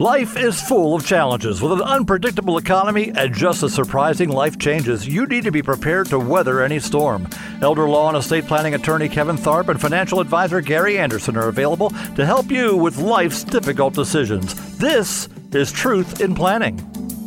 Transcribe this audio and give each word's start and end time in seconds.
Life 0.00 0.36
is 0.36 0.62
full 0.62 0.94
of 0.94 1.04
challenges. 1.04 1.60
With 1.60 1.72
an 1.72 1.82
unpredictable 1.82 2.56
economy 2.56 3.10
and 3.16 3.34
just 3.34 3.64
as 3.64 3.74
surprising 3.74 4.28
life 4.28 4.56
changes, 4.56 5.08
you 5.08 5.26
need 5.26 5.42
to 5.42 5.50
be 5.50 5.60
prepared 5.60 6.06
to 6.10 6.20
weather 6.20 6.62
any 6.62 6.78
storm. 6.78 7.28
Elder 7.62 7.88
law 7.88 8.06
and 8.06 8.16
estate 8.16 8.46
planning 8.46 8.74
attorney 8.74 9.08
Kevin 9.08 9.36
Tharpe 9.36 9.70
and 9.70 9.80
financial 9.80 10.20
advisor 10.20 10.60
Gary 10.60 11.00
Anderson 11.00 11.36
are 11.36 11.48
available 11.48 11.90
to 12.14 12.24
help 12.24 12.48
you 12.48 12.76
with 12.76 12.98
life's 12.98 13.42
difficult 13.42 13.92
decisions. 13.92 14.54
This 14.78 15.28
is 15.50 15.72
Truth 15.72 16.20
in 16.20 16.32
Planning. 16.32 16.78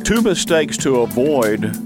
Two 0.02 0.22
mistakes 0.22 0.78
to 0.78 1.02
avoid 1.02 1.76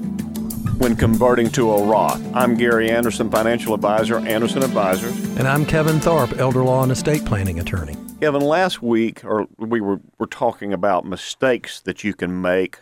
when 0.79 0.95
converting 0.95 1.51
to 1.51 1.73
a 1.73 1.83
Roth. 1.83 2.23
I'm 2.33 2.55
Gary 2.55 2.93
Anderson, 2.93 3.29
financial 3.29 3.75
advisor, 3.75 4.19
Anderson 4.19 4.63
Advisors. 4.63 5.19
And 5.37 5.49
I'm 5.49 5.67
Kevin 5.67 5.97
Tharpe, 5.97 6.39
elder 6.39 6.63
law 6.63 6.85
and 6.85 6.93
estate 6.93 7.25
planning 7.25 7.59
attorney. 7.59 7.97
Kevin, 8.21 8.41
last 8.41 8.83
week, 8.83 9.23
or 9.27 9.47
we 9.59 9.83
were, 9.83 10.01
were 10.19 10.27
talking 10.27 10.73
about 10.73 11.05
mistakes 11.05 11.81
that 11.81 12.03
you 12.03 12.15
can 12.15 12.41
make 12.41 12.79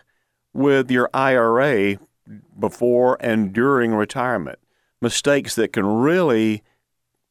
with 0.53 0.93
your 0.93 1.11
IRA 1.13 1.99
before 2.59 3.17
and 3.19 3.53
during 3.53 3.95
retirement. 3.95 4.61
Mistakes 5.03 5.57
that 5.57 5.73
can 5.73 5.85
really 5.85 6.63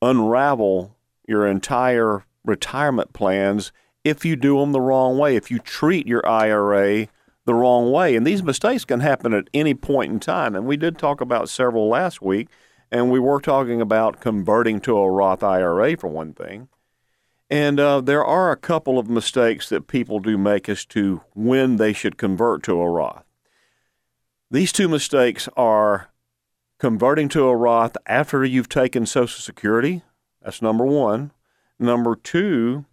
unravel 0.01 0.97
your 1.25 1.47
entire 1.47 2.25
retirement 2.43 3.13
plans 3.13 3.71
if 4.03 4.25
you 4.25 4.35
do 4.35 4.59
them 4.59 4.73
the 4.73 4.81
wrong 4.81 5.17
way, 5.17 5.37
if 5.37 5.49
you 5.49 5.57
treat 5.57 6.05
your 6.05 6.27
IRA 6.27 7.07
the 7.45 7.53
wrong 7.53 7.89
way. 7.89 8.17
And 8.17 8.27
these 8.27 8.43
mistakes 8.43 8.83
can 8.83 8.99
happen 8.99 9.33
at 9.33 9.49
any 9.53 9.73
point 9.73 10.11
in 10.11 10.19
time. 10.19 10.57
And 10.57 10.65
we 10.65 10.75
did 10.75 10.97
talk 10.97 11.21
about 11.21 11.47
several 11.47 11.87
last 11.87 12.21
week, 12.21 12.49
and 12.91 13.09
we 13.09 13.19
were 13.19 13.39
talking 13.39 13.79
about 13.79 14.19
converting 14.19 14.81
to 14.81 14.97
a 14.97 15.09
Roth 15.09 15.41
IRA 15.41 15.95
for 15.95 16.09
one 16.09 16.33
thing. 16.33 16.67
And 17.53 17.79
uh, 17.79 18.01
there 18.01 18.25
are 18.25 18.51
a 18.51 18.57
couple 18.57 18.97
of 18.97 19.07
mistakes 19.07 19.69
that 19.69 19.85
people 19.85 20.19
do 20.19 20.39
make 20.39 20.67
as 20.67 20.85
to 20.85 21.21
when 21.35 21.75
they 21.75 21.93
should 21.93 22.17
convert 22.17 22.63
to 22.63 22.81
a 22.81 22.89
Roth. 22.89 23.25
These 24.49 24.71
two 24.71 24.87
mistakes 24.87 25.47
are 25.55 26.09
converting 26.79 27.29
to 27.29 27.45
a 27.45 27.55
Roth 27.55 27.95
after 28.07 28.43
you've 28.43 28.69
taken 28.69 29.05
Social 29.05 29.39
Security. 29.39 30.01
That's 30.41 30.63
number 30.63 30.83
one. 30.83 31.29
Number 31.77 32.15
two 32.15 32.85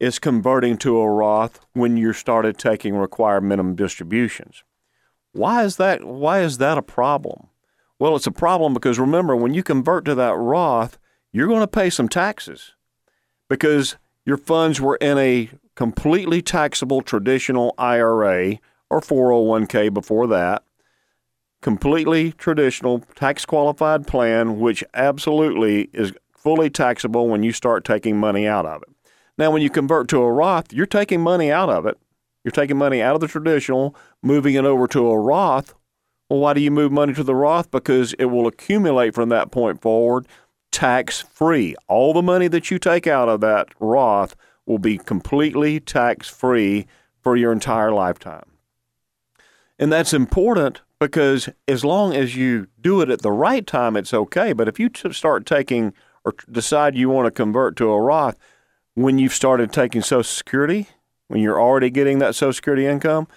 is 0.00 0.18
converting 0.18 0.78
to 0.78 0.98
a 1.00 1.10
Roth 1.10 1.60
when 1.74 1.98
you 1.98 2.14
started 2.14 2.56
taking 2.56 2.96
required 2.96 3.42
minimum 3.42 3.76
distributions. 3.76 4.64
Why 5.32 5.64
is 5.64 5.76
that? 5.76 6.02
Why 6.02 6.40
is 6.40 6.56
that 6.56 6.78
a 6.78 6.82
problem? 6.82 7.48
Well, 7.98 8.16
it's 8.16 8.26
a 8.26 8.32
problem 8.32 8.72
because 8.72 8.98
remember, 8.98 9.36
when 9.36 9.52
you 9.52 9.62
convert 9.62 10.06
to 10.06 10.14
that 10.14 10.34
Roth, 10.34 10.96
you're 11.30 11.46
going 11.46 11.60
to 11.60 11.66
pay 11.66 11.90
some 11.90 12.08
taxes 12.08 12.72
because 13.48 13.96
your 14.28 14.36
funds 14.36 14.78
were 14.78 14.96
in 14.96 15.16
a 15.16 15.48
completely 15.74 16.42
taxable 16.42 17.00
traditional 17.00 17.74
IRA 17.78 18.58
or 18.90 19.00
401k 19.00 19.94
before 19.94 20.26
that, 20.26 20.62
completely 21.62 22.32
traditional 22.32 22.98
tax 23.14 23.46
qualified 23.46 24.06
plan, 24.06 24.60
which 24.60 24.84
absolutely 24.92 25.88
is 25.94 26.12
fully 26.36 26.68
taxable 26.68 27.26
when 27.26 27.42
you 27.42 27.52
start 27.52 27.86
taking 27.86 28.18
money 28.18 28.46
out 28.46 28.66
of 28.66 28.82
it. 28.82 28.90
Now, 29.38 29.50
when 29.50 29.62
you 29.62 29.70
convert 29.70 30.08
to 30.08 30.20
a 30.20 30.30
Roth, 30.30 30.74
you're 30.74 30.84
taking 30.84 31.22
money 31.22 31.50
out 31.50 31.70
of 31.70 31.86
it. 31.86 31.96
You're 32.44 32.52
taking 32.52 32.76
money 32.76 33.00
out 33.00 33.14
of 33.14 33.22
the 33.22 33.28
traditional, 33.28 33.96
moving 34.22 34.56
it 34.56 34.66
over 34.66 34.86
to 34.88 35.08
a 35.08 35.18
Roth. 35.18 35.72
Well, 36.28 36.40
why 36.40 36.52
do 36.52 36.60
you 36.60 36.70
move 36.70 36.92
money 36.92 37.14
to 37.14 37.22
the 37.22 37.34
Roth? 37.34 37.70
Because 37.70 38.12
it 38.18 38.26
will 38.26 38.46
accumulate 38.46 39.14
from 39.14 39.30
that 39.30 39.50
point 39.50 39.80
forward 39.80 40.28
tax 40.70 41.20
free. 41.20 41.74
All 41.88 42.12
the 42.12 42.22
money 42.22 42.48
that 42.48 42.70
you 42.70 42.78
take 42.78 43.06
out 43.06 43.28
of 43.28 43.40
that 43.40 43.68
Roth 43.80 44.36
will 44.66 44.78
be 44.78 44.98
completely 44.98 45.80
tax 45.80 46.28
free 46.28 46.86
for 47.20 47.36
your 47.36 47.52
entire 47.52 47.92
lifetime. 47.92 48.44
And 49.78 49.92
that's 49.92 50.12
important 50.12 50.82
because 50.98 51.48
as 51.66 51.84
long 51.84 52.14
as 52.14 52.36
you 52.36 52.66
do 52.80 53.00
it 53.00 53.10
at 53.10 53.22
the 53.22 53.32
right 53.32 53.66
time, 53.66 53.96
it's 53.96 54.12
okay. 54.12 54.52
But 54.52 54.68
if 54.68 54.78
you 54.78 54.90
start 55.12 55.46
taking 55.46 55.94
or 56.24 56.34
decide 56.50 56.96
you 56.96 57.08
want 57.08 57.26
to 57.26 57.30
convert 57.30 57.76
to 57.76 57.90
a 57.90 58.00
Roth 58.00 58.36
when 58.94 59.18
you've 59.18 59.32
started 59.32 59.72
taking 59.72 60.02
Social 60.02 60.24
Security, 60.24 60.88
when 61.28 61.40
you're 61.40 61.60
already 61.60 61.90
getting 61.90 62.18
that 62.18 62.34
Social 62.34 62.52
Security 62.52 62.86
income, 62.86 63.28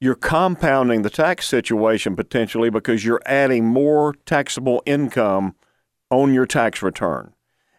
you're 0.00 0.14
compounding 0.14 1.02
the 1.02 1.10
tax 1.10 1.46
situation 1.46 2.16
potentially 2.16 2.70
because 2.70 3.04
you're 3.04 3.20
adding 3.26 3.66
more 3.66 4.14
taxable 4.24 4.82
income 4.86 5.54
on 6.10 6.34
your 6.34 6.46
tax 6.46 6.82
return. 6.82 7.32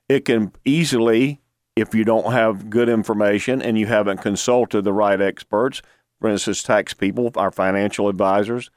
It 0.09 0.25
can 0.25 0.52
easily, 0.66 1.42
if 1.75 1.94
you 1.94 2.03
don't 2.03 2.31
have 2.31 2.69
good 2.69 2.90
information 2.90 3.62
and 3.62 3.78
you 3.78 3.86
haven't 3.86 4.22
consulted 4.22 4.84
the 4.84 4.94
right 4.94 5.22
experts, 5.22 5.81
for 6.19 6.30
instance, 6.30 6.64
tax 6.64 6.94
people, 6.94 7.31
our 7.36 7.52
financial 7.52 8.08
advisors, 8.09 8.70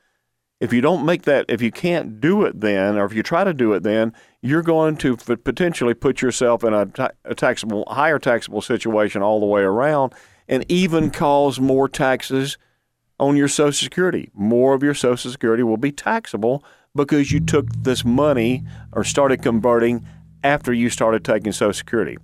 if 0.61 0.73
you 0.73 0.81
don't 0.81 1.05
make 1.05 1.23
that, 1.23 1.45
if 1.49 1.61
you 1.61 1.71
can't 1.71 2.21
do 2.21 2.45
it 2.45 2.61
then, 2.61 2.97
or 2.97 3.05
if 3.05 3.13
you 3.13 3.23
try 3.23 3.45
to 3.45 3.53
do 3.53 3.73
it 3.73 3.83
then, 3.83 4.13
you're 4.41 4.63
going 4.63 4.97
to 4.99 5.17
potentially 5.17 5.95
put 5.95 6.23
yourself 6.23 6.65
in 6.65 6.73
a, 6.73 6.87
ta- 6.87 7.11
a 7.25 7.35
taxable, 7.35 7.85
higher 7.89 8.19
taxable 8.19 8.63
situation 8.63 9.21
all 9.23 9.41
the 9.41 9.47
way 9.47 9.63
around, 9.63 10.15
and 10.49 10.65
even 10.71 11.11
cause 11.11 11.59
more 11.59 11.89
taxes 11.89 12.57
on 13.19 13.37
your 13.37 13.49
Social 13.49 13.73
Security. 13.73 14.31
More 14.35 14.75
of 14.75 14.83
your 14.83 14.95
Social 14.95 15.31
Security 15.31 15.63
will 15.63 15.77
be 15.77 15.93
taxable 15.93 16.65
because 16.95 17.33
you 17.33 17.41
took 17.41 17.69
this 17.73 18.05
money 18.05 18.63
or 18.93 19.05
started 19.05 19.43
converting 19.43 20.07
after 20.43 20.73
you 20.73 20.89
started 20.89 21.25
taking 21.25 21.53
Social 21.53 21.73
Security. 21.73 22.17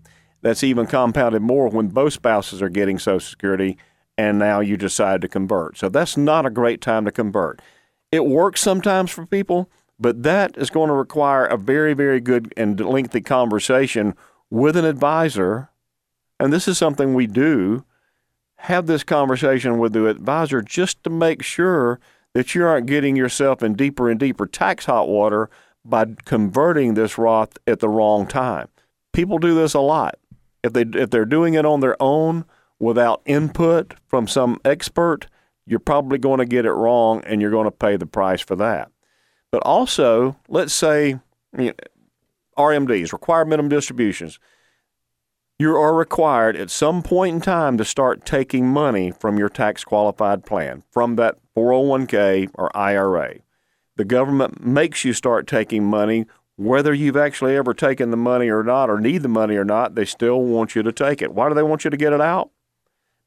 That's 0.43 0.63
even 0.63 0.87
compounded 0.87 1.43
more 1.43 1.69
when 1.69 1.89
both 1.89 2.13
spouses 2.13 2.63
are 2.63 2.69
getting 2.69 2.99
Social 2.99 3.21
Security 3.21 3.77
and 4.17 4.39
now 4.39 4.61
you 4.61 4.77
decide 4.77 5.23
to 5.23 5.29
convert. 5.29 5.79
So 5.79 5.89
that's 5.89 6.17
not 6.17 6.47
a 6.47 6.51
great 6.51 6.81
time 6.81 7.05
to 7.07 7.13
convert. 7.13 7.61
It 8.13 8.27
works 8.27 8.61
sometimes 8.61 9.11
for 9.11 9.27
people, 9.27 9.71
but 9.99 10.23
that 10.23 10.57
is 10.57 10.71
going 10.71 10.89
to 10.89 10.95
require 10.95 11.47
a 11.47 11.57
very, 11.57 11.95
very 11.95 12.21
good 12.21 12.53
and 12.57 12.79
lengthy 12.79 13.21
conversation 13.21 14.15
with 14.51 14.77
an 14.77 14.85
advisor. 14.85 15.71
And 16.39 16.53
this 16.53 16.69
is 16.69 16.79
something 16.79 17.15
we 17.15 17.27
do 17.27 17.85
have 18.57 18.87
this 18.87 19.03
conversation 19.03 19.79
with 19.79 19.95
the 19.95 20.07
advisor 20.07 20.61
just 20.61 21.03
to 21.05 21.11
make 21.11 21.43
sure 21.43 21.99
that 22.35 22.55
you 22.55 22.65
aren't 22.65 22.87
getting 22.87 23.17
yourself 23.17 23.63
in 23.63 23.75
deeper 23.75 24.09
and 24.09 24.21
deeper 24.21 24.47
tax 24.47 24.87
hot 24.87 25.09
water 25.09 25.51
by 25.85 26.07
converting 26.25 26.95
this 26.95 27.19
Roth 27.19 27.59
at 27.67 27.81
the 27.81 27.89
wrong 27.89 28.27
time. 28.27 28.69
People 29.13 29.39
do 29.39 29.55
this 29.55 29.75
a 29.75 29.81
lot. 29.81 30.19
If 30.63 30.73
they 30.73 30.83
if 30.83 31.11
they're 31.11 31.25
doing 31.25 31.55
it 31.55 31.65
on 31.65 31.81
their 31.81 32.01
own 32.01 32.45
without 32.79 33.23
input 33.25 33.95
from 34.07 34.29
some 34.29 34.61
expert, 34.65 35.27
you're 35.67 35.79
probably 35.79 36.19
going 36.19 36.39
to 36.39 36.47
get 36.47 36.67
it 36.67 36.73
wrong 36.73 37.23
and 37.25 37.41
you're 37.41 37.51
going 37.51 37.65
to 37.65 37.71
pay 37.71 37.97
the 37.97 38.07
price 38.07 38.41
for 38.41 38.57
that. 38.57 38.91
But 39.51 39.63
also, 39.63 40.37
let's 40.49 40.73
say 40.73 41.19
RMDs, 42.57 43.13
required 43.13 43.49
minimum 43.49 43.71
distributions 43.71 44.39
you 45.61 45.77
are 45.77 45.95
required 45.95 46.57
at 46.57 46.71
some 46.71 47.03
point 47.03 47.35
in 47.35 47.41
time 47.43 47.77
to 47.77 47.85
start 47.85 48.25
taking 48.25 48.67
money 48.67 49.11
from 49.11 49.37
your 49.37 49.51
tax 49.51 49.85
qualified 49.85 50.47
plan, 50.47 50.83
from 50.91 51.17
that 51.17 51.37
401k 51.61 52.51
or 52.55 52.75
IRA. 52.77 53.37
The 53.97 54.05
government 54.05 54.65
makes 54.65 55.05
you 55.05 55.13
start 55.13 55.47
taking 55.47 55.85
money, 55.85 56.27
whether 56.57 56.95
you've 56.95 57.17
actually 57.17 57.57
ever 57.57 57.75
taken 57.75 58.11
the 58.11 58.17
money 58.17 58.49
or 58.49 58.63
not, 58.63 58.89
or 58.89 58.99
need 58.99 59.23
the 59.23 59.29
money 59.29 59.57
or 59.57 59.65
not, 59.65 59.95
they 59.95 60.05
still 60.05 60.43
want 60.43 60.75
you 60.75 60.83
to 60.83 60.93
take 60.93 61.21
it. 61.23 61.35
Why 61.35 61.49
do 61.49 61.55
they 61.55 61.63
want 61.63 61.85
you 61.85 61.91
to 61.91 61.97
get 61.97 62.13
it 62.13 62.21
out? 62.21 62.51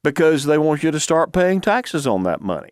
Because 0.03 0.45
they 0.45 0.57
want 0.57 0.83
you 0.83 0.91
to 0.91 0.99
start 0.99 1.31
paying 1.31 1.61
taxes 1.61 2.07
on 2.07 2.23
that 2.23 2.41
money. 2.41 2.69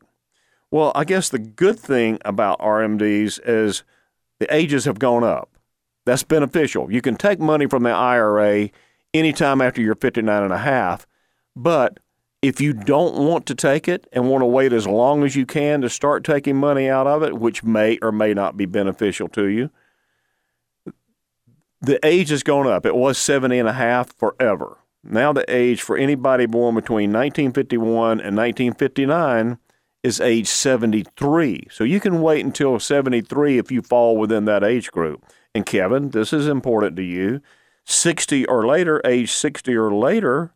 Well, 0.71 0.91
I 0.95 1.03
guess 1.03 1.29
the 1.29 1.39
good 1.39 1.79
thing 1.79 2.17
about 2.25 2.59
RMDs 2.59 3.39
is 3.45 3.83
the 4.39 4.53
ages 4.53 4.85
have 4.85 4.99
gone 4.99 5.23
up. 5.23 5.49
That's 6.05 6.23
beneficial. 6.23 6.91
You 6.91 7.01
can 7.01 7.15
take 7.15 7.39
money 7.39 7.67
from 7.67 7.83
the 7.83 7.91
IRA 7.91 8.69
anytime 9.13 9.61
after 9.61 9.81
you're 9.81 9.95
59 9.95 10.43
and 10.43 10.53
a 10.53 10.57
half. 10.57 11.05
But 11.55 11.99
if 12.41 12.59
you 12.59 12.73
don't 12.73 13.15
want 13.15 13.45
to 13.45 13.55
take 13.55 13.87
it 13.87 14.07
and 14.11 14.29
want 14.29 14.41
to 14.41 14.47
wait 14.47 14.73
as 14.73 14.87
long 14.87 15.23
as 15.23 15.35
you 15.35 15.45
can 15.45 15.81
to 15.81 15.89
start 15.89 16.23
taking 16.23 16.55
money 16.55 16.89
out 16.89 17.07
of 17.07 17.21
it, 17.21 17.37
which 17.37 17.63
may 17.63 17.99
or 18.01 18.11
may 18.11 18.33
not 18.33 18.57
be 18.57 18.65
beneficial 18.65 19.27
to 19.29 19.45
you, 19.47 19.69
the 21.81 22.03
age 22.05 22.29
has 22.29 22.43
gone 22.43 22.67
up. 22.67 22.85
It 22.85 22.95
was 22.95 23.17
70 23.17 23.57
and 23.57 23.69
a 23.69 23.73
half 23.73 24.15
forever. 24.15 24.77
Now 25.03 25.33
the 25.33 25.45
age 25.47 25.81
for 25.81 25.97
anybody 25.97 26.45
born 26.45 26.75
between 26.75 27.11
1951 27.11 28.19
and 28.19 28.37
1959 28.37 29.57
is 30.03 30.19
age 30.19 30.47
73. 30.47 31.67
So 31.71 31.83
you 31.83 31.99
can 31.99 32.21
wait 32.21 32.45
until 32.45 32.79
73 32.79 33.57
if 33.57 33.71
you 33.71 33.81
fall 33.81 34.17
within 34.17 34.45
that 34.45 34.63
age 34.63 34.91
group. 34.91 35.23
And 35.53 35.65
Kevin, 35.65 36.09
this 36.09 36.33
is 36.33 36.47
important 36.47 36.95
to 36.97 37.03
you. 37.03 37.41
60 37.85 38.45
or 38.45 38.65
later, 38.65 39.01
age 39.05 39.31
60 39.31 39.75
or 39.75 39.93
later, 39.93 40.53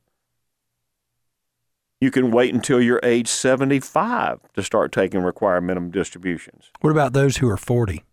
you 2.01 2.11
can 2.11 2.31
wait 2.31 2.53
until 2.53 2.81
you're 2.81 2.99
age 3.03 3.27
75 3.27 4.39
to 4.53 4.63
start 4.63 4.91
taking 4.91 5.21
required 5.21 5.61
minimum 5.61 5.91
distributions. 5.91 6.71
What 6.81 6.91
about 6.91 7.13
those 7.13 7.37
who 7.37 7.49
are 7.49 7.57
40? 7.57 8.03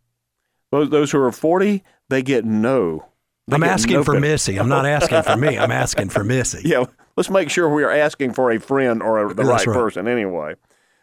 Those, 0.70 0.90
those 0.90 1.10
who 1.10 1.20
are 1.20 1.32
40, 1.32 1.82
they 2.08 2.22
get 2.22 2.44
no. 2.44 3.06
They 3.46 3.56
I'm 3.56 3.60
get 3.60 3.70
asking 3.70 3.94
no 3.94 4.04
for 4.04 4.12
ben- 4.12 4.22
Missy. 4.22 4.56
I'm 4.58 4.68
not 4.68 4.86
asking 4.86 5.22
for 5.22 5.36
me. 5.36 5.58
I'm 5.58 5.72
asking 5.72 6.10
for 6.10 6.24
Missy. 6.24 6.62
Yeah, 6.68 6.84
let's 7.16 7.28
make 7.28 7.50
sure 7.50 7.68
we 7.68 7.82
are 7.82 7.90
asking 7.90 8.32
for 8.32 8.50
a 8.50 8.58
friend 8.58 9.02
or 9.02 9.26
a, 9.26 9.34
the 9.34 9.44
right. 9.44 9.64
person 9.64 10.08
anyway. 10.08 10.54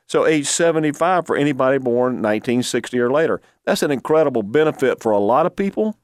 So 0.08 0.26
age 0.26 0.48
75 0.48 1.28
for 1.28 1.36
anybody 1.36 1.78
born 1.78 2.14
1960 2.14 2.98
or 3.00 3.12
later. 3.12 3.42
That's 3.66 3.84
an 3.84 3.92
incredible 3.92 4.42
benefit 4.42 5.04
for 5.04 5.12
a 5.12 5.20
lot 5.20 5.46
of 5.46 5.56
people. 5.56 5.96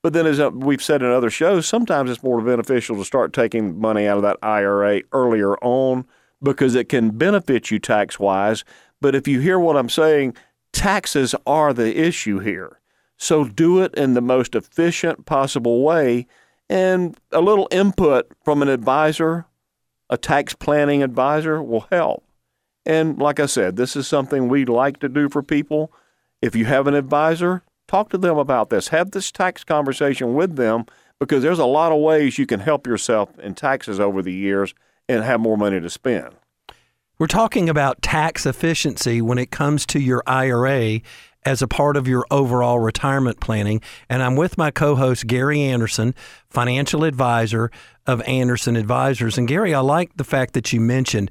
But 0.00 0.12
then, 0.12 0.26
as 0.26 0.38
uh, 0.38 0.50
we've 0.50 0.82
said 0.82 1.02
in 1.02 1.10
other 1.10 1.30
shows, 1.30 1.66
sometimes 1.66 2.08
it's 2.08 2.22
more 2.22 2.40
beneficial 2.40 2.94
to 2.96 3.04
start 3.04 3.32
taking 3.32 3.80
money 3.80 4.06
out 4.06 4.16
of 4.16 4.22
that 4.22 4.36
IRA 4.42 5.02
earlier 5.12 5.56
on 5.56 6.06
because 6.42 6.74
it 6.74 6.88
can 6.88 7.10
benefit 7.10 7.70
you 7.70 7.78
tax 7.78 8.18
wise. 8.18 8.64
But 9.00 9.14
if 9.14 9.28
you 9.28 9.40
hear 9.40 9.58
what 9.58 9.76
I'm 9.76 9.88
saying, 9.88 10.34
taxes 10.72 11.34
are 11.46 11.72
the 11.72 11.98
issue 11.98 12.38
here. 12.38 12.80
So 13.16 13.44
do 13.44 13.82
it 13.82 13.94
in 13.94 14.14
the 14.14 14.20
most 14.20 14.54
efficient 14.54 15.26
possible 15.26 15.82
way. 15.82 16.26
And 16.70 17.18
a 17.32 17.40
little 17.40 17.68
input 17.70 18.30
from 18.44 18.62
an 18.62 18.68
advisor, 18.68 19.46
a 20.10 20.16
tax 20.16 20.54
planning 20.54 21.02
advisor, 21.02 21.62
will 21.62 21.86
help. 21.90 22.24
And 22.86 23.18
like 23.18 23.40
I 23.40 23.46
said, 23.46 23.76
this 23.76 23.96
is 23.96 24.06
something 24.06 24.48
we 24.48 24.64
like 24.64 25.00
to 25.00 25.08
do 25.08 25.28
for 25.28 25.42
people. 25.42 25.92
If 26.40 26.54
you 26.54 26.64
have 26.66 26.86
an 26.86 26.94
advisor, 26.94 27.62
talk 27.88 28.10
to 28.10 28.18
them 28.18 28.38
about 28.38 28.70
this. 28.70 28.88
Have 28.88 29.10
this 29.10 29.32
tax 29.32 29.64
conversation 29.64 30.34
with 30.34 30.56
them 30.56 30.84
because 31.18 31.42
there's 31.42 31.58
a 31.58 31.66
lot 31.66 31.92
of 31.92 32.00
ways 32.00 32.38
you 32.38 32.46
can 32.46 32.60
help 32.60 32.86
yourself 32.86 33.36
in 33.40 33.54
taxes 33.54 33.98
over 33.98 34.22
the 34.22 34.32
years 34.32 34.74
and 35.08 35.24
have 35.24 35.40
more 35.40 35.56
money 35.56 35.80
to 35.80 35.90
spend. 35.90 36.34
We're 37.18 37.26
talking 37.26 37.68
about 37.68 38.02
tax 38.02 38.46
efficiency 38.46 39.20
when 39.20 39.38
it 39.38 39.50
comes 39.50 39.84
to 39.86 39.98
your 39.98 40.22
IRA 40.26 41.00
as 41.44 41.62
a 41.62 41.68
part 41.68 41.96
of 41.96 42.06
your 42.06 42.26
overall 42.30 42.78
retirement 42.78 43.40
planning. 43.40 43.80
And 44.08 44.22
I'm 44.22 44.36
with 44.36 44.58
my 44.58 44.70
co 44.70 44.94
host, 44.94 45.26
Gary 45.26 45.60
Anderson, 45.62 46.14
financial 46.48 47.04
advisor 47.04 47.70
of 48.06 48.22
Anderson 48.22 48.76
Advisors. 48.76 49.38
And 49.38 49.48
Gary, 49.48 49.74
I 49.74 49.80
like 49.80 50.16
the 50.16 50.24
fact 50.24 50.54
that 50.54 50.72
you 50.72 50.80
mentioned 50.80 51.30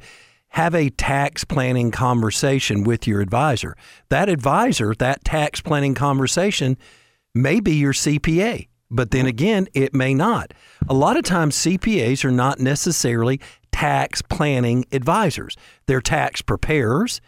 have 0.50 0.74
a 0.74 0.90
tax 0.90 1.44
planning 1.44 1.92
conversation 1.92 2.84
with 2.84 3.08
your 3.08 3.22
advisor. 3.22 3.76
That 4.10 4.28
advisor, 4.28 4.96
that 4.96 5.24
tax 5.24 5.62
planning 5.62 5.94
conversation 5.94 6.78
may 7.36 7.60
be 7.60 7.76
your 7.76 7.94
CPA, 7.94 8.68
but 8.90 9.12
then 9.12 9.26
again, 9.26 9.68
it 9.74 9.94
may 9.94 10.14
not. 10.14 10.54
A 10.90 10.94
lot 10.94 11.18
of 11.18 11.24
times, 11.24 11.56
CPAs 11.58 12.24
are 12.26 12.32
not 12.32 12.60
necessarily 12.60 13.40
tax 13.72 14.22
planning 14.22 14.86
advisors, 14.92 15.56
they're 15.86 16.02
tax 16.02 16.42
preparers. 16.42 17.22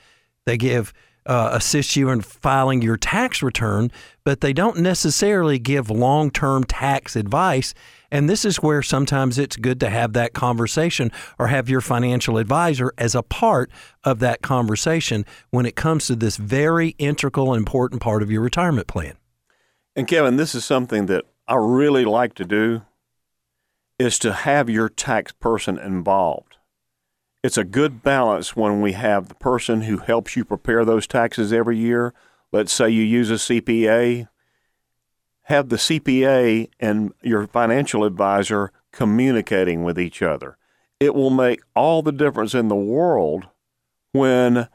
They 0.45 0.57
give 0.57 0.94
uh, 1.30 1.51
assist 1.53 1.95
you 1.95 2.09
in 2.09 2.21
filing 2.21 2.81
your 2.81 2.97
tax 2.97 3.44
return, 3.44 3.91
but 4.24 4.41
they 4.41 4.51
don't 4.51 4.80
necessarily 4.80 5.59
give 5.59 5.89
long 5.89 6.31
term 6.31 6.63
tax 6.63 7.15
advice. 7.15 7.75
And 8.12 8.27
this 8.27 8.44
is 8.44 8.57
where 8.57 8.81
sometimes 8.81 9.38
it's 9.38 9.56
good 9.56 9.80
to 9.81 9.89
have 9.91 10.13
that 10.13 10.33
conversation 10.33 11.12
or 11.38 11.47
have 11.47 11.69
your 11.69 11.81
financial 11.81 12.39
advisor 12.39 12.92
as 12.97 13.13
a 13.13 13.21
part 13.21 13.69
of 14.03 14.18
that 14.19 14.42
conversation 14.42 15.24
when 15.51 15.68
it 15.68 15.75
comes 15.75 16.07
to 16.07 16.15
this 16.15 16.38
very 16.38 16.95
integral, 16.97 17.53
and 17.53 17.59
important 17.59 18.01
part 18.01 18.24
of 18.24 18.31
your 18.31 18.42
retirement 18.42 18.88
plan. 18.88 19.13
And 19.95 20.07
Kevin, 20.07 20.38
this 20.38 20.56
is 20.56 20.65
something 20.65 21.06
that 21.06 21.25
I 21.47 21.56
really 21.56 22.06
like 22.06 22.33
to 22.35 22.45
do 22.45 22.81
is 23.99 24.17
to 24.19 24.33
have 24.33 24.69
your 24.69 24.89
tax 24.89 25.33
person 25.33 25.77
involved. 25.77 26.57
It's 27.43 27.57
a 27.57 27.63
good 27.63 28.01
balance 28.01 28.55
when 28.55 28.81
we 28.81 28.93
have 28.93 29.27
the 29.27 29.35
person 29.35 29.83
who 29.83 29.97
helps 29.97 30.35
you 30.35 30.43
prepare 30.43 30.83
those 30.83 31.05
taxes 31.05 31.53
every 31.53 31.77
year. 31.77 32.13
Let's 32.51 32.71
say 32.71 32.89
you 32.89 33.03
use 33.03 33.29
a 33.29 33.35
CPA, 33.35 34.27
have 35.43 35.69
the 35.69 35.75
CPA 35.75 36.69
and 36.79 37.13
your 37.21 37.47
financial 37.47 38.03
advisor 38.03 38.71
communicating 38.91 39.83
with 39.83 39.99
each 39.99 40.21
other. 40.21 40.57
It 40.99 41.13
will 41.13 41.29
make 41.29 41.61
all 41.75 42.01
the 42.01 42.11
difference 42.11 42.53
in 42.53 42.67
the 42.67 42.75
world 42.75 43.47
when 44.11 44.67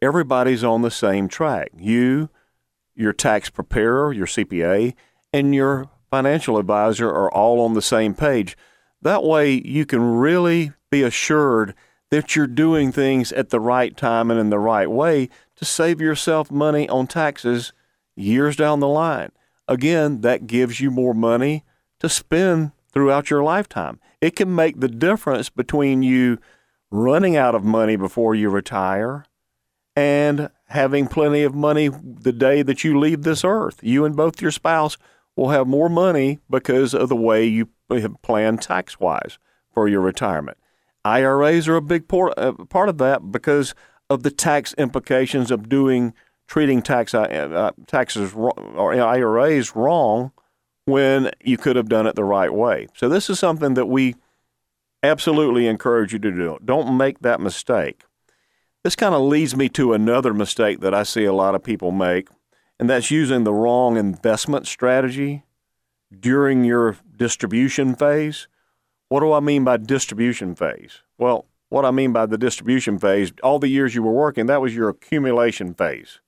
everybody's 0.00 0.62
on 0.62 0.82
the 0.82 0.90
same 0.90 1.28
track. 1.28 1.70
You, 1.76 2.30
your 2.94 3.12
tax 3.12 3.50
preparer, 3.50 4.12
your 4.12 4.26
CPA, 4.26 4.94
and 5.32 5.54
your 5.54 5.90
financial 6.10 6.58
advisor 6.58 7.08
are 7.08 7.32
all 7.32 7.60
on 7.60 7.74
the 7.74 7.82
same 7.82 8.14
page. 8.14 8.56
That 9.02 9.22
way, 9.22 9.62
you 9.64 9.86
can 9.86 10.16
really 10.16 10.72
be 10.90 11.02
assured 11.02 11.74
that 12.10 12.34
you're 12.34 12.46
doing 12.46 12.90
things 12.90 13.32
at 13.32 13.50
the 13.50 13.60
right 13.60 13.96
time 13.96 14.30
and 14.30 14.40
in 14.40 14.50
the 14.50 14.58
right 14.58 14.90
way 14.90 15.28
to 15.56 15.64
save 15.64 16.00
yourself 16.00 16.50
money 16.50 16.88
on 16.88 17.06
taxes 17.06 17.72
years 18.16 18.56
down 18.56 18.80
the 18.80 18.88
line. 18.88 19.30
Again, 19.66 20.22
that 20.22 20.46
gives 20.46 20.80
you 20.80 20.90
more 20.90 21.14
money 21.14 21.64
to 22.00 22.08
spend 22.08 22.72
throughout 22.92 23.30
your 23.30 23.42
lifetime. 23.42 24.00
It 24.20 24.34
can 24.34 24.54
make 24.54 24.80
the 24.80 24.88
difference 24.88 25.50
between 25.50 26.02
you 26.02 26.38
running 26.90 27.36
out 27.36 27.54
of 27.54 27.64
money 27.64 27.96
before 27.96 28.34
you 28.34 28.48
retire 28.48 29.26
and 29.94 30.50
having 30.68 31.06
plenty 31.06 31.42
of 31.42 31.54
money 31.54 31.88
the 31.88 32.32
day 32.32 32.62
that 32.62 32.84
you 32.84 32.98
leave 32.98 33.22
this 33.22 33.44
earth. 33.44 33.80
You 33.82 34.04
and 34.04 34.16
both 34.16 34.40
your 34.40 34.50
spouse 34.50 34.96
will 35.38 35.50
have 35.50 35.68
more 35.68 35.88
money 35.88 36.40
because 36.50 36.92
of 36.92 37.08
the 37.08 37.16
way 37.16 37.44
you 37.44 37.68
plan 38.22 38.58
tax 38.58 38.98
wise 38.98 39.38
for 39.72 39.86
your 39.86 40.00
retirement. 40.00 40.58
IRAs 41.04 41.68
are 41.68 41.76
a 41.76 41.80
big 41.80 42.08
part, 42.08 42.34
uh, 42.36 42.52
part 42.52 42.88
of 42.88 42.98
that 42.98 43.30
because 43.30 43.72
of 44.10 44.24
the 44.24 44.32
tax 44.32 44.74
implications 44.74 45.52
of 45.52 45.68
doing 45.68 46.12
treating 46.48 46.82
tax 46.82 47.14
uh, 47.14 47.20
uh, 47.20 47.70
taxes 47.86 48.34
or 48.34 48.92
IRAs 48.94 49.76
wrong 49.76 50.32
when 50.86 51.30
you 51.44 51.56
could 51.56 51.76
have 51.76 51.88
done 51.88 52.06
it 52.08 52.16
the 52.16 52.24
right 52.24 52.52
way. 52.52 52.88
So 52.94 53.08
this 53.08 53.30
is 53.30 53.38
something 53.38 53.74
that 53.74 53.86
we 53.86 54.16
absolutely 55.04 55.68
encourage 55.68 56.12
you 56.12 56.18
to 56.18 56.32
do. 56.32 56.58
Don't 56.64 56.96
make 56.96 57.20
that 57.20 57.40
mistake. 57.40 58.02
This 58.82 58.96
kind 58.96 59.14
of 59.14 59.22
leads 59.22 59.54
me 59.54 59.68
to 59.70 59.92
another 59.92 60.34
mistake 60.34 60.80
that 60.80 60.94
I 60.94 61.04
see 61.04 61.26
a 61.26 61.32
lot 61.32 61.54
of 61.54 61.62
people 61.62 61.92
make, 61.92 62.28
and 62.78 62.88
that's 62.88 63.10
using 63.10 63.44
the 63.44 63.52
wrong 63.52 63.96
investment 63.96 64.66
strategy 64.66 65.44
during 66.18 66.64
your 66.64 66.96
distribution 67.16 67.94
phase. 67.94 68.48
What 69.08 69.20
do 69.20 69.32
I 69.32 69.40
mean 69.40 69.64
by 69.64 69.78
distribution 69.78 70.54
phase? 70.54 71.02
Well, 71.18 71.46
what 71.70 71.84
I 71.84 71.90
mean 71.90 72.12
by 72.12 72.26
the 72.26 72.38
distribution 72.38 72.98
phase, 72.98 73.32
all 73.42 73.58
the 73.58 73.68
years 73.68 73.94
you 73.94 74.02
were 74.02 74.12
working, 74.12 74.46
that 74.46 74.60
was 74.60 74.74
your 74.74 74.88
accumulation 74.88 75.74
phase. 75.74 76.20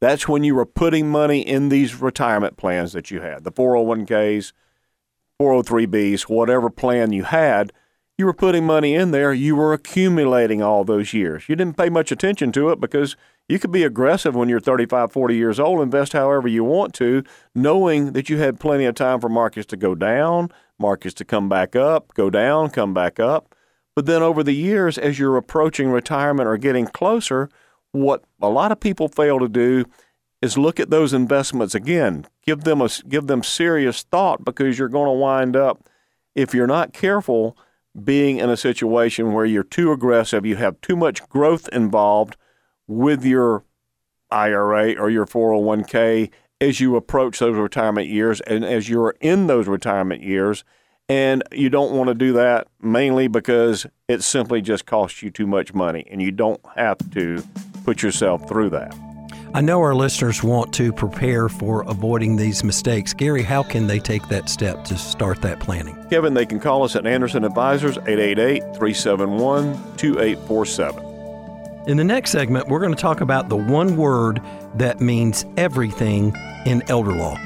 That's 0.00 0.28
when 0.28 0.42
you 0.42 0.54
were 0.54 0.66
putting 0.66 1.08
money 1.08 1.40
in 1.40 1.68
these 1.68 2.00
retirement 2.00 2.56
plans 2.56 2.92
that 2.92 3.10
you 3.10 3.20
had, 3.20 3.44
the 3.44 3.52
401ks, 3.52 4.52
403bs, 5.40 6.22
whatever 6.22 6.70
plan 6.70 7.12
you 7.12 7.24
had, 7.24 7.72
you 8.18 8.26
were 8.26 8.34
putting 8.34 8.66
money 8.66 8.94
in 8.94 9.10
there, 9.10 9.32
you 9.32 9.56
were 9.56 9.72
accumulating 9.72 10.62
all 10.62 10.84
those 10.84 11.14
years. 11.14 11.48
You 11.48 11.56
didn't 11.56 11.76
pay 11.76 11.88
much 11.88 12.12
attention 12.12 12.52
to 12.52 12.70
it 12.70 12.80
because 12.80 13.16
you 13.48 13.58
could 13.58 13.72
be 13.72 13.84
aggressive 13.84 14.34
when 14.34 14.48
you're 14.48 14.60
35, 14.60 15.12
40 15.12 15.36
years 15.36 15.60
old, 15.60 15.80
invest 15.80 16.12
however 16.12 16.48
you 16.48 16.64
want 16.64 16.94
to, 16.94 17.22
knowing 17.54 18.12
that 18.12 18.28
you 18.28 18.38
had 18.38 18.60
plenty 18.60 18.84
of 18.84 18.94
time 18.94 19.20
for 19.20 19.28
markets 19.28 19.66
to 19.66 19.76
go 19.76 19.94
down, 19.94 20.50
markets 20.78 21.14
to 21.14 21.24
come 21.24 21.48
back 21.48 21.76
up, 21.76 22.14
go 22.14 22.30
down, 22.30 22.70
come 22.70 22.94
back 22.94 23.20
up. 23.20 23.54
But 23.94 24.06
then 24.06 24.22
over 24.22 24.42
the 24.42 24.54
years, 24.54 24.96
as 24.96 25.18
you're 25.18 25.36
approaching 25.36 25.90
retirement 25.90 26.48
or 26.48 26.56
getting 26.56 26.86
closer, 26.86 27.48
what 27.90 28.24
a 28.40 28.48
lot 28.48 28.72
of 28.72 28.80
people 28.80 29.08
fail 29.08 29.38
to 29.38 29.48
do 29.48 29.84
is 30.40 30.56
look 30.56 30.80
at 30.80 30.90
those 30.90 31.12
investments 31.12 31.74
again. 31.74 32.26
Give 32.44 32.62
them 32.64 32.80
a 32.80 32.88
give 33.08 33.26
them 33.26 33.42
serious 33.42 34.02
thought 34.02 34.44
because 34.44 34.78
you're 34.78 34.88
going 34.88 35.06
to 35.06 35.12
wind 35.12 35.56
up 35.56 35.88
if 36.34 36.54
you're 36.54 36.66
not 36.66 36.92
careful 36.92 37.56
being 38.02 38.38
in 38.38 38.48
a 38.48 38.56
situation 38.56 39.32
where 39.32 39.44
you're 39.44 39.62
too 39.62 39.92
aggressive, 39.92 40.46
you 40.46 40.56
have 40.56 40.80
too 40.80 40.96
much 40.96 41.28
growth 41.28 41.68
involved 41.68 42.36
with 42.92 43.24
your 43.24 43.64
IRA 44.30 44.94
or 44.94 45.10
your 45.10 45.26
401k 45.26 46.30
as 46.60 46.80
you 46.80 46.96
approach 46.96 47.38
those 47.38 47.56
retirement 47.56 48.08
years 48.08 48.40
and 48.42 48.64
as 48.64 48.88
you're 48.88 49.14
in 49.20 49.46
those 49.46 49.66
retirement 49.66 50.22
years. 50.22 50.64
And 51.08 51.42
you 51.52 51.68
don't 51.68 51.92
want 51.92 52.08
to 52.08 52.14
do 52.14 52.32
that 52.34 52.68
mainly 52.80 53.28
because 53.28 53.86
it 54.08 54.22
simply 54.22 54.62
just 54.62 54.86
costs 54.86 55.22
you 55.22 55.30
too 55.30 55.46
much 55.46 55.74
money 55.74 56.06
and 56.10 56.22
you 56.22 56.30
don't 56.30 56.60
have 56.76 56.98
to 57.12 57.42
put 57.84 58.02
yourself 58.02 58.48
through 58.48 58.70
that. 58.70 58.94
I 59.54 59.60
know 59.60 59.80
our 59.80 59.94
listeners 59.94 60.42
want 60.42 60.72
to 60.74 60.94
prepare 60.94 61.50
for 61.50 61.82
avoiding 61.82 62.36
these 62.36 62.64
mistakes. 62.64 63.12
Gary, 63.12 63.42
how 63.42 63.62
can 63.62 63.86
they 63.86 63.98
take 63.98 64.26
that 64.28 64.48
step 64.48 64.84
to 64.84 64.96
start 64.96 65.42
that 65.42 65.60
planning? 65.60 65.94
Kevin, 66.08 66.32
they 66.32 66.46
can 66.46 66.58
call 66.58 66.84
us 66.84 66.96
at 66.96 67.06
Anderson 67.06 67.44
Advisors 67.44 67.98
888 67.98 68.60
371 68.60 69.74
2847. 69.98 71.11
In 71.84 71.96
the 71.96 72.04
next 72.04 72.30
segment, 72.30 72.68
we're 72.68 72.78
going 72.78 72.94
to 72.94 73.00
talk 73.00 73.20
about 73.20 73.48
the 73.48 73.56
one 73.56 73.96
word 73.96 74.40
that 74.76 75.00
means 75.00 75.44
everything 75.56 76.32
in 76.64 76.88
elder 76.88 77.12
law. 77.12 77.36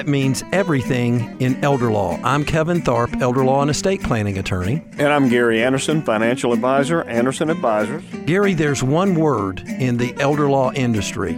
That 0.00 0.08
means 0.08 0.42
everything 0.50 1.38
in 1.42 1.62
elder 1.62 1.92
law. 1.92 2.18
I'm 2.24 2.42
Kevin 2.42 2.80
Tharpe, 2.80 3.20
elder 3.20 3.44
law 3.44 3.60
and 3.60 3.70
estate 3.70 4.02
planning 4.02 4.38
attorney. 4.38 4.82
And 4.92 5.08
I'm 5.08 5.28
Gary 5.28 5.62
Anderson, 5.62 6.00
financial 6.00 6.54
advisor, 6.54 7.02
Anderson 7.02 7.50
Advisors. 7.50 8.02
Gary, 8.24 8.54
there's 8.54 8.82
one 8.82 9.14
word 9.14 9.60
in 9.60 9.98
the 9.98 10.14
elder 10.18 10.48
law 10.48 10.72
industry 10.72 11.34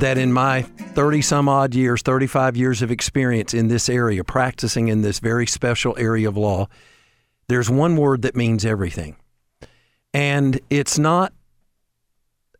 that 0.00 0.18
in 0.18 0.32
my 0.32 0.62
30 0.62 1.22
some 1.22 1.48
odd 1.48 1.72
years, 1.72 2.02
35 2.02 2.56
years 2.56 2.82
of 2.82 2.90
experience 2.90 3.54
in 3.54 3.68
this 3.68 3.88
area, 3.88 4.24
practicing 4.24 4.88
in 4.88 5.02
this 5.02 5.20
very 5.20 5.46
special 5.46 5.94
area 5.96 6.26
of 6.26 6.36
law, 6.36 6.66
there's 7.46 7.70
one 7.70 7.96
word 7.96 8.22
that 8.22 8.34
means 8.34 8.64
everything. 8.64 9.14
And 10.12 10.58
it's 10.68 10.98
not 10.98 11.32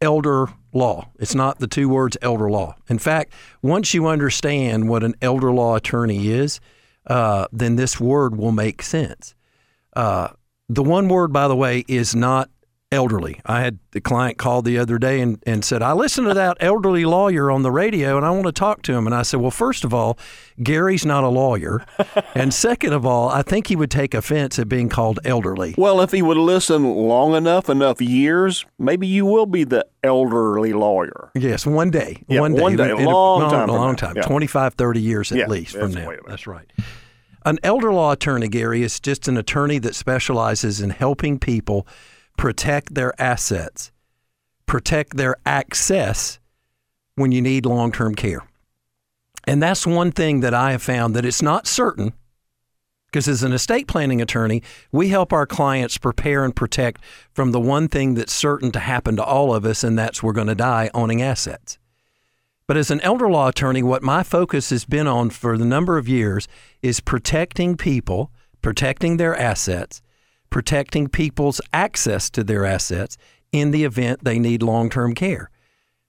elder 0.01 0.49
law. 0.73 1.11
It's 1.19 1.35
not 1.35 1.59
the 1.59 1.67
two 1.67 1.89
words 1.89 2.17
elder 2.23 2.51
law. 2.51 2.77
In 2.89 2.99
fact, 2.99 3.33
once 3.63 3.93
you 3.95 4.07
understand 4.07 4.89
what 4.89 5.03
an 5.03 5.15
elder 5.21 5.53
law 5.53 5.77
attorney 5.77 6.29
is, 6.29 6.61
uh, 7.07 7.47
then 7.53 7.77
this 7.77 8.01
word 8.01 8.37
will 8.37 8.53
make 8.53 8.83
sense. 8.83 9.35
Uh, 9.95 10.29
the 10.69 10.83
one 10.83 11.09
word, 11.09 11.33
by 11.33 11.49
the 11.49 11.57
way, 11.57 11.85
is 11.89 12.15
not 12.15 12.51
elderly. 12.93 13.41
I 13.47 13.61
had 13.61 13.79
the 13.93 14.01
client 14.01 14.37
called 14.37 14.65
the 14.65 14.77
other 14.79 14.99
day 14.99 15.21
and, 15.21 15.41
and 15.47 15.65
said, 15.65 15.81
I 15.81 15.93
listened 15.93 16.27
to 16.27 16.35
that 16.35 16.57
elderly 16.61 17.05
lawyer 17.05 17.51
on 17.51 17.63
the 17.63 17.71
radio 17.71 18.17
and 18.17 18.27
I 18.27 18.31
want 18.31 18.47
to 18.47 18.53
talk 18.53 18.83
to 18.83 18.95
him. 18.95 19.07
And 19.07 19.15
I 19.15 19.23
said, 19.23 19.41
Well, 19.41 19.53
first 19.53 19.85
of 19.85 19.95
all, 19.95 20.19
Gary's 20.61 21.07
not 21.07 21.23
a 21.23 21.29
lawyer. 21.29 21.85
and 22.35 22.53
second 22.53 22.93
of 22.93 23.07
all, 23.07 23.29
I 23.29 23.43
think 23.43 23.69
he 23.69 23.77
would 23.77 23.91
take 23.93 24.13
offense 24.13 24.59
at 24.59 24.69
being 24.69 24.89
called 24.89 25.21
elderly. 25.25 25.75
Well, 25.79 26.01
if 26.01 26.11
he 26.11 26.21
would 26.21 26.37
listen 26.37 26.85
long 26.85 27.35
enough, 27.35 27.69
enough 27.69 28.01
years, 28.01 28.67
maybe 28.79 29.07
you 29.07 29.25
will 29.25 29.47
be 29.47 29.63
the 29.63 29.87
elderly 30.03 30.73
lawyer. 30.73 31.31
Yes, 31.37 31.65
one 31.65 31.91
day. 31.91 32.25
Yeah, 32.29 32.41
one 32.41 32.55
day. 32.55 32.63
one 32.63 32.77
day, 32.77 32.93
long 32.93 33.43
no, 33.43 33.51
time 33.51 33.69
A 33.69 33.73
long 33.73 33.95
time. 33.95 34.17
Yeah. 34.17 34.23
25, 34.23 34.75
30 34.75 35.01
years 35.01 35.31
at 35.31 35.39
Yeah, 35.39 35.47
least 35.47 35.77
from 35.77 35.93
now. 35.93 36.11
That's 36.27 36.47
right. 36.49 36.67
An 37.47 37.59
elder 37.63 37.93
law 37.93 38.13
attorney, 38.13 38.49
Gary, 38.49 38.83
is 38.83 39.01
just 39.01 39.27
an 39.29 39.37
attorney 39.39 39.79
that 39.79 39.95
specializes 39.95 40.81
in 40.83 40.91
helping 40.91 41.39
people 41.39 41.87
protect 42.41 42.95
their 42.95 43.13
assets, 43.21 43.93
protect 44.65 45.19
their 45.19 45.37
access 45.45 46.39
when 47.15 47.33
you 47.33 47.43
need 47.43 47.67
long 47.67 47.93
term 47.93 48.15
care. 48.15 48.43
And 49.47 49.63
that's 49.63 49.87
one 49.87 50.11
thing 50.11 50.41
that 50.41 50.55
I 50.55 50.73
have 50.73 50.81
found 50.81 51.15
that 51.15 51.27
it's 51.27 51.43
not 51.43 51.67
certain 51.67 52.15
because 53.09 53.29
as 53.29 53.43
an 53.43 53.53
estate 53.53 53.89
planning 53.89 54.23
attorney, 54.23 54.63
we 54.91 55.11
help 55.11 55.35
our 55.35 55.45
clients 55.45 55.99
prepare 55.99 56.43
and 56.43 56.57
protect 56.57 57.03
from 57.35 57.53
the 57.53 57.61
one 57.61 57.89
thing 57.89 58.15
that's 58.15 58.33
certain 58.33 58.71
to 58.73 58.79
happen 58.79 59.17
to 59.17 59.25
all 59.25 59.55
of 59.55 59.67
us, 59.67 59.85
and 59.85 59.99
that's 59.99 60.23
we're 60.23 60.33
going 60.33 60.47
to 60.47 60.55
die 60.55 60.91
owning 60.95 61.21
assets. 61.21 61.77
But 62.67 62.79
as 62.79 62.91
an 62.91 63.03
elder 63.03 63.29
law 63.29 63.49
attorney, 63.49 63.83
what 63.83 64.03
my 64.03 64.23
focus 64.23 64.71
has 64.71 64.87
been 64.87 65.07
on 65.07 65.29
for 65.29 65.59
the 65.59 65.67
number 65.67 65.99
of 65.99 66.09
years 66.09 66.49
is 66.81 67.01
protecting 67.01 67.77
people, 67.77 68.31
protecting 68.63 69.19
their 69.19 69.37
assets, 69.37 70.01
protecting 70.51 71.09
people's 71.09 71.61
access 71.73 72.29
to 72.31 72.45
their 72.45 72.65
assets 72.65 73.17
in 73.53 73.71
the 73.71 73.85
event 73.85 74.25
they 74.25 74.39
need 74.39 74.63
long 74.63 74.91
term 74.91 75.15
care. 75.15 75.51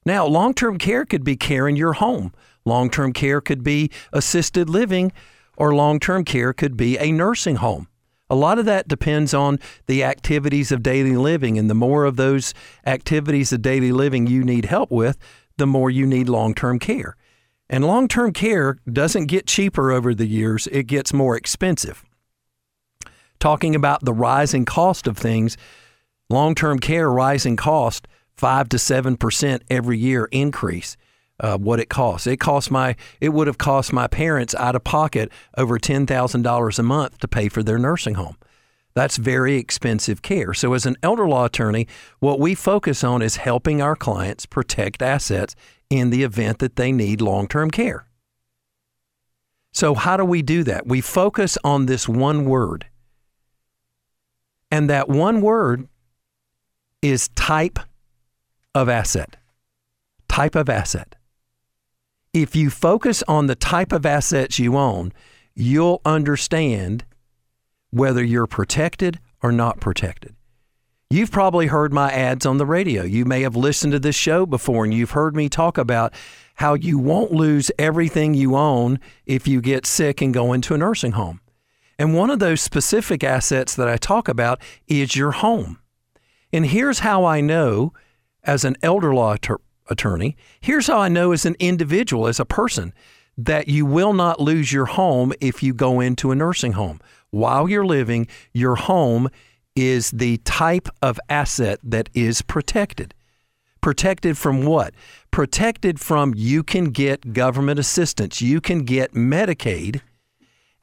Now, 0.06 0.26
long 0.26 0.54
term 0.54 0.78
care 0.78 1.06
could 1.06 1.24
be 1.24 1.36
care 1.36 1.68
in 1.68 1.76
your 1.76 1.94
home, 1.94 2.34
long 2.66 2.90
term 2.90 3.14
care 3.14 3.42
could 3.42 3.64
be 3.64 3.92
assisted 4.12 4.70
living, 4.70 5.12
or 5.58 5.74
long 5.74 6.00
term 6.00 6.26
care 6.26 6.54
could 6.54 6.76
be 6.76 6.98
a 6.98 7.12
nursing 7.12 7.58
home. 7.58 7.88
A 8.30 8.36
lot 8.36 8.58
of 8.58 8.66
that 8.66 8.88
depends 8.88 9.34
on 9.34 9.60
the 9.88 10.04
activities 10.04 10.72
of 10.72 10.82
daily 10.82 11.18
living, 11.18 11.58
and 11.58 11.70
the 11.70 11.76
more 11.76 12.06
of 12.06 12.16
those 12.16 12.54
activities 12.86 13.52
of 13.52 13.62
daily 13.62 13.92
living 13.92 14.26
you 14.26 14.44
need 14.44 14.66
help 14.66 14.90
with, 14.90 15.18
the 15.58 15.68
more 15.68 15.90
you 15.92 16.08
need 16.08 16.30
long 16.30 16.56
term 16.56 16.80
care. 16.80 17.16
And 17.70 17.86
long 17.86 18.08
term 18.08 18.34
care 18.34 18.78
doesn't 18.92 19.28
get 19.28 19.48
cheaper 19.48 19.92
over 19.92 20.16
the 20.16 20.28
years, 20.28 20.68
it 20.68 20.84
gets 20.84 21.14
more 21.14 21.36
expensive. 21.36 22.04
Talking 23.42 23.74
about 23.74 24.06
the 24.06 24.14
rising 24.14 24.66
cost 24.66 25.08
of 25.08 25.18
things, 25.18 25.58
long 26.30 26.54
term 26.54 26.78
care 26.78 27.10
rising 27.10 27.56
cost, 27.56 28.08
5 28.36 28.70
to 28.70 28.78
7% 28.78 29.62
every 29.70 29.98
year 29.98 30.30
increase. 30.32 30.96
Uh, 31.40 31.58
what 31.58 31.80
it 31.80 31.90
costs. 31.90 32.28
It 32.28 32.38
cost 32.38 32.70
my 32.70 32.96
it 33.20 33.30
would 33.30 33.48
have 33.48 33.58
cost 33.58 33.92
my 33.92 34.06
parents 34.06 34.54
out 34.54 34.76
of 34.76 34.84
pocket 34.84 35.32
over 35.58 35.80
ten 35.80 36.06
thousand 36.06 36.44
dollars 36.44 36.78
a 36.78 36.84
month 36.84 37.18
to 37.18 37.28
pay 37.28 37.50
for 37.50 37.64
their 37.64 37.80
nursing 37.80 38.14
home. 38.14 38.38
That's 38.94 39.18
very 39.18 39.56
expensive 39.56 40.22
care. 40.22 40.54
So, 40.54 40.74
as 40.76 40.86
an 40.86 40.98
elder 41.02 41.28
law 41.28 41.46
attorney, 41.46 41.88
what 42.20 42.40
we 42.40 42.54
focus 42.54 43.04
on 43.04 43.24
is 43.24 43.38
helping 43.38 43.82
our 43.82 43.96
clients 43.96 44.46
protect 44.46 45.02
assets 45.02 45.56
in 45.90 46.12
the 46.12 46.22
event 46.22 46.60
that 46.60 46.76
they 46.76 46.92
need 46.92 47.22
long 47.22 47.48
term 47.48 47.72
care. 47.72 48.06
So, 49.74 49.96
how 49.96 50.16
do 50.18 50.26
we 50.26 50.44
do 50.44 50.64
that? 50.66 50.86
We 50.86 51.02
focus 51.02 51.58
on 51.64 51.88
this 51.88 52.08
one 52.08 52.46
word. 52.46 52.86
And 54.72 54.90
that 54.90 55.10
one 55.10 55.42
word 55.42 55.88
is 57.02 57.28
type 57.30 57.80
of 58.74 58.88
asset. 58.88 59.36
Type 60.30 60.56
of 60.56 60.70
asset. 60.70 61.16
If 62.34 62.56
you 62.56 62.70
focus 62.70 63.24
on 63.28 63.48
the 63.48 63.56
type 63.56 63.92
of 63.92 64.06
assets 64.06 64.58
you 64.58 64.78
own, 64.78 65.12
you'll 65.54 66.02
understand 66.06 67.04
whether 67.90 68.24
you're 68.24 68.48
protected 68.48 69.20
or 69.44 69.52
not 69.52 69.82
protected. 69.82 70.34
You've 71.10 71.32
probably 71.32 71.68
heard 71.68 71.92
my 71.92 72.10
ads 72.10 72.46
on 72.46 72.58
the 72.58 72.66
radio. 72.66 73.04
You 73.04 73.26
may 73.26 73.42
have 73.42 73.58
listened 73.58 73.92
to 73.92 74.00
this 74.00 74.16
show 74.16 74.46
before 74.46 74.86
and 74.86 74.94
you've 74.94 75.12
heard 75.12 75.36
me 75.36 75.50
talk 75.50 75.78
about 75.78 76.14
how 76.56 76.76
you 76.76 76.98
won't 76.98 77.34
lose 77.34 77.70
everything 77.78 78.34
you 78.34 78.56
own 78.56 78.98
if 79.26 79.46
you 79.46 79.60
get 79.60 79.86
sick 79.86 80.22
and 80.22 80.34
go 80.34 80.54
into 80.54 80.74
a 80.74 80.78
nursing 80.78 81.12
home. 81.12 81.42
And 82.02 82.16
one 82.16 82.32
of 82.32 82.40
those 82.40 82.62
specific 82.62 83.24
assets 83.24 83.76
that 83.76 83.88
I 83.88 83.96
talk 83.96 84.28
about 84.28 84.60
is 84.88 85.16
your 85.16 85.34
home. 85.34 85.78
And 86.52 86.66
here's 86.66 86.98
how 86.98 87.26
I 87.26 87.42
know 87.42 87.94
as 88.44 88.66
an 88.66 88.76
elder 88.82 89.14
law 89.14 89.36
attor- 89.36 89.62
attorney, 89.88 90.36
here's 90.60 90.88
how 90.88 90.98
I 90.98 91.10
know 91.10 91.32
as 91.32 91.46
an 91.46 91.56
individual, 91.60 92.26
as 92.26 92.40
a 92.40 92.44
person, 92.44 92.92
that 93.38 93.68
you 93.68 93.86
will 93.86 94.14
not 94.14 94.42
lose 94.42 94.74
your 94.74 94.88
home 94.88 95.32
if 95.40 95.62
you 95.62 95.76
go 95.76 96.00
into 96.00 96.32
a 96.32 96.36
nursing 96.36 96.72
home. 96.72 97.00
While 97.30 97.70
you're 97.70 97.86
living, 97.86 98.26
your 98.52 98.78
home 98.78 99.30
is 99.76 100.10
the 100.10 100.38
type 100.38 100.90
of 101.04 101.20
asset 101.30 101.80
that 101.84 102.10
is 102.16 102.42
protected. 102.42 103.14
Protected 103.80 104.40
from 104.40 104.66
what? 104.66 104.96
Protected 105.30 106.00
from 106.00 106.34
you 106.36 106.64
can 106.64 106.86
get 106.86 107.34
government 107.34 107.78
assistance, 107.78 108.42
you 108.42 108.60
can 108.60 108.86
get 108.86 109.14
Medicaid 109.14 110.02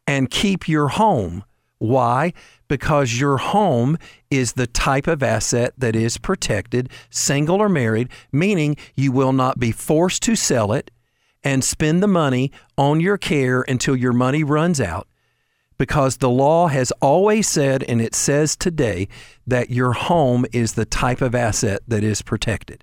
and 0.09 0.31
keep 0.31 0.67
your 0.67 0.88
home. 0.88 1.45
Why? 1.77 2.33
Because 2.67 3.21
your 3.21 3.37
home 3.37 3.99
is 4.31 4.55
the 4.55 4.67
type 4.67 5.07
of 5.07 5.23
asset 5.23 5.75
that 5.77 5.95
is 5.95 6.17
protected, 6.17 6.88
single 7.11 7.61
or 7.61 7.69
married, 7.69 8.09
meaning 8.33 8.77
you 8.97 9.12
will 9.12 9.35
not 9.35 9.61
be 9.61 9.71
forced 9.71 10.23
to 10.23 10.35
sell 10.35 10.73
it 10.73 10.91
and 11.45 11.62
spend 11.62 12.03
the 12.03 12.09
money 12.09 12.50
on 12.77 13.00
your 13.00 13.19
care 13.19 13.62
until 13.69 13.95
your 13.95 14.15
money 14.15 14.43
runs 14.43 14.81
out. 14.81 15.07
Because 15.77 16.17
the 16.17 16.31
law 16.31 16.69
has 16.69 16.91
always 17.03 17.47
said, 17.47 17.85
and 17.85 18.00
it 18.00 18.15
says 18.15 18.57
today, 18.57 19.09
that 19.47 19.71
your 19.71 19.93
home 19.93 20.47
is 20.53 20.73
the 20.73 20.87
type 20.87 21.21
of 21.21 21.35
asset 21.35 21.83
that 21.87 22.03
is 22.03 22.23
protected. 22.23 22.83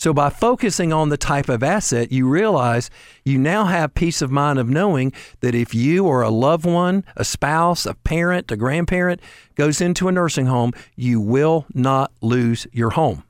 So, 0.00 0.14
by 0.14 0.30
focusing 0.30 0.94
on 0.94 1.10
the 1.10 1.18
type 1.18 1.50
of 1.50 1.62
asset, 1.62 2.10
you 2.10 2.26
realize 2.26 2.88
you 3.22 3.36
now 3.36 3.66
have 3.66 3.92
peace 3.92 4.22
of 4.22 4.30
mind 4.30 4.58
of 4.58 4.66
knowing 4.66 5.12
that 5.40 5.54
if 5.54 5.74
you 5.74 6.06
or 6.06 6.22
a 6.22 6.30
loved 6.30 6.64
one, 6.64 7.04
a 7.16 7.24
spouse, 7.24 7.84
a 7.84 7.92
parent, 7.92 8.50
a 8.50 8.56
grandparent 8.56 9.20
goes 9.56 9.82
into 9.82 10.08
a 10.08 10.12
nursing 10.12 10.46
home, 10.46 10.72
you 10.96 11.20
will 11.20 11.66
not 11.74 12.12
lose 12.22 12.66
your 12.72 12.88
home. 12.88 13.24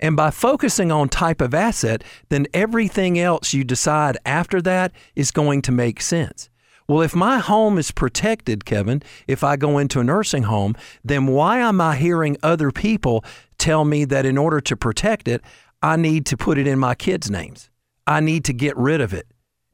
And 0.00 0.16
by 0.16 0.32
focusing 0.32 0.90
on 0.90 1.10
type 1.10 1.40
of 1.40 1.54
asset, 1.54 2.02
then 2.28 2.48
everything 2.52 3.16
else 3.16 3.54
you 3.54 3.62
decide 3.62 4.18
after 4.26 4.60
that 4.62 4.90
is 5.14 5.30
going 5.30 5.62
to 5.62 5.70
make 5.70 6.00
sense. 6.00 6.50
Well, 6.88 7.02
if 7.02 7.14
my 7.14 7.38
home 7.38 7.78
is 7.78 7.92
protected, 7.92 8.64
Kevin, 8.64 9.00
if 9.28 9.44
I 9.44 9.56
go 9.56 9.78
into 9.78 10.00
a 10.00 10.04
nursing 10.04 10.44
home, 10.44 10.74
then 11.04 11.26
why 11.26 11.58
am 11.58 11.80
I 11.80 11.94
hearing 11.94 12.36
other 12.42 12.72
people 12.72 13.24
tell 13.58 13.84
me 13.84 14.06
that 14.06 14.24
in 14.24 14.38
order 14.38 14.60
to 14.62 14.76
protect 14.76 15.28
it, 15.28 15.42
I 15.82 15.96
need 15.96 16.26
to 16.26 16.36
put 16.36 16.58
it 16.58 16.66
in 16.66 16.78
my 16.78 16.94
kids' 16.94 17.30
names? 17.30 17.70
I 18.06 18.20
need 18.20 18.44
to 18.46 18.52
get 18.52 18.76
rid 18.76 19.00
of 19.00 19.12
it. 19.12 19.26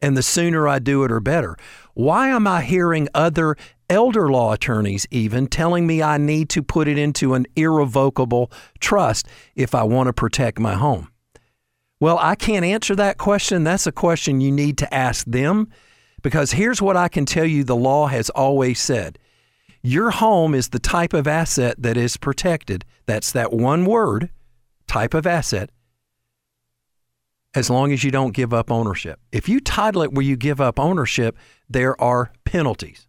And 0.03 0.17
the 0.17 0.23
sooner 0.23 0.69
I 0.69 0.81
do 0.81 1.05
it, 1.05 1.13
or 1.13 1.21
better. 1.21 1.57
Why 1.95 2.29
am 2.29 2.47
I 2.47 2.63
hearing 2.63 3.09
other 3.15 3.57
elder 3.89 4.31
law 4.31 4.53
attorneys 4.53 5.07
even 5.11 5.47
telling 5.47 5.87
me 5.87 6.03
I 6.03 6.19
need 6.19 6.51
to 6.51 6.63
put 6.63 6.89
it 6.89 6.99
into 6.99 7.35
an 7.35 7.47
irrevocable 7.57 8.51
trust 8.81 9.29
if 9.55 9.75
I 9.75 9.85
want 9.85 10.09
to 10.09 10.13
protect 10.13 10.59
my 10.59 10.75
home? 10.75 11.09
Well, 12.01 12.19
I 12.19 12.35
can't 12.35 12.65
answer 12.65 12.95
that 12.97 13.19
question. 13.19 13.65
That's 13.65 13.87
a 13.87 13.93
question 13.93 14.41
you 14.41 14.53
need 14.53 14.77
to 14.79 14.93
ask 14.93 15.25
them 15.25 15.69
because 16.23 16.53
here's 16.53 16.83
what 16.83 16.97
I 16.97 17.09
can 17.09 17.25
tell 17.25 17.47
you 17.47 17.65
the 17.65 17.77
law 17.77 18.09
has 18.09 18.29
always 18.31 18.81
said 18.81 19.19
your 19.81 20.11
home 20.11 20.55
is 20.55 20.69
the 20.69 20.79
type 20.79 21.13
of 21.13 21.27
asset 21.27 21.77
that 21.79 21.99
is 21.99 22.17
protected. 22.17 22.87
That's 23.05 23.31
that 23.33 23.53
one 23.53 23.85
word, 23.85 24.31
type 24.87 25.13
of 25.13 25.27
asset. 25.27 25.69
As 27.55 27.71
long 27.71 27.93
as 27.93 28.03
you 28.03 28.11
don't 28.11 28.35
give 28.35 28.53
up 28.53 28.71
ownership. 28.71 29.21
If 29.31 29.49
you 29.49 29.61
title 29.61 30.03
it 30.03 30.13
where 30.13 30.25
you 30.25 30.37
give 30.37 30.61
up 30.61 30.81
ownership, 30.81 31.37
there 31.69 32.01
are 32.01 32.33
penalties. 32.45 33.07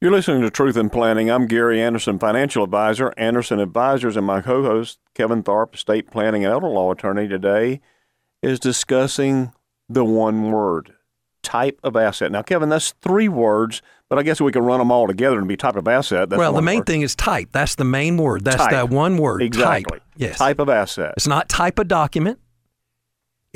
You're 0.00 0.12
listening 0.12 0.42
to 0.42 0.50
Truth 0.50 0.76
in 0.76 0.90
Planning. 0.90 1.30
I'm 1.30 1.46
Gary 1.46 1.80
Anderson, 1.80 2.18
financial 2.18 2.64
advisor, 2.64 3.14
Anderson 3.16 3.60
Advisors, 3.60 4.16
and 4.16 4.26
my 4.26 4.42
co 4.42 4.62
host, 4.62 4.98
Kevin 5.14 5.42
Tharpe, 5.42 5.74
estate 5.74 6.10
planning 6.10 6.44
and 6.44 6.52
elder 6.52 6.68
law 6.68 6.92
attorney, 6.92 7.28
today 7.28 7.80
is 8.42 8.60
discussing 8.60 9.52
the 9.88 10.04
one 10.04 10.50
word 10.50 10.94
type 11.42 11.78
of 11.82 11.96
asset. 11.96 12.30
Now, 12.30 12.42
Kevin, 12.42 12.68
that's 12.68 12.92
three 13.00 13.28
words, 13.28 13.80
but 14.10 14.18
I 14.18 14.22
guess 14.22 14.40
we 14.40 14.52
can 14.52 14.64
run 14.64 14.80
them 14.80 14.90
all 14.90 15.06
together 15.06 15.38
and 15.38 15.48
be 15.48 15.56
type 15.56 15.76
of 15.76 15.88
asset. 15.88 16.28
That's 16.28 16.38
well, 16.38 16.52
the 16.52 16.60
main 16.60 16.80
word. 16.80 16.86
thing 16.86 17.02
is 17.02 17.14
type. 17.14 17.48
That's 17.52 17.76
the 17.76 17.84
main 17.84 18.16
word. 18.16 18.44
That's 18.44 18.56
Type. 18.56 18.72
that 18.72 18.90
one 18.90 19.16
word. 19.16 19.42
Exactly. 19.42 19.98
Type. 19.98 20.08
Yes. 20.16 20.38
Type 20.38 20.58
of 20.58 20.68
asset. 20.68 21.14
It's 21.16 21.26
not 21.26 21.48
type 21.48 21.78
of 21.78 21.88
document. 21.88 22.38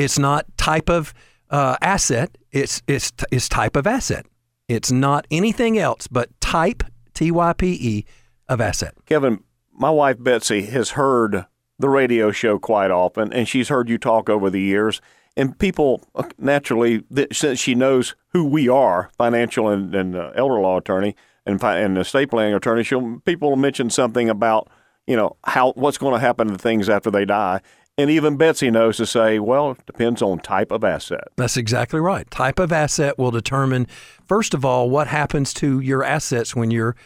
It's 0.00 0.18
not 0.18 0.46
type 0.56 0.88
of 0.88 1.12
uh, 1.50 1.76
asset. 1.82 2.38
It's 2.52 2.80
it's 2.86 3.12
it's 3.30 3.50
type 3.50 3.76
of 3.76 3.86
asset. 3.86 4.24
It's 4.66 4.90
not 4.90 5.26
anything 5.30 5.78
else 5.78 6.06
but 6.06 6.28
type 6.40 6.82
T 7.12 7.30
Y 7.30 7.52
P 7.52 7.78
E 7.80 8.04
of 8.48 8.62
asset. 8.62 8.94
Kevin, 9.04 9.44
my 9.72 9.90
wife 9.90 10.16
Betsy 10.18 10.62
has 10.62 10.92
heard 10.92 11.44
the 11.78 11.90
radio 11.90 12.30
show 12.30 12.58
quite 12.58 12.90
often, 12.90 13.30
and 13.30 13.46
she's 13.46 13.68
heard 13.68 13.90
you 13.90 13.98
talk 13.98 14.30
over 14.30 14.48
the 14.48 14.60
years. 14.60 15.02
And 15.36 15.58
people 15.58 16.02
uh, 16.14 16.22
naturally, 16.38 17.04
since 17.30 17.60
she 17.60 17.74
knows 17.74 18.14
who 18.28 18.46
we 18.46 18.70
are, 18.70 19.10
financial 19.18 19.68
and, 19.68 19.94
and 19.94 20.16
uh, 20.16 20.32
elder 20.34 20.60
law 20.60 20.78
attorney 20.78 21.14
and 21.44 21.62
and 21.62 21.98
estate 21.98 22.30
planning 22.30 22.54
attorney, 22.54 22.84
she'll 22.84 23.20
people 23.26 23.50
will 23.50 23.56
mention 23.56 23.90
something 23.90 24.30
about 24.30 24.70
you 25.06 25.16
know 25.16 25.36
how 25.44 25.72
what's 25.72 25.98
going 25.98 26.14
to 26.14 26.20
happen 26.20 26.48
to 26.48 26.56
things 26.56 26.88
after 26.88 27.10
they 27.10 27.26
die. 27.26 27.60
And 28.00 28.10
even 28.10 28.38
Betsy 28.38 28.70
knows 28.70 28.96
to 28.96 29.04
say, 29.04 29.38
well, 29.38 29.72
it 29.72 29.84
depends 29.84 30.22
on 30.22 30.38
type 30.38 30.70
of 30.70 30.84
asset. 30.84 31.28
That's 31.36 31.58
exactly 31.58 32.00
right. 32.00 32.28
Type 32.30 32.58
of 32.58 32.72
asset 32.72 33.18
will 33.18 33.30
determine, 33.30 33.86
first 34.26 34.54
of 34.54 34.64
all, 34.64 34.88
what 34.88 35.06
happens 35.06 35.52
to 35.54 35.80
your 35.80 36.02
assets 36.02 36.56
when 36.56 36.70
you're, 36.70 36.96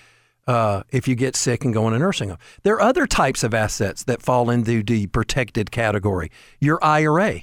uh, 0.47 0.85
if 0.91 1.09
you 1.09 1.17
get 1.17 1.35
sick 1.35 1.65
and 1.65 1.75
go 1.75 1.89
in 1.89 1.95
a 1.95 1.99
nursing 1.99 2.29
home. 2.29 2.39
There 2.63 2.77
are 2.77 2.81
other 2.81 3.09
types 3.09 3.43
of 3.43 3.53
assets 3.53 4.05
that 4.05 4.23
fall 4.23 4.51
into 4.51 4.85
the 4.85 5.09
protected 5.09 5.73
category. 5.73 6.31
Your 6.61 6.79
IRA. 6.81 7.41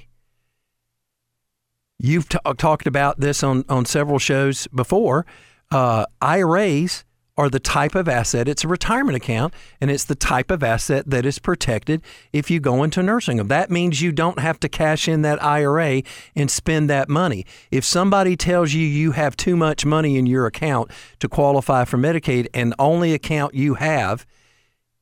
You've 1.98 2.30
t- 2.30 2.38
talked 2.56 2.86
about 2.86 3.20
this 3.20 3.42
on, 3.42 3.66
on 3.68 3.84
several 3.84 4.18
shows 4.18 4.66
before. 4.68 5.26
Uh, 5.70 6.06
IRAs 6.22 7.04
are 7.36 7.48
the 7.48 7.60
type 7.60 7.94
of 7.94 8.08
asset. 8.08 8.46
It's 8.46 8.64
a 8.64 8.68
retirement 8.68 9.16
account, 9.16 9.54
and 9.80 9.90
it's 9.90 10.04
the 10.04 10.14
type 10.14 10.50
of 10.50 10.62
asset 10.62 11.08
that 11.08 11.24
is 11.24 11.38
protected 11.38 12.02
if 12.32 12.50
you 12.50 12.60
go 12.60 12.82
into 12.82 13.02
nursing 13.02 13.38
home. 13.38 13.48
That 13.48 13.70
means 13.70 14.02
you 14.02 14.12
don't 14.12 14.38
have 14.38 14.60
to 14.60 14.68
cash 14.68 15.08
in 15.08 15.22
that 15.22 15.42
IRA 15.42 16.02
and 16.36 16.50
spend 16.50 16.90
that 16.90 17.08
money. 17.08 17.46
If 17.70 17.84
somebody 17.84 18.36
tells 18.36 18.74
you 18.74 18.86
you 18.86 19.12
have 19.12 19.36
too 19.36 19.56
much 19.56 19.86
money 19.86 20.16
in 20.18 20.26
your 20.26 20.46
account 20.46 20.90
to 21.20 21.28
qualify 21.28 21.84
for 21.84 21.96
Medicaid, 21.96 22.48
and 22.52 22.74
only 22.78 23.14
account 23.14 23.54
you 23.54 23.74
have 23.74 24.26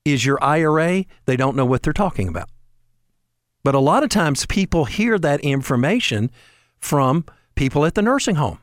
is 0.05 0.25
your 0.25 0.43
IRA, 0.43 1.05
they 1.27 1.37
don't 1.37 1.57
know 1.57 1.67
what 1.67 1.83
they're 1.83 1.93
talking 1.93 2.29
about. 2.29 2.49
But 3.63 3.75
a 3.75 3.81
lot 3.81 4.03
of 4.03 4.09
times 4.09 4.47
people 4.47 4.87
hear 4.87 5.19
that 5.19 5.41
information 5.41 6.31
from 6.79 7.25
people 7.55 7.85
at 7.85 7.95
the 7.95 8.03
nursing 8.03 8.37
home. 8.37 8.59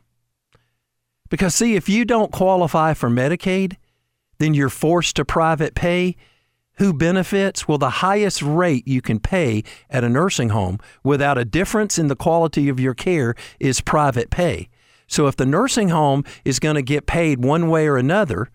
Because, 1.30 1.56
see, 1.56 1.76
if 1.76 1.90
you 1.90 2.06
don't 2.06 2.32
qualify 2.32 2.94
for 2.94 3.10
Medicaid, 3.10 3.78
then 4.40 4.54
you're 4.54 4.70
forced 4.70 5.16
to 5.18 5.26
private 5.26 5.76
pay. 5.76 6.16
Who 6.78 6.94
benefits? 6.94 7.68
Well, 7.68 7.80
the 7.80 7.90
highest 7.90 8.42
rate 8.42 8.88
you 8.88 9.02
can 9.02 9.20
pay 9.20 9.64
at 9.90 10.04
a 10.04 10.10
nursing 10.10 10.50
home 10.50 10.80
without 11.04 11.38
a 11.38 11.46
difference 11.46 11.98
in 11.98 12.08
the 12.08 12.16
quality 12.16 12.70
of 12.70 12.80
your 12.80 12.94
care 12.94 13.34
is 13.60 13.82
private 13.82 14.30
pay. 14.30 14.70
So, 15.08 15.28
if 15.28 15.36
the 15.36 15.46
nursing 15.46 15.90
home 15.90 16.24
is 16.46 16.60
going 16.60 16.76
to 16.76 16.82
get 16.82 17.08
paid 17.08 17.44
one 17.44 17.70
way 17.70 17.88
or 17.88 17.98
another 17.98 18.50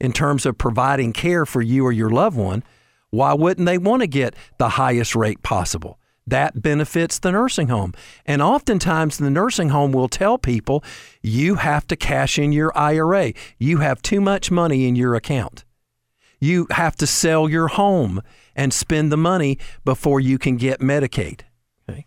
in 0.00 0.12
terms 0.12 0.46
of 0.46 0.56
providing 0.56 1.12
care 1.12 1.44
for 1.44 1.60
you 1.60 1.84
or 1.84 1.92
your 1.92 2.10
loved 2.10 2.36
one, 2.36 2.62
why 3.10 3.34
wouldn't 3.34 3.66
they 3.66 3.78
want 3.78 4.02
to 4.02 4.06
get 4.06 4.34
the 4.58 4.70
highest 4.70 5.14
rate 5.14 5.42
possible? 5.42 5.98
That 6.28 6.60
benefits 6.60 7.18
the 7.18 7.32
nursing 7.32 7.68
home. 7.68 7.94
And 8.26 8.42
oftentimes, 8.42 9.16
the 9.16 9.30
nursing 9.30 9.70
home 9.70 9.92
will 9.92 10.08
tell 10.08 10.36
people 10.36 10.84
you 11.22 11.54
have 11.54 11.86
to 11.86 11.96
cash 11.96 12.38
in 12.38 12.52
your 12.52 12.76
IRA. 12.76 13.32
You 13.58 13.78
have 13.78 14.02
too 14.02 14.20
much 14.20 14.50
money 14.50 14.86
in 14.86 14.94
your 14.94 15.14
account. 15.14 15.64
You 16.38 16.66
have 16.70 16.96
to 16.96 17.06
sell 17.06 17.48
your 17.48 17.68
home 17.68 18.20
and 18.54 18.74
spend 18.74 19.10
the 19.10 19.16
money 19.16 19.58
before 19.86 20.20
you 20.20 20.38
can 20.38 20.56
get 20.56 20.80
Medicaid. 20.80 21.40
Okay. 21.88 22.06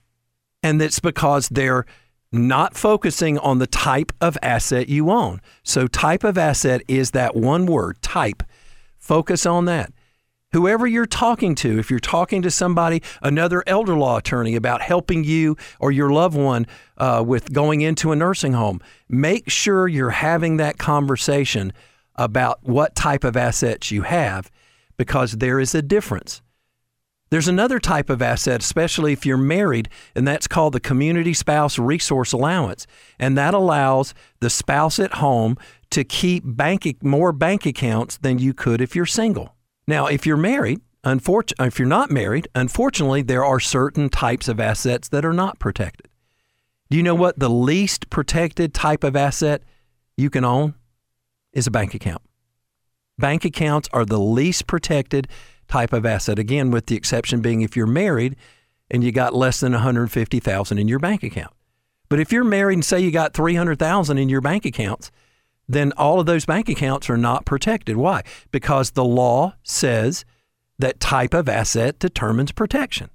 And 0.62 0.80
that's 0.80 1.00
because 1.00 1.50
they're 1.50 1.86
not 2.32 2.78
focusing 2.78 3.40
on 3.40 3.58
the 3.58 3.68
type 3.68 4.12
of 4.22 4.38
asset 4.44 4.88
you 4.88 5.10
own. 5.10 5.42
So, 5.64 5.88
type 5.88 6.24
of 6.24 6.38
asset 6.38 6.82
is 6.88 7.12
that 7.12 7.36
one 7.36 7.66
word, 7.66 8.02
type. 8.04 8.44
Focus 9.00 9.48
on 9.48 9.66
that 9.66 9.92
whoever 10.54 10.86
you're 10.86 11.06
talking 11.06 11.56
to, 11.56 11.80
if 11.80 11.90
you're 11.90 12.00
talking 12.00 12.42
to 12.42 12.52
somebody, 12.52 13.02
another 13.22 13.64
elder 13.68 13.96
law 13.96 14.18
attorney 14.18 14.56
about 14.56 14.82
helping 14.82 15.24
you 15.24 15.56
or 15.80 15.92
your 15.92 16.10
loved 16.10 16.38
one 16.38 16.68
uh, 16.98 17.24
with 17.26 17.52
going 17.54 17.82
into 17.82 18.12
a 18.12 18.16
nursing 18.16 18.54
home, 18.54 18.80
make 19.10 19.50
sure 19.50 19.88
you're 19.88 20.10
having 20.10 20.58
that 20.58 20.78
conversation 20.78 21.72
about 22.16 22.64
what 22.64 22.96
type 22.96 23.24
of 23.24 23.38
assets 23.38 23.92
you 23.92 24.04
have 24.04 24.52
because 24.98 25.34
there 25.34 25.60
is 25.60 25.74
a 25.74 25.82
difference. 25.82 26.42
There's 27.32 27.48
another 27.48 27.80
type 27.80 28.10
of 28.10 28.22
asset, 28.22 28.62
especially 28.62 29.14
if 29.14 29.26
you're 29.26 29.38
married, 29.38 29.88
and 30.14 30.28
that's 30.28 30.48
called 30.48 30.74
the 30.74 30.82
Community 30.82 31.34
Spouse 31.34 31.80
Resource 31.80 32.34
Allowance. 32.34 32.86
And 33.18 33.38
that 33.38 33.54
allows 33.54 34.14
the 34.42 34.50
spouse 34.50 35.00
at 35.00 35.14
home 35.14 35.58
to 35.92 36.04
keep 36.04 36.44
bank, 36.46 37.02
more 37.02 37.32
bank 37.32 37.66
accounts 37.66 38.18
than 38.18 38.38
you 38.38 38.54
could 38.54 38.82
if 38.82 38.98
you're 38.98 39.06
single. 39.06 39.56
Now, 39.88 40.08
if 40.08 40.26
you're 40.26 40.38
married, 40.38 40.82
unfortunately, 41.04 41.63
uh, 41.63 41.67
if 41.67 41.80
you're 41.80 41.88
not 41.88 42.12
married, 42.12 42.48
unfortunately, 42.56 43.22
there 43.22 43.44
are 43.44 43.60
certain 43.60 44.10
types 44.10 44.48
of 44.48 44.60
assets 44.60 45.10
that 45.10 45.26
are 45.26 45.34
not 45.34 45.60
protected. 45.60 46.08
Do 46.89 46.98
you 46.98 47.04
know 47.04 47.15
what 47.15 47.39
the 47.39 47.50
least 47.50 48.10
protected 48.10 48.74
type 48.74 49.04
of 49.04 49.15
asset 49.15 49.63
you 50.17 50.30
can 50.30 50.44
own 50.44 50.76
is 51.54 51.67
a 51.67 51.72
bank 51.72 51.94
account? 51.94 52.22
Bank 53.17 53.46
accounts 53.46 53.88
are 53.94 54.06
the 54.06 54.20
least 54.20 54.67
protected 54.67 55.28
type 55.67 55.94
of 55.94 56.06
asset. 56.06 56.38
Again, 56.38 56.70
with 56.70 56.88
the 56.88 56.96
exception 56.96 57.41
being 57.41 57.62
if 57.62 57.78
you're 57.78 57.88
married 57.88 58.36
and 58.89 59.04
you 59.04 59.12
got 59.12 59.34
less 59.34 59.62
than 59.62 59.72
150,000 59.72 60.78
in 60.78 60.88
your 60.88 61.00
bank 61.00 61.24
account. 61.24 61.54
But 62.10 62.20
if 62.20 62.34
you're 62.34 62.44
married 62.44 62.74
and 62.74 62.86
say 62.86 63.00
you 63.00 63.10
got 63.10 63.34
300,000 63.34 64.17
in 64.17 64.28
your 64.28 64.41
bank 64.41 64.65
accounts, 64.65 65.12
then 65.74 65.92
all 65.94 66.20
of 66.20 66.26
those 66.26 66.46
bank 66.46 66.70
accounts 66.70 67.10
are 67.10 67.18
not 67.18 67.46
protected. 67.46 67.98
Why? 67.98 68.24
Because 68.52 68.92
the 68.92 69.06
law 69.06 69.56
says 69.64 70.26
that 70.80 71.00
type 71.00 71.34
of 71.34 71.48
asset 71.48 72.00
determines 72.00 72.52
protection. 72.52 73.10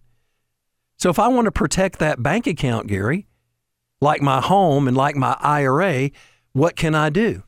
So 0.97 1.11
if 1.11 1.19
I 1.19 1.29
want 1.29 1.45
to 1.47 1.53
protect 1.53 1.99
that 1.99 2.23
bank 2.23 2.47
account, 2.47 2.87
Gary, 2.87 3.27
like 4.01 4.23
my 4.23 4.40
home 4.40 4.88
and 4.88 4.97
like 4.97 5.16
my 5.16 5.37
IRA, 5.40 6.11
what 6.53 6.77
can 6.77 6.95
I 6.95 7.11
do? 7.11 7.42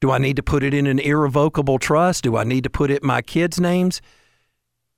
Do 0.00 0.10
I 0.10 0.18
need 0.18 0.36
to 0.36 0.42
put 0.42 0.62
it 0.62 0.74
in 0.74 0.86
an 0.86 0.98
irrevocable 0.98 1.78
trust? 1.78 2.24
Do 2.24 2.36
I 2.36 2.44
need 2.44 2.64
to 2.64 2.70
put 2.70 2.90
it 2.90 3.02
in 3.02 3.06
my 3.06 3.22
kids' 3.22 3.60
names? 3.60 4.00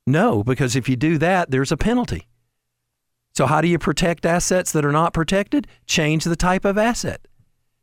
No, 0.05 0.43
because 0.43 0.75
if 0.75 0.89
you 0.89 0.95
do 0.95 1.17
that, 1.17 1.51
there's 1.51 1.71
a 1.71 1.77
penalty. 1.77 2.27
So, 3.35 3.45
how 3.45 3.61
do 3.61 3.67
you 3.67 3.79
protect 3.79 4.25
assets 4.25 4.71
that 4.71 4.83
are 4.83 4.91
not 4.91 5.13
protected? 5.13 5.67
Change 5.85 6.23
the 6.25 6.35
type 6.35 6.65
of 6.65 6.77
asset. 6.77 7.27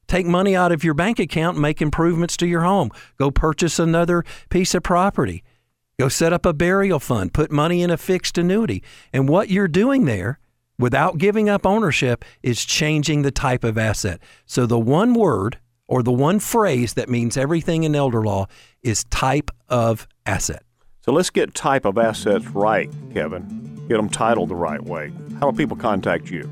Take 0.09 0.27
money 0.27 0.55
out 0.55 0.73
of 0.73 0.85
your 0.85 0.95
bank 0.95 1.19
account 1.19 1.57
and 1.57 1.62
make 1.62 1.83
improvements 1.83 2.37
to 2.38 2.47
your 2.47 2.62
home. 2.62 2.90
Go 3.19 3.31
purchase 3.31 3.79
another 3.79 4.25
piece 4.51 4.75
of 4.75 4.83
property. 4.83 5.42
Go 5.99 6.09
set 6.09 6.33
up 6.33 6.45
a 6.45 6.53
burial 6.53 7.01
fund. 7.01 7.33
Put 7.33 7.51
money 7.51 7.83
in 7.83 7.90
a 7.90 7.97
fixed 7.97 8.37
annuity. 8.38 8.83
And 9.12 9.29
what 9.29 9.49
you're 9.49 9.69
doing 9.69 10.05
there, 10.05 10.38
without 10.79 11.19
giving 11.19 11.49
up 11.49 11.64
ownership, 11.64 12.25
is 12.42 12.64
changing 12.64 13.23
the 13.23 13.31
type 13.31 13.64
of 13.64 13.79
asset. 13.79 14.21
So 14.45 14.66
the 14.66 14.79
one 14.79 15.14
word 15.14 15.59
or 15.88 16.03
the 16.03 16.12
one 16.12 16.38
phrase 16.38 16.95
that 16.95 17.09
means 17.09 17.37
everything 17.37 17.85
in 17.85 17.95
elder 17.95 18.23
law 18.23 18.47
is 18.83 19.05
type 19.05 19.51
of 19.69 20.07
asset. 20.27 20.62
So 21.01 21.12
let's 21.12 21.31
get 21.31 21.55
type 21.55 21.85
of 21.85 21.99
assets 21.99 22.47
right, 22.49 22.90
Kevin. 23.14 23.76
Get 23.88 23.96
them 23.96 24.09
titled 24.09 24.49
the 24.49 24.57
right 24.57 24.83
way. 24.83 25.12
How 25.40 25.51
do 25.51 25.57
people 25.57 25.77
contact 25.77 26.31
you? 26.31 26.51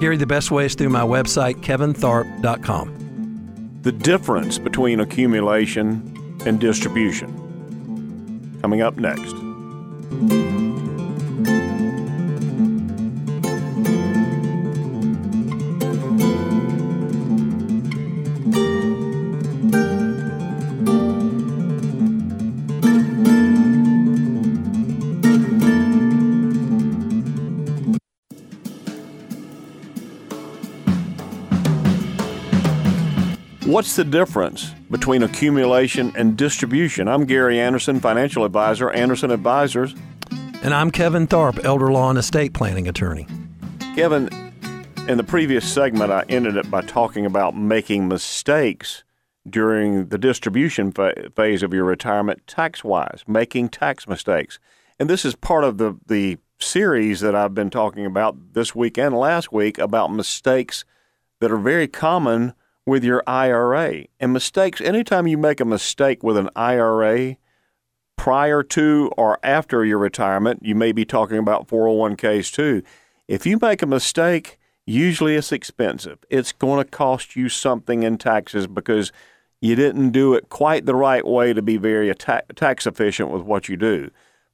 Gary, 0.00 0.16
the 0.16 0.26
best 0.26 0.50
way 0.50 0.66
is 0.66 0.74
through 0.74 0.90
my 0.90 1.02
website, 1.02 1.62
kevintharpe.com. 1.62 3.78
The 3.82 3.92
difference 3.92 4.58
between 4.58 5.00
accumulation 5.00 6.40
and 6.44 6.60
distribution. 6.60 8.58
Coming 8.60 8.82
up 8.82 8.96
next. 8.96 10.65
What's 33.76 33.94
the 33.94 34.04
difference 34.04 34.70
between 34.90 35.22
accumulation 35.22 36.10
and 36.16 36.34
distribution? 36.34 37.08
I'm 37.08 37.26
Gary 37.26 37.60
Anderson, 37.60 38.00
financial 38.00 38.46
advisor, 38.46 38.88
Anderson 38.88 39.30
Advisors. 39.30 39.94
And 40.62 40.72
I'm 40.72 40.90
Kevin 40.90 41.26
Tharpe, 41.26 41.62
elder 41.62 41.92
law 41.92 42.08
and 42.08 42.18
estate 42.18 42.54
planning 42.54 42.88
attorney. 42.88 43.26
Kevin, 43.94 44.30
in 45.08 45.18
the 45.18 45.24
previous 45.24 45.70
segment, 45.70 46.10
I 46.10 46.24
ended 46.30 46.56
it 46.56 46.70
by 46.70 46.80
talking 46.80 47.26
about 47.26 47.54
making 47.54 48.08
mistakes 48.08 49.04
during 49.46 50.06
the 50.06 50.16
distribution 50.16 50.90
fa- 50.90 51.28
phase 51.36 51.62
of 51.62 51.74
your 51.74 51.84
retirement 51.84 52.46
tax 52.46 52.82
wise, 52.82 53.24
making 53.26 53.68
tax 53.68 54.08
mistakes. 54.08 54.58
And 54.98 55.10
this 55.10 55.22
is 55.22 55.34
part 55.34 55.64
of 55.64 55.76
the, 55.76 55.98
the 56.06 56.38
series 56.58 57.20
that 57.20 57.34
I've 57.34 57.54
been 57.54 57.68
talking 57.68 58.06
about 58.06 58.54
this 58.54 58.74
week 58.74 58.96
and 58.96 59.14
last 59.14 59.52
week 59.52 59.76
about 59.76 60.10
mistakes 60.10 60.86
that 61.40 61.52
are 61.52 61.58
very 61.58 61.86
common 61.88 62.54
with 62.86 63.04
your 63.04 63.22
IRA. 63.26 64.04
And 64.20 64.32
mistakes, 64.32 64.80
anytime 64.80 65.26
you 65.26 65.36
make 65.36 65.60
a 65.60 65.64
mistake 65.64 66.22
with 66.22 66.36
an 66.36 66.48
IRA 66.54 67.36
prior 68.16 68.62
to 68.62 69.10
or 69.16 69.38
after 69.42 69.84
your 69.84 69.98
retirement, 69.98 70.60
you 70.62 70.74
may 70.74 70.92
be 70.92 71.04
talking 71.04 71.38
about 71.38 71.68
401ks 71.68 72.52
too. 72.52 72.82
If 73.28 73.44
you 73.44 73.58
make 73.60 73.82
a 73.82 73.86
mistake, 73.86 74.58
usually 74.86 75.34
it's 75.34 75.52
expensive. 75.52 76.18
It's 76.30 76.52
going 76.52 76.82
to 76.82 76.90
cost 76.90 77.34
you 77.34 77.48
something 77.48 78.04
in 78.04 78.18
taxes 78.18 78.68
because 78.68 79.10
you 79.60 79.74
didn't 79.74 80.10
do 80.10 80.34
it 80.34 80.48
quite 80.48 80.86
the 80.86 80.94
right 80.94 81.26
way 81.26 81.52
to 81.52 81.62
be 81.62 81.76
very 81.76 82.14
tax 82.14 82.86
efficient 82.86 83.30
with 83.30 83.42
what 83.42 83.68
you 83.68 83.76
do. 83.76 84.10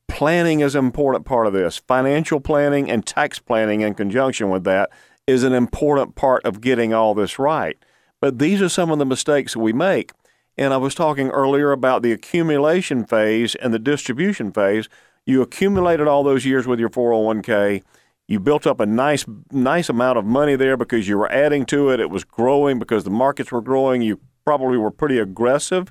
Planning 0.08 0.60
is 0.60 0.74
an 0.74 0.84
important 0.84 1.26
part 1.26 1.46
of 1.46 1.52
this. 1.52 1.78
Financial 1.78 2.40
planning 2.40 2.90
and 2.90 3.04
tax 3.04 3.38
planning 3.38 3.82
in 3.82 3.94
conjunction 3.94 4.48
with 4.48 4.64
that 4.64 4.90
is 5.26 5.42
an 5.42 5.52
important 5.52 6.14
part 6.14 6.44
of 6.44 6.60
getting 6.60 6.94
all 6.94 7.14
this 7.14 7.38
right. 7.38 7.76
But 8.22 8.38
these 8.38 8.62
are 8.62 8.68
some 8.68 8.92
of 8.92 9.00
the 9.00 9.04
mistakes 9.04 9.54
that 9.54 9.58
we 9.58 9.72
make. 9.72 10.12
And 10.56 10.72
I 10.72 10.76
was 10.76 10.94
talking 10.94 11.30
earlier 11.30 11.72
about 11.72 12.04
the 12.04 12.12
accumulation 12.12 13.04
phase 13.04 13.56
and 13.56 13.74
the 13.74 13.80
distribution 13.80 14.52
phase. 14.52 14.88
You 15.26 15.42
accumulated 15.42 16.06
all 16.06 16.22
those 16.22 16.46
years 16.46 16.64
with 16.64 16.78
your 16.78 16.88
401k. 16.88 17.82
You 18.28 18.38
built 18.38 18.64
up 18.64 18.78
a 18.78 18.86
nice 18.86 19.24
nice 19.50 19.88
amount 19.88 20.18
of 20.18 20.24
money 20.24 20.54
there 20.54 20.76
because 20.76 21.08
you 21.08 21.18
were 21.18 21.32
adding 21.32 21.66
to 21.66 21.90
it. 21.90 21.98
It 21.98 22.10
was 22.10 22.22
growing 22.22 22.78
because 22.78 23.02
the 23.02 23.10
markets 23.10 23.50
were 23.50 23.60
growing. 23.60 24.02
You 24.02 24.20
probably 24.44 24.78
were 24.78 24.92
pretty 24.92 25.18
aggressive 25.18 25.90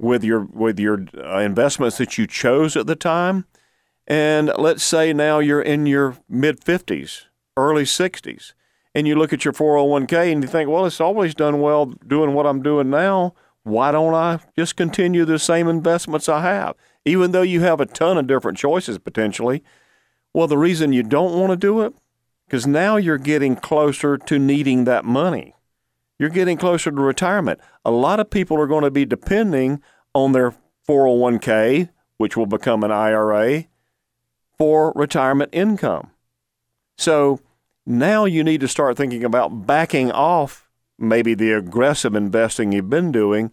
with 0.00 0.24
your 0.24 0.40
with 0.40 0.80
your 0.80 1.06
uh, 1.16 1.38
investments 1.38 1.98
that 1.98 2.18
you 2.18 2.26
chose 2.26 2.76
at 2.76 2.88
the 2.88 2.96
time. 2.96 3.46
And 4.08 4.50
let's 4.58 4.82
say 4.82 5.12
now 5.12 5.38
you're 5.38 5.62
in 5.62 5.86
your 5.86 6.16
mid 6.28 6.60
50s, 6.60 7.26
early 7.56 7.84
60s 7.84 8.54
and 8.94 9.06
you 9.06 9.16
look 9.16 9.32
at 9.32 9.44
your 9.44 9.54
401k 9.54 10.32
and 10.32 10.42
you 10.42 10.48
think, 10.48 10.68
well, 10.68 10.86
it's 10.86 11.00
always 11.00 11.34
done 11.34 11.60
well 11.60 11.86
doing 11.86 12.34
what 12.34 12.46
I'm 12.46 12.62
doing 12.62 12.90
now. 12.90 13.34
Why 13.62 13.92
don't 13.92 14.14
I 14.14 14.40
just 14.56 14.76
continue 14.76 15.24
the 15.24 15.38
same 15.38 15.68
investments 15.68 16.28
I 16.28 16.42
have? 16.42 16.74
Even 17.04 17.32
though 17.32 17.42
you 17.42 17.60
have 17.60 17.80
a 17.80 17.86
ton 17.86 18.18
of 18.18 18.26
different 18.26 18.58
choices 18.58 18.98
potentially. 18.98 19.62
Well, 20.34 20.46
the 20.46 20.58
reason 20.58 20.92
you 20.92 21.02
don't 21.02 21.38
want 21.38 21.50
to 21.50 21.56
do 21.56 21.82
it, 21.82 21.94
because 22.46 22.66
now 22.66 22.96
you're 22.96 23.18
getting 23.18 23.56
closer 23.56 24.18
to 24.18 24.38
needing 24.38 24.84
that 24.84 25.04
money. 25.04 25.54
You're 26.18 26.28
getting 26.28 26.56
closer 26.56 26.90
to 26.90 27.00
retirement. 27.00 27.60
A 27.84 27.90
lot 27.90 28.20
of 28.20 28.30
people 28.30 28.58
are 28.60 28.66
going 28.66 28.84
to 28.84 28.90
be 28.90 29.04
depending 29.04 29.82
on 30.14 30.32
their 30.32 30.54
401k, 30.88 31.88
which 32.16 32.36
will 32.36 32.46
become 32.46 32.84
an 32.84 32.92
IRA, 32.92 33.64
for 34.58 34.92
retirement 34.94 35.50
income. 35.52 36.10
So, 36.96 37.40
now 37.86 38.24
you 38.24 38.44
need 38.44 38.60
to 38.60 38.68
start 38.68 38.96
thinking 38.96 39.24
about 39.24 39.66
backing 39.66 40.12
off 40.12 40.68
maybe 40.98 41.34
the 41.34 41.52
aggressive 41.52 42.14
investing 42.14 42.72
you've 42.72 42.90
been 42.90 43.10
doing 43.10 43.50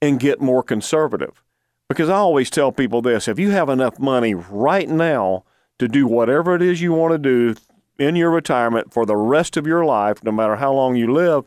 and 0.00 0.20
get 0.20 0.40
more 0.40 0.62
conservative. 0.62 1.42
Because 1.88 2.08
I 2.08 2.16
always 2.16 2.48
tell 2.48 2.72
people 2.72 3.02
this 3.02 3.28
if 3.28 3.38
you 3.38 3.50
have 3.50 3.68
enough 3.68 3.98
money 3.98 4.34
right 4.34 4.88
now 4.88 5.44
to 5.78 5.88
do 5.88 6.06
whatever 6.06 6.54
it 6.54 6.62
is 6.62 6.80
you 6.80 6.92
want 6.92 7.12
to 7.12 7.18
do 7.18 7.54
in 7.98 8.16
your 8.16 8.30
retirement 8.30 8.92
for 8.92 9.04
the 9.04 9.16
rest 9.16 9.56
of 9.56 9.66
your 9.66 9.84
life, 9.84 10.22
no 10.22 10.32
matter 10.32 10.56
how 10.56 10.72
long 10.72 10.96
you 10.96 11.12
live, 11.12 11.44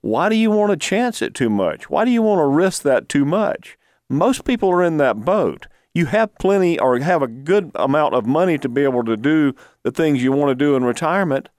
why 0.00 0.28
do 0.28 0.36
you 0.36 0.50
want 0.50 0.70
to 0.70 0.76
chance 0.76 1.20
it 1.20 1.34
too 1.34 1.50
much? 1.50 1.90
Why 1.90 2.04
do 2.04 2.10
you 2.10 2.22
want 2.22 2.38
to 2.38 2.46
risk 2.46 2.82
that 2.82 3.08
too 3.08 3.24
much? 3.24 3.76
Most 4.08 4.44
people 4.44 4.70
are 4.70 4.82
in 4.82 4.96
that 4.98 5.24
boat. 5.24 5.66
You 5.94 6.06
have 6.06 6.38
plenty 6.38 6.78
or 6.78 6.98
have 6.98 7.22
a 7.22 7.28
good 7.28 7.70
amount 7.74 8.14
of 8.14 8.24
money 8.24 8.56
to 8.58 8.68
be 8.68 8.82
able 8.82 9.04
to 9.04 9.16
do 9.16 9.54
the 9.82 9.90
things 9.90 10.22
you 10.22 10.32
want 10.32 10.50
to 10.50 10.54
do 10.54 10.74
in 10.74 10.84
retirement 10.84 11.50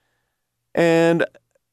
and 0.74 1.26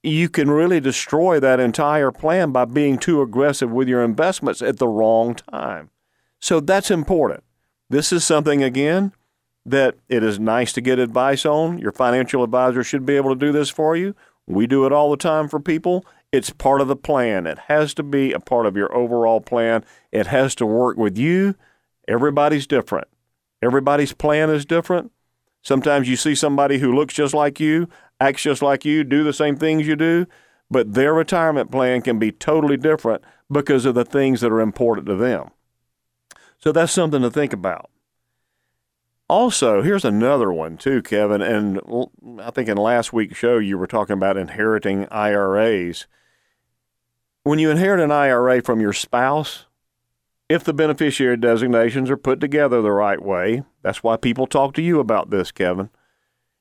you 0.02 0.28
can 0.28 0.50
really 0.50 0.80
destroy 0.80 1.38
that 1.40 1.60
entire 1.60 2.10
plan 2.10 2.52
by 2.52 2.64
being 2.64 2.98
too 2.98 3.20
aggressive 3.20 3.70
with 3.70 3.88
your 3.88 4.02
investments 4.02 4.62
at 4.62 4.78
the 4.78 4.88
wrong 4.88 5.34
time. 5.34 5.90
So 6.38 6.60
that's 6.60 6.90
important. 6.90 7.44
This 7.90 8.12
is 8.12 8.24
something, 8.24 8.62
again, 8.62 9.12
that 9.66 9.96
it 10.08 10.22
is 10.22 10.38
nice 10.38 10.72
to 10.72 10.80
get 10.80 10.98
advice 10.98 11.44
on. 11.44 11.78
Your 11.78 11.92
financial 11.92 12.42
advisor 12.42 12.82
should 12.82 13.04
be 13.04 13.16
able 13.16 13.30
to 13.30 13.38
do 13.38 13.52
this 13.52 13.68
for 13.68 13.94
you. 13.94 14.14
We 14.46 14.66
do 14.66 14.86
it 14.86 14.92
all 14.92 15.10
the 15.10 15.16
time 15.16 15.48
for 15.48 15.60
people. 15.60 16.06
It's 16.32 16.50
part 16.50 16.80
of 16.80 16.88
the 16.88 16.96
plan. 16.96 17.46
It 17.46 17.58
has 17.68 17.92
to 17.94 18.02
be 18.02 18.32
a 18.32 18.40
part 18.40 18.64
of 18.64 18.76
your 18.76 18.94
overall 18.94 19.40
plan. 19.40 19.84
It 20.12 20.28
has 20.28 20.54
to 20.56 20.66
work 20.66 20.96
with 20.96 21.18
you. 21.18 21.56
Everybody's 22.08 22.66
different. 22.66 23.08
Everybody's 23.62 24.12
plan 24.12 24.48
is 24.48 24.64
different. 24.64 25.12
Sometimes 25.62 26.08
you 26.08 26.16
see 26.16 26.34
somebody 26.34 26.78
who 26.78 26.94
looks 26.94 27.12
just 27.12 27.34
like 27.34 27.60
you 27.60 27.88
acts 28.20 28.42
just 28.42 28.62
like 28.62 28.84
you, 28.84 29.02
do 29.02 29.24
the 29.24 29.32
same 29.32 29.56
things 29.56 29.86
you 29.86 29.96
do, 29.96 30.26
but 30.70 30.94
their 30.94 31.14
retirement 31.14 31.70
plan 31.70 32.02
can 32.02 32.18
be 32.18 32.30
totally 32.30 32.76
different 32.76 33.22
because 33.50 33.84
of 33.84 33.94
the 33.94 34.04
things 34.04 34.40
that 34.40 34.52
are 34.52 34.60
important 34.60 35.06
to 35.06 35.16
them. 35.16 35.50
So 36.58 36.70
that's 36.70 36.92
something 36.92 37.22
to 37.22 37.30
think 37.30 37.52
about. 37.52 37.90
Also, 39.28 39.82
here's 39.82 40.04
another 40.04 40.52
one 40.52 40.76
too, 40.76 41.02
Kevin. 41.02 41.40
And 41.40 41.80
I 42.40 42.50
think 42.50 42.68
in 42.68 42.76
last 42.76 43.12
week's 43.12 43.38
show 43.38 43.58
you 43.58 43.78
were 43.78 43.86
talking 43.86 44.14
about 44.14 44.36
inheriting 44.36 45.06
IRAs. 45.10 46.06
When 47.42 47.58
you 47.58 47.70
inherit 47.70 48.00
an 48.00 48.12
IRA 48.12 48.60
from 48.60 48.80
your 48.80 48.92
spouse, 48.92 49.66
if 50.48 50.64
the 50.64 50.74
beneficiary 50.74 51.36
designations 51.36 52.10
are 52.10 52.16
put 52.16 52.40
together 52.40 52.82
the 52.82 52.90
right 52.90 53.22
way, 53.22 53.62
that's 53.82 54.02
why 54.02 54.16
people 54.16 54.46
talk 54.46 54.74
to 54.74 54.82
you 54.82 55.00
about 55.00 55.30
this, 55.30 55.50
Kevin 55.50 55.90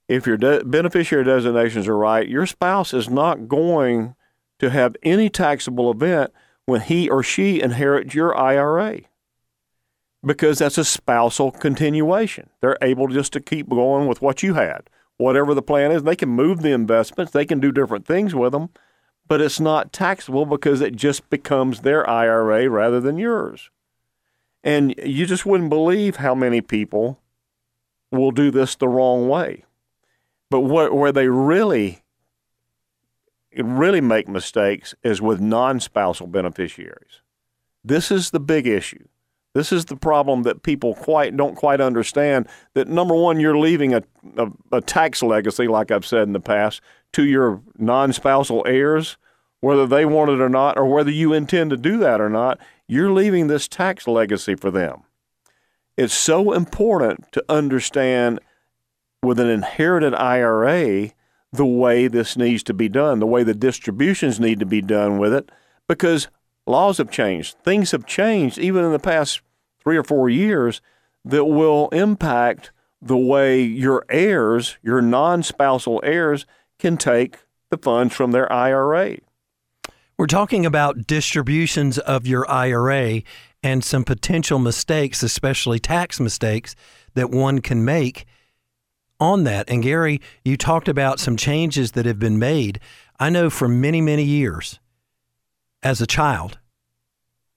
if 0.09 0.25
your 0.25 0.37
de- 0.37 0.65
beneficiary 0.65 1.23
designations 1.23 1.87
are 1.87 1.95
right, 1.95 2.27
your 2.27 2.47
spouse 2.47 2.93
is 2.93 3.09
not 3.09 3.47
going 3.47 4.15
to 4.57 4.71
have 4.71 4.97
any 5.03 5.29
taxable 5.29 5.89
event 5.91 6.33
when 6.65 6.81
he 6.81 7.07
or 7.07 7.23
she 7.23 7.61
inherits 7.61 8.15
your 8.15 8.35
IRA 8.35 9.01
because 10.25 10.59
that's 10.59 10.79
a 10.79 10.83
spousal 10.83 11.51
continuation. 11.51 12.49
They're 12.59 12.77
able 12.81 13.07
just 13.07 13.31
to 13.33 13.39
keep 13.39 13.69
going 13.69 14.07
with 14.07 14.21
what 14.21 14.43
you 14.43 14.55
had. 14.55 14.89
Whatever 15.17 15.53
the 15.53 15.61
plan 15.61 15.91
is, 15.91 16.03
they 16.03 16.15
can 16.15 16.29
move 16.29 16.61
the 16.61 16.71
investments, 16.71 17.31
they 17.31 17.45
can 17.45 17.59
do 17.59 17.71
different 17.71 18.05
things 18.05 18.33
with 18.33 18.51
them, 18.51 18.69
but 19.27 19.41
it's 19.41 19.59
not 19.59 19.93
taxable 19.93 20.45
because 20.45 20.81
it 20.81 20.95
just 20.95 21.29
becomes 21.29 21.81
their 21.81 22.09
IRA 22.09 22.67
rather 22.67 22.99
than 22.99 23.17
yours. 23.17 23.69
And 24.63 24.95
you 25.05 25.25
just 25.27 25.45
wouldn't 25.45 25.69
believe 25.69 26.17
how 26.17 26.33
many 26.33 26.61
people 26.61 27.21
will 28.11 28.31
do 28.31 28.49
this 28.49 28.75
the 28.75 28.87
wrong 28.87 29.29
way. 29.29 29.65
But 30.49 30.61
where 30.61 31.11
they 31.11 31.27
really 31.27 32.01
really 33.57 34.01
make 34.01 34.27
mistakes 34.27 34.93
is 35.03 35.21
with 35.21 35.41
non-spousal 35.41 36.27
beneficiaries. 36.27 37.21
This 37.83 38.11
is 38.11 38.31
the 38.31 38.39
big 38.39 38.67
issue. 38.67 39.07
This 39.55 39.71
is 39.71 39.85
the 39.85 39.95
problem 39.95 40.43
that 40.43 40.61
people 40.61 40.93
quite 40.93 41.35
don't 41.35 41.55
quite 41.55 41.81
understand. 41.81 42.47
That 42.75 42.87
number 42.87 43.15
one, 43.15 43.39
you're 43.39 43.57
leaving 43.57 43.93
a, 43.93 44.03
a, 44.37 44.47
a 44.73 44.81
tax 44.81 45.23
legacy, 45.23 45.67
like 45.67 45.89
I've 45.89 46.05
said 46.05 46.23
in 46.23 46.33
the 46.33 46.39
past, 46.39 46.81
to 47.13 47.23
your 47.23 47.61
non-spousal 47.77 48.63
heirs, 48.67 49.17
whether 49.61 49.87
they 49.87 50.05
want 50.05 50.29
it 50.29 50.39
or 50.39 50.49
not, 50.49 50.77
or 50.77 50.85
whether 50.85 51.09
you 51.09 51.33
intend 51.33 51.71
to 51.71 51.77
do 51.77 51.97
that 51.97 52.21
or 52.21 52.29
not. 52.29 52.59
You're 52.87 53.11
leaving 53.11 53.47
this 53.47 53.67
tax 53.67 54.07
legacy 54.07 54.55
for 54.55 54.69
them. 54.69 55.01
It's 55.97 56.13
so 56.13 56.53
important 56.53 57.31
to 57.31 57.43
understand 57.49 58.39
with 59.23 59.39
an 59.39 59.49
inherited 59.49 60.13
IRA 60.15 61.11
the 61.51 61.65
way 61.65 62.07
this 62.07 62.37
needs 62.37 62.63
to 62.63 62.73
be 62.73 62.87
done, 62.87 63.19
the 63.19 63.25
way 63.25 63.43
the 63.43 63.53
distributions 63.53 64.39
need 64.39 64.59
to 64.59 64.65
be 64.65 64.81
done 64.81 65.17
with 65.17 65.33
it, 65.33 65.49
because 65.87 66.27
laws 66.67 66.99
have 66.99 67.09
changed. 67.09 67.57
Things 67.63 67.91
have 67.91 68.05
changed 68.05 68.57
even 68.57 68.85
in 68.85 68.91
the 68.91 68.99
past 68.99 69.41
three 69.81 69.97
or 69.97 70.03
four 70.03 70.29
years 70.29 70.81
that 71.25 71.45
will 71.45 71.89
impact 71.89 72.71
the 73.01 73.17
way 73.17 73.61
your 73.61 74.05
heirs, 74.09 74.77
your 74.83 75.01
non 75.01 75.41
spousal 75.41 76.01
heirs, 76.03 76.45
can 76.77 76.97
take 76.97 77.37
the 77.69 77.77
funds 77.77 78.13
from 78.13 78.31
their 78.31 78.51
IRA. 78.51 79.17
We're 80.17 80.27
talking 80.27 80.65
about 80.65 81.07
distributions 81.07 81.97
of 81.97 82.27
your 82.27 82.49
IRA 82.49 83.21
and 83.63 83.83
some 83.83 84.03
potential 84.03 84.59
mistakes, 84.59 85.23
especially 85.23 85.79
tax 85.79 86.19
mistakes, 86.19 86.75
that 87.13 87.31
one 87.31 87.59
can 87.59 87.85
make 87.85 88.25
on 89.19 89.43
that. 89.43 89.69
And 89.69 89.83
Gary, 89.83 90.21
you 90.43 90.57
talked 90.57 90.87
about 90.87 91.19
some 91.19 91.37
changes 91.37 91.91
that 91.93 92.05
have 92.05 92.19
been 92.19 92.39
made. 92.39 92.79
I 93.19 93.29
know 93.29 93.49
for 93.49 93.67
many, 93.67 94.01
many 94.01 94.23
years, 94.23 94.79
as 95.83 96.01
a 96.01 96.07
child. 96.07 96.57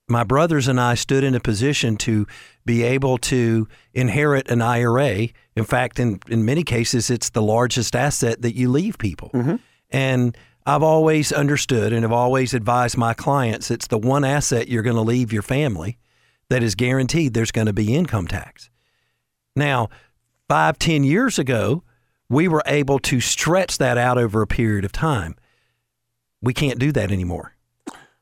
My 0.09 0.25
brothers 0.25 0.69
and 0.69 0.81
I 0.81 0.95
stood 0.95 1.25
in 1.25 1.35
a 1.35 1.41
position 1.41 1.97
to 1.99 2.27
be 2.65 2.83
able 2.83 3.19
to 3.19 3.69
inherit 3.95 4.51
an 4.51 4.61
IRA. 4.61 5.29
In 5.57 5.65
fact, 5.65 5.99
in, 5.99 6.21
in 6.29 6.45
many 6.45 6.65
cases, 6.65 7.09
it's 7.09 7.31
the 7.31 7.43
largest 7.43 7.97
asset 7.97 8.43
that 8.43 8.55
you 8.55 8.69
leave 8.69 8.99
people. 8.99 9.31
Mm-hmm. 9.33 9.57
And 9.91 10.37
I've 10.67 10.83
always 10.83 11.33
understood 11.33 11.93
and 11.93 12.03
have 12.03 12.13
always 12.13 12.55
advised 12.55 12.97
my 12.97 13.15
clients 13.15 13.71
it's 13.71 13.89
the 13.89 13.99
one 13.99 14.25
asset 14.25 14.69
you're 14.69 14.83
going 14.83 14.97
to 14.97 15.03
leave 15.03 15.33
your 15.33 15.43
family 15.43 15.99
that 16.51 16.63
is 16.63 16.75
guaranteed 16.75 17.35
there's 17.35 17.51
going 17.51 17.67
to 17.67 17.73
be 17.73 17.95
income 17.95 18.29
tax. 18.29 18.71
Now, 19.57 19.89
five, 20.49 20.79
ten 20.79 21.05
years 21.05 21.39
ago, 21.39 21.83
we 22.29 22.49
were 22.49 22.63
able 22.67 22.99
to 22.99 23.21
stretch 23.21 23.79
that 23.79 23.99
out 23.99 24.19
over 24.19 24.43
a 24.43 24.47
period 24.47 24.85
of 24.85 24.93
time. 24.93 25.37
We 26.41 26.55
can't 26.55 26.79
do 26.79 26.91
that 26.93 27.11
anymore. 27.11 27.55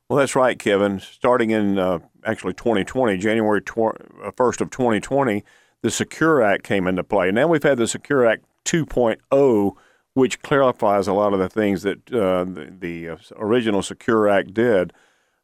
Well, 0.09 0.19
that's 0.19 0.35
right, 0.35 0.59
Kevin. 0.59 0.99
Starting 0.99 1.51
in 1.51 1.79
uh, 1.79 2.01
actually 2.25 2.55
2020, 2.55 3.17
January 3.19 3.63
tw- 3.63 3.95
1st 4.37 4.61
uh, 4.61 4.65
of 4.65 4.71
2020, 4.71 5.45
the 5.83 5.91
Secure 5.91 6.43
Act 6.43 6.65
came 6.65 6.89
into 6.89 7.05
play. 7.05 7.31
Now 7.31 7.47
we've 7.47 7.63
had 7.63 7.79
the 7.79 7.87
Secure 7.87 8.27
Act 8.27 8.45
2.0, 8.65 9.73
which 10.15 10.43
clarifies 10.43 11.07
a 11.07 11.13
lot 11.13 11.33
of 11.33 11.39
the 11.39 11.49
things 11.49 11.83
that 11.83 12.13
uh, 12.13 12.45
the, 12.45 12.75
the 12.79 13.09
uh, 13.11 13.17
original 13.37 13.83
Secure 13.83 14.29
Act 14.29 14.53
did. 14.53 14.93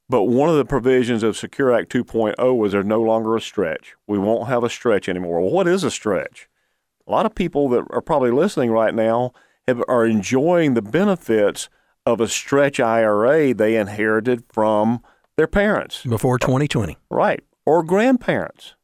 But 0.08 0.24
one 0.24 0.48
of 0.48 0.56
the 0.56 0.64
provisions 0.64 1.22
of 1.22 1.36
Secure 1.36 1.72
Act 1.72 1.90
2.0 1.92 2.56
was 2.56 2.72
there's 2.72 2.84
no 2.84 3.02
longer 3.02 3.36
a 3.36 3.40
stretch. 3.40 3.94
We 4.06 4.18
won't 4.18 4.48
have 4.48 4.64
a 4.64 4.70
stretch 4.70 5.08
anymore. 5.08 5.40
Well, 5.40 5.50
what 5.50 5.66
is 5.68 5.84
a 5.84 5.90
stretch? 5.90 6.48
A 7.06 7.12
lot 7.12 7.26
of 7.26 7.34
people 7.34 7.68
that 7.70 7.84
are 7.90 8.00
probably 8.00 8.30
listening 8.30 8.70
right 8.70 8.94
now 8.94 9.32
have, 9.66 9.82
are 9.88 10.06
enjoying 10.06 10.74
the 10.74 10.82
benefits 10.82 11.68
of 12.04 12.20
a 12.20 12.28
stretch 12.28 12.80
IRA 12.80 13.52
they 13.52 13.76
inherited 13.76 14.44
from 14.48 15.02
their 15.36 15.46
parents 15.46 16.02
before 16.04 16.38
2020. 16.38 16.96
Right. 17.10 17.42
Or 17.64 17.82
grandparents. 17.82 18.74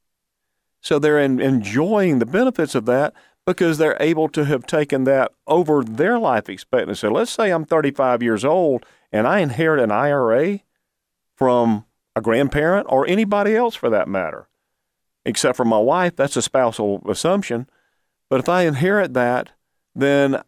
So 0.81 0.99
they're 0.99 1.21
in, 1.21 1.41
enjoying 1.41 2.19
the 2.19 2.27
benefits 2.27 2.75
of 2.75 2.87
that 2.87 3.15
because 3.47 3.79
they're 3.79 3.97
able 4.01 4.29
to 4.31 4.45
have 4.45 4.67
taken 4.67 5.05
that 5.05 5.33
over 5.47 5.83
their 5.83 6.19
life 6.19 6.49
expectancy. 6.49 7.09
Let's 7.09 7.31
say 7.31 7.51
I'm 7.51 7.65
35 7.65 8.23
years 8.23 8.45
old 8.45 8.85
and 9.13 9.27
I 9.27 9.39
inherit 9.39 9.83
an 9.83 9.91
IRA 9.91 10.61
from 11.35 11.87
a 12.15 12.21
grandparent 12.21 12.87
or 12.91 13.07
anybody 13.07 13.57
else 13.57 13.75
for 13.75 13.91
that 13.91 14.09
matter, 14.09 14.49
except 15.25 15.57
for 15.57 15.65
my 15.65 15.79
wife. 15.79 16.17
That's 16.17 16.37
a 16.37 16.43
spousal 16.43 17.03
assumption. 17.09 17.69
But 18.33 18.41
if 18.41 18.49
I 18.49 18.63
inherit 18.63 19.13
that, 19.13 19.51
then 19.95 20.43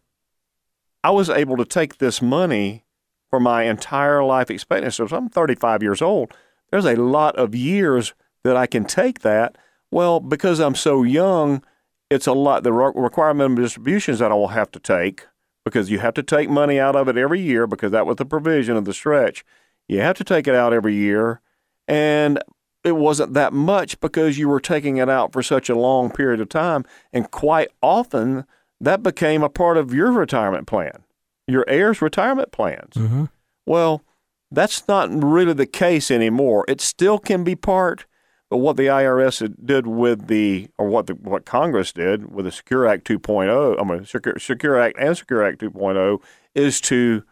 I 1.03 1.11
was 1.11 1.29
able 1.29 1.55
to 1.57 1.65
take 1.65 1.99
this 1.99 2.19
money 2.19 2.83
for 3.29 3.39
my 3.39 3.65
entire 3.65 4.23
life 4.23 4.49
expectancy. 4.49 5.07
So 5.07 5.15
I'm 5.15 5.29
35 5.29 5.83
years 5.83 6.01
old. 6.01 6.33
There's 6.71 6.87
a 6.87 6.95
lot 6.95 7.35
of 7.35 7.53
years 7.53 8.15
that 8.43 8.57
I 8.57 8.65
can 8.65 8.85
take 8.85 9.19
that. 9.19 9.59
Well, 9.91 10.19
because 10.19 10.59
I'm 10.59 10.73
so 10.73 11.03
young, 11.03 11.63
it's 12.09 12.25
a 12.25 12.33
lot. 12.33 12.63
The 12.63 12.73
requirement 12.73 13.51
of 13.51 13.63
distributions 13.63 14.17
that 14.17 14.31
I 14.31 14.33
will 14.33 14.47
have 14.47 14.71
to 14.71 14.79
take 14.79 15.27
because 15.63 15.91
you 15.91 15.99
have 15.99 16.15
to 16.15 16.23
take 16.23 16.49
money 16.49 16.79
out 16.79 16.95
of 16.95 17.07
it 17.07 17.17
every 17.17 17.39
year 17.39 17.67
because 17.67 17.91
that 17.91 18.07
was 18.07 18.15
the 18.15 18.25
provision 18.25 18.77
of 18.77 18.85
the 18.85 18.95
stretch. 18.95 19.45
You 19.87 20.01
have 20.01 20.17
to 20.17 20.23
take 20.23 20.47
it 20.47 20.55
out 20.55 20.73
every 20.73 20.95
year. 20.95 21.39
And 21.87 22.39
it 22.85 22.95
wasn't 22.95 23.33
that 23.33 23.51
much 23.51 23.99
because 23.99 24.37
you 24.37 24.47
were 24.47 24.59
taking 24.59 24.97
it 24.97 25.09
out 25.09 25.33
for 25.33 25.41
such 25.41 25.69
a 25.69 25.75
long 25.75 26.11
period 26.11 26.39
of 26.39 26.49
time. 26.49 26.85
And 27.11 27.29
quite 27.31 27.69
often, 27.81 28.45
that 28.79 29.01
became 29.01 29.41
a 29.41 29.49
part 29.49 29.77
of 29.77 29.93
your 29.93 30.11
retirement 30.11 30.67
plan, 30.67 31.03
your 31.47 31.65
heirs' 31.67 32.01
retirement 32.01 32.51
plans. 32.51 32.93
Mm-hmm. 32.93 33.25
Well, 33.65 34.03
that's 34.51 34.87
not 34.87 35.09
really 35.11 35.53
the 35.53 35.65
case 35.65 36.11
anymore. 36.11 36.63
It 36.67 36.79
still 36.79 37.17
can 37.17 37.43
be 37.43 37.55
part, 37.55 38.05
but 38.51 38.57
what 38.57 38.77
the 38.77 38.85
IRS 38.85 39.51
did 39.65 39.87
with 39.87 40.27
the, 40.27 40.67
or 40.77 40.87
what 40.87 41.07
the, 41.07 41.15
what 41.15 41.45
Congress 41.45 41.91
did 41.91 42.31
with 42.31 42.45
the 42.45 42.51
Secure 42.51 42.85
Act 42.85 43.07
2.0, 43.07 43.81
I 43.81 43.83
mean 43.83 44.05
Secure, 44.05 44.37
Secure 44.37 44.79
Act 44.79 44.97
and 44.99 45.17
Secure 45.17 45.43
Act 45.43 45.59
2.0, 45.59 46.21
is 46.53 46.79
to 46.81 47.23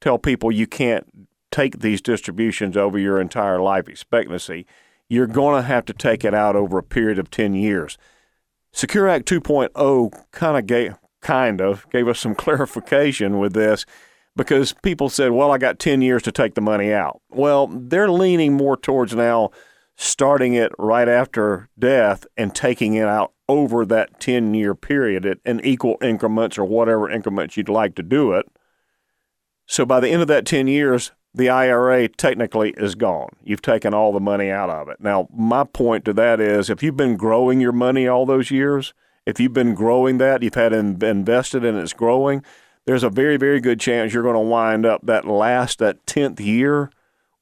tell 0.00 0.18
people 0.18 0.52
you 0.52 0.68
can't 0.68 1.15
take 1.50 1.80
these 1.80 2.00
distributions 2.00 2.76
over 2.76 2.98
your 2.98 3.20
entire 3.20 3.60
life 3.60 3.88
expectancy. 3.88 4.66
You're 5.08 5.26
going 5.26 5.62
to 5.62 5.66
have 5.66 5.84
to 5.86 5.92
take 5.92 6.24
it 6.24 6.34
out 6.34 6.56
over 6.56 6.78
a 6.78 6.82
period 6.82 7.18
of 7.18 7.30
10 7.30 7.54
years. 7.54 7.96
Secure 8.72 9.08
Act 9.08 9.26
2.0 9.26 10.24
kind 10.32 10.58
of 10.58 10.66
gave 10.66 10.96
kind 11.22 11.60
of 11.60 11.88
gave 11.90 12.06
us 12.08 12.20
some 12.20 12.34
clarification 12.36 13.38
with 13.38 13.54
this 13.54 13.86
because 14.36 14.74
people 14.82 15.08
said, 15.08 15.32
"Well, 15.32 15.50
I 15.50 15.58
got 15.58 15.78
10 15.78 16.02
years 16.02 16.22
to 16.24 16.32
take 16.32 16.54
the 16.54 16.60
money 16.60 16.92
out." 16.92 17.22
Well, 17.30 17.68
they're 17.68 18.10
leaning 18.10 18.52
more 18.52 18.76
towards 18.76 19.14
now 19.14 19.50
starting 19.96 20.52
it 20.52 20.72
right 20.78 21.08
after 21.08 21.70
death 21.78 22.26
and 22.36 22.54
taking 22.54 22.94
it 22.94 23.06
out 23.06 23.32
over 23.48 23.86
that 23.86 24.20
10-year 24.20 24.74
period 24.74 25.40
in 25.44 25.64
equal 25.64 25.96
increments 26.02 26.58
or 26.58 26.64
whatever 26.64 27.08
increments 27.08 27.56
you'd 27.56 27.68
like 27.68 27.94
to 27.94 28.02
do 28.02 28.32
it. 28.32 28.46
So 29.64 29.86
by 29.86 30.00
the 30.00 30.10
end 30.10 30.20
of 30.20 30.28
that 30.28 30.44
10 30.44 30.68
years, 30.68 31.12
the 31.36 31.50
IRA 31.50 32.08
technically 32.08 32.70
is 32.78 32.94
gone. 32.94 33.28
You've 33.44 33.60
taken 33.60 33.92
all 33.92 34.12
the 34.12 34.20
money 34.20 34.50
out 34.50 34.70
of 34.70 34.88
it. 34.88 35.00
Now, 35.00 35.28
my 35.36 35.64
point 35.64 36.06
to 36.06 36.14
that 36.14 36.40
is 36.40 36.70
if 36.70 36.82
you've 36.82 36.96
been 36.96 37.16
growing 37.16 37.60
your 37.60 37.72
money 37.72 38.08
all 38.08 38.24
those 38.24 38.50
years, 38.50 38.94
if 39.26 39.38
you've 39.38 39.52
been 39.52 39.74
growing 39.74 40.16
that, 40.16 40.42
you've 40.42 40.54
had 40.54 40.72
in, 40.72 41.04
invested 41.04 41.62
and 41.62 41.76
it's 41.76 41.92
growing, 41.92 42.42
there's 42.86 43.02
a 43.02 43.10
very, 43.10 43.36
very 43.36 43.60
good 43.60 43.78
chance 43.78 44.14
you're 44.14 44.22
going 44.22 44.34
to 44.34 44.40
wind 44.40 44.86
up 44.86 45.04
that 45.04 45.26
last, 45.26 45.78
that 45.80 46.06
10th 46.06 46.40
year 46.40 46.90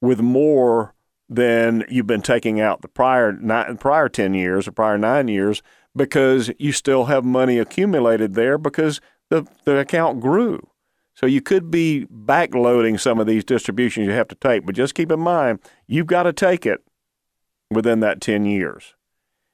with 0.01 0.19
more 0.19 0.93
than 1.29 1.85
you've 1.89 2.05
been 2.05 2.21
taking 2.21 2.59
out 2.59 2.81
the 2.81 2.89
prior 2.89 3.31
nine, 3.31 3.77
prior 3.77 4.09
10 4.09 4.33
years 4.33 4.67
or 4.67 4.73
prior 4.73 4.97
nine 4.97 5.29
years 5.29 5.63
because 5.95 6.51
you 6.59 6.73
still 6.73 7.05
have 7.05 7.23
money 7.23 7.57
accumulated 7.59 8.33
there 8.33 8.57
because 8.57 8.99
the, 9.29 9.47
the 9.63 9.77
account 9.77 10.19
grew. 10.19 10.67
So 11.15 11.25
you 11.25 11.41
could 11.41 11.71
be 11.71 12.07
backloading 12.13 12.99
some 12.99 13.19
of 13.19 13.27
these 13.27 13.43
distributions 13.43 14.07
you 14.07 14.13
have 14.13 14.27
to 14.27 14.35
take, 14.35 14.65
but 14.65 14.75
just 14.75 14.95
keep 14.95 15.11
in 15.11 15.19
mind 15.19 15.59
you've 15.87 16.07
got 16.07 16.23
to 16.23 16.33
take 16.33 16.65
it 16.65 16.83
within 17.71 18.01
that 18.01 18.21
10 18.21 18.45
years. 18.45 18.93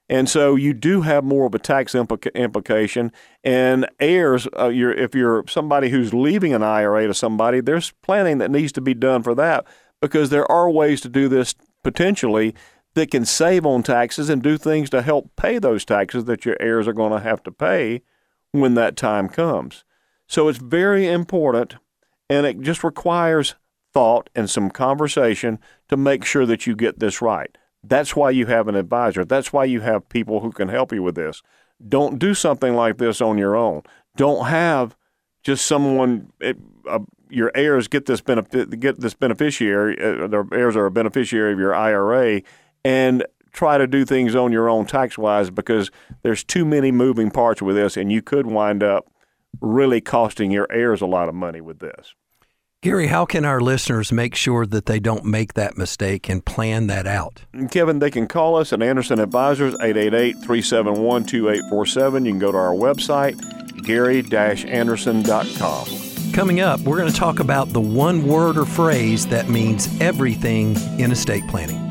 And 0.10 0.28
so 0.28 0.56
you 0.56 0.74
do 0.74 1.04
have 1.04 1.24
more 1.24 1.46
of 1.46 1.56
a 1.56 1.60
tax 1.60 1.94
implica- 1.94 2.36
implication. 2.36 3.14
And 3.46 3.88
heirs, 3.98 4.46
uh, 4.60 4.68
you're, 4.68 4.92
if 4.92 5.16
you're 5.16 5.46
somebody 5.48 5.90
who's 5.90 6.14
leaving 6.14 6.54
an 6.54 6.62
IRA 6.62 7.08
to 7.08 7.14
somebody, 7.14 7.62
there's 7.62 7.92
planning 8.04 8.40
that 8.40 8.52
needs 8.52 8.74
to 8.74 8.82
be 8.82 8.94
done 8.94 9.24
for 9.24 9.34
that 9.36 9.66
because 10.02 10.30
there 10.30 10.52
are 10.52 10.70
ways 10.70 11.00
to 11.02 11.10
do 11.10 11.30
this 11.30 11.56
potentially 11.82 12.54
that 12.94 13.10
can 13.10 13.24
save 13.24 13.66
on 13.66 13.84
taxes 13.84 14.30
and 14.30 14.44
do 14.44 14.58
things 14.58 14.90
to 14.90 15.02
help 15.02 15.34
pay 15.38 15.60
those 15.60 15.86
taxes 15.86 16.26
that 16.26 16.44
your 16.44 16.58
heirs 16.60 16.90
are 16.90 16.94
going 16.94 17.14
to 17.14 17.20
have 17.22 17.42
to 17.44 17.52
pay 17.52 18.02
when 18.52 18.74
that 18.74 18.98
time 18.98 19.30
comes. 19.30 19.86
So 20.32 20.48
it's 20.48 20.60
very 20.60 21.10
important, 21.10 21.76
and 22.30 22.46
it 22.46 22.62
just 22.62 22.86
requires 22.86 23.56
thought 23.94 24.30
and 24.34 24.50
some 24.50 24.72
conversation 24.72 25.60
to 25.90 25.98
make 25.98 26.24
sure 26.24 26.46
that 26.46 26.66
you 26.66 26.74
get 26.74 27.00
this 27.00 27.22
right. 27.22 27.58
That's 27.84 28.16
why 28.16 28.30
you 28.30 28.46
have 28.46 28.70
an 28.70 28.76
advisor. 28.76 29.26
That's 29.26 29.52
why 29.52 29.66
you 29.66 29.82
have 29.82 30.08
people 30.08 30.40
who 30.40 30.54
can 30.54 30.70
help 30.70 30.94
you 30.94 31.04
with 31.04 31.16
this. 31.16 31.44
Don't 31.86 32.18
do 32.18 32.34
something 32.34 32.76
like 32.76 32.98
this 32.98 33.20
on 33.20 33.38
your 33.38 33.58
own. 33.58 33.82
Don't 34.16 34.46
have 34.46 34.96
just 35.44 35.66
someone. 35.66 36.32
It, 36.40 36.56
uh, 36.90 37.00
your 37.30 37.52
heirs 37.54 37.90
get 37.90 38.06
this 38.06 38.22
benefit. 38.22 38.80
Get 38.80 39.02
this 39.02 39.14
beneficiary. 39.14 40.02
Uh, 40.02 40.28
their 40.28 40.46
heirs 40.54 40.78
are 40.78 40.86
a 40.86 40.92
beneficiary 40.92 41.52
of 41.52 41.60
your 41.60 41.76
IRA, 41.76 42.42
and 42.86 43.26
try 43.52 43.78
to 43.78 43.86
do 43.86 44.06
things 44.06 44.34
on 44.34 44.54
your 44.54 44.70
own 44.70 44.86
tax 44.86 45.18
wise 45.18 45.50
because 45.50 45.92
there's 46.24 46.46
too 46.46 46.64
many 46.64 46.90
moving 46.90 47.32
parts 47.32 47.62
with 47.62 47.76
this, 47.76 47.98
and 47.98 48.14
you 48.14 48.22
could 48.22 48.48
wind 48.48 48.82
up 48.82 49.11
really 49.60 50.02
costing 50.02 50.52
your 50.52 50.72
heirs 50.72 51.02
a 51.02 51.06
lot 51.06 51.30
of 51.30 51.36
money 51.36 51.62
with 51.62 51.80
this. 51.80 52.14
Gary, 52.84 53.08
how 53.08 53.26
can 53.26 53.46
our 53.46 53.62
listeners 53.62 54.12
make 54.12 54.34
sure 54.34 54.66
that 54.66 54.88
they 54.88 55.00
don't 55.00 55.24
make 55.24 55.54
that 55.54 55.78
mistake 55.78 56.28
and 56.30 56.44
plan 56.44 56.88
that 56.88 57.06
out? 57.06 57.44
Kevin, 57.70 58.00
they 58.00 58.10
can 58.10 58.26
call 58.26 58.56
us 58.56 58.74
at 58.74 58.82
Anderson 58.82 59.20
Advisors, 59.20 59.76
888 59.76 60.34
371 60.38 61.26
2847. 61.26 62.26
You 62.26 62.32
can 62.32 62.40
go 62.40 62.52
to 62.52 62.58
our 62.58 62.74
website, 62.74 63.38
gary 63.84 64.26
anderson.com. 64.34 65.88
Coming 66.34 66.60
up, 66.62 66.80
we're 66.80 66.98
going 66.98 67.12
to 67.12 67.16
talk 67.16 67.40
about 67.40 67.70
the 67.70 67.82
one 67.82 68.26
word 68.26 68.58
or 68.58 68.66
phrase 68.66 69.28
that 69.28 69.48
means 69.48 69.88
everything 70.02 70.76
in 70.98 71.12
estate 71.12 71.48
planning. 71.50 71.91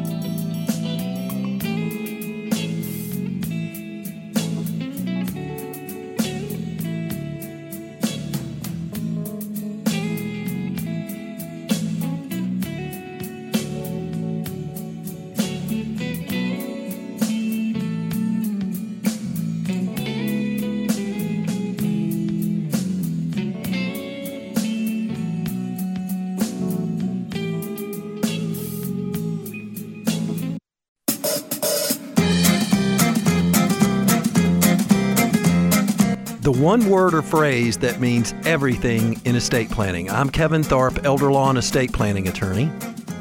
One 36.70 36.88
word 36.88 37.14
or 37.14 37.22
phrase 37.22 37.78
that 37.78 37.98
means 37.98 38.32
everything 38.44 39.20
in 39.24 39.34
estate 39.34 39.68
planning. 39.70 40.08
I'm 40.08 40.30
Kevin 40.30 40.62
Tharpe, 40.62 41.04
elder 41.04 41.32
law 41.32 41.48
and 41.48 41.58
estate 41.58 41.92
planning 41.92 42.28
attorney. 42.28 42.70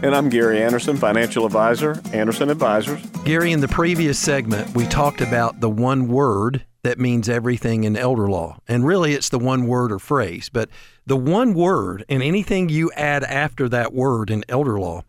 And 0.04 0.14
I'm 0.14 0.30
Gary 0.30 0.62
Anderson, 0.62 0.98
financial 0.98 1.48
advisor, 1.48 2.00
Anderson 2.14 2.52
Advisors. 2.52 3.04
Gary, 3.26 3.52
in 3.52 3.60
the 3.60 3.68
previous 3.68 4.20
segment, 4.20 4.76
we 4.76 4.86
talked 4.86 5.20
about 5.20 5.62
the 5.62 5.70
one 5.70 6.10
word 6.10 6.64
that 6.84 7.00
means 7.00 7.28
everything 7.28 7.86
in 7.86 7.98
elder 7.98 8.30
law. 8.30 8.60
And 8.68 8.86
really, 8.86 9.14
it's 9.14 9.30
the 9.30 9.40
one 9.40 9.66
word 9.66 9.92
or 9.92 9.98
phrase. 9.98 10.50
But 10.50 10.70
the 11.08 11.18
one 11.18 11.56
word 11.56 12.06
and 12.08 12.22
anything 12.22 12.70
you 12.70 12.92
add 12.92 13.24
after 13.24 13.68
that 13.70 13.96
word 13.96 14.30
in 14.30 14.46
elder 14.48 14.80
law 14.80 15.02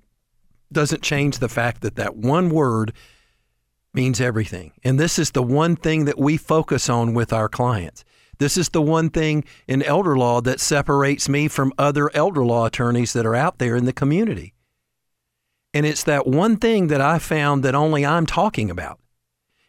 doesn't 0.73 1.03
change 1.03 1.41
the 1.41 1.51
fact 1.51 1.83
that 1.83 1.97
that 1.97 2.17
one 2.17 2.49
word 2.49 2.95
means 3.93 4.19
everything. 4.19 4.73
And 4.83 4.99
this 4.99 5.19
is 5.19 5.33
the 5.33 5.43
one 5.43 5.77
thing 5.77 6.07
that 6.07 6.19
we 6.19 6.39
focus 6.39 6.89
on 6.89 7.13
with 7.13 7.35
our 7.35 7.51
clients. 7.51 8.03
This 8.41 8.57
is 8.57 8.71
the 8.71 8.81
one 8.81 9.11
thing 9.11 9.45
in 9.69 9.83
elder 9.83 10.17
law 10.17 10.41
that 10.41 10.61
separates 10.61 11.29
me 11.29 11.47
from 11.47 11.75
other 11.77 12.11
elder 12.15 12.43
law 12.43 12.65
attorneys 12.65 13.13
that 13.13 13.27
are 13.27 13.37
out 13.37 13.59
there 13.59 13.77
in 13.77 13.85
the 13.85 13.93
community. 13.93 14.55
And 15.75 15.85
it's 15.85 16.03
that 16.05 16.27
one 16.27 16.57
thing 16.57 16.87
that 16.87 17.03
I 17.03 17.19
found 17.19 17.63
that 17.63 17.75
only 17.75 18.05
I'm 18.05 18.25
talking 18.25 18.71
about. 18.71 18.99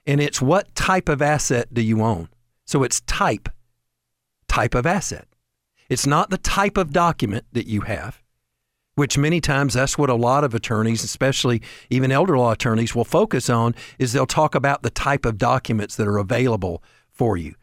And 0.08 0.22
it's 0.22 0.42
what 0.42 0.74
type 0.74 1.10
of 1.10 1.22
asset 1.22 1.74
do 1.74 1.82
you 1.82 2.02
own? 2.02 2.30
So 2.64 2.84
it's 2.84 3.02
type, 3.02 3.50
type 4.48 4.74
of 4.74 4.86
asset. 4.86 5.28
It's 5.90 6.08
not 6.08 6.30
the 6.30 6.38
type 6.38 6.78
of 6.78 6.94
document 6.94 7.44
that 7.52 7.68
you 7.68 7.82
have, 7.82 8.24
which 8.96 9.18
many 9.18 9.42
times 9.42 9.74
that's 9.74 9.98
what 9.98 10.10
a 10.10 10.16
lot 10.16 10.46
of 10.46 10.56
attorneys, 10.56 11.04
especially 11.04 11.62
even 11.90 12.10
elder 12.10 12.38
law 12.38 12.54
attorneys, 12.54 12.96
will 12.96 13.04
focus 13.04 13.50
on 13.50 13.76
is 14.00 14.14
they'll 14.14 14.26
talk 14.26 14.56
about 14.56 14.82
the 14.82 14.90
type 14.90 15.26
of 15.26 15.38
documents 15.38 15.98
that 15.98 16.08
are 16.08 16.18
available 16.18 16.82
for 17.12 17.36
you. 17.36 17.56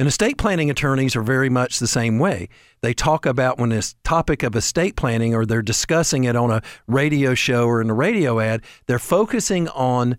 And 0.00 0.08
estate 0.08 0.38
planning 0.38 0.70
attorneys 0.70 1.14
are 1.14 1.22
very 1.22 1.50
much 1.50 1.78
the 1.78 1.86
same 1.86 2.18
way. 2.18 2.48
They 2.80 2.94
talk 2.94 3.26
about 3.26 3.58
when 3.58 3.68
this 3.68 3.96
topic 4.02 4.42
of 4.42 4.56
estate 4.56 4.96
planning 4.96 5.34
or 5.34 5.44
they're 5.44 5.60
discussing 5.60 6.24
it 6.24 6.34
on 6.34 6.50
a 6.50 6.62
radio 6.86 7.34
show 7.34 7.66
or 7.66 7.82
in 7.82 7.90
a 7.90 7.94
radio 7.94 8.40
ad, 8.40 8.62
they're 8.86 8.98
focusing 8.98 9.68
on 9.68 10.16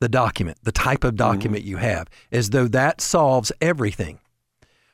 the 0.00 0.08
document, 0.08 0.58
the 0.64 0.72
type 0.72 1.04
of 1.04 1.14
document 1.14 1.62
mm-hmm. 1.62 1.70
you 1.70 1.76
have, 1.76 2.08
as 2.32 2.50
though 2.50 2.66
that 2.66 3.00
solves 3.00 3.52
everything. 3.60 4.18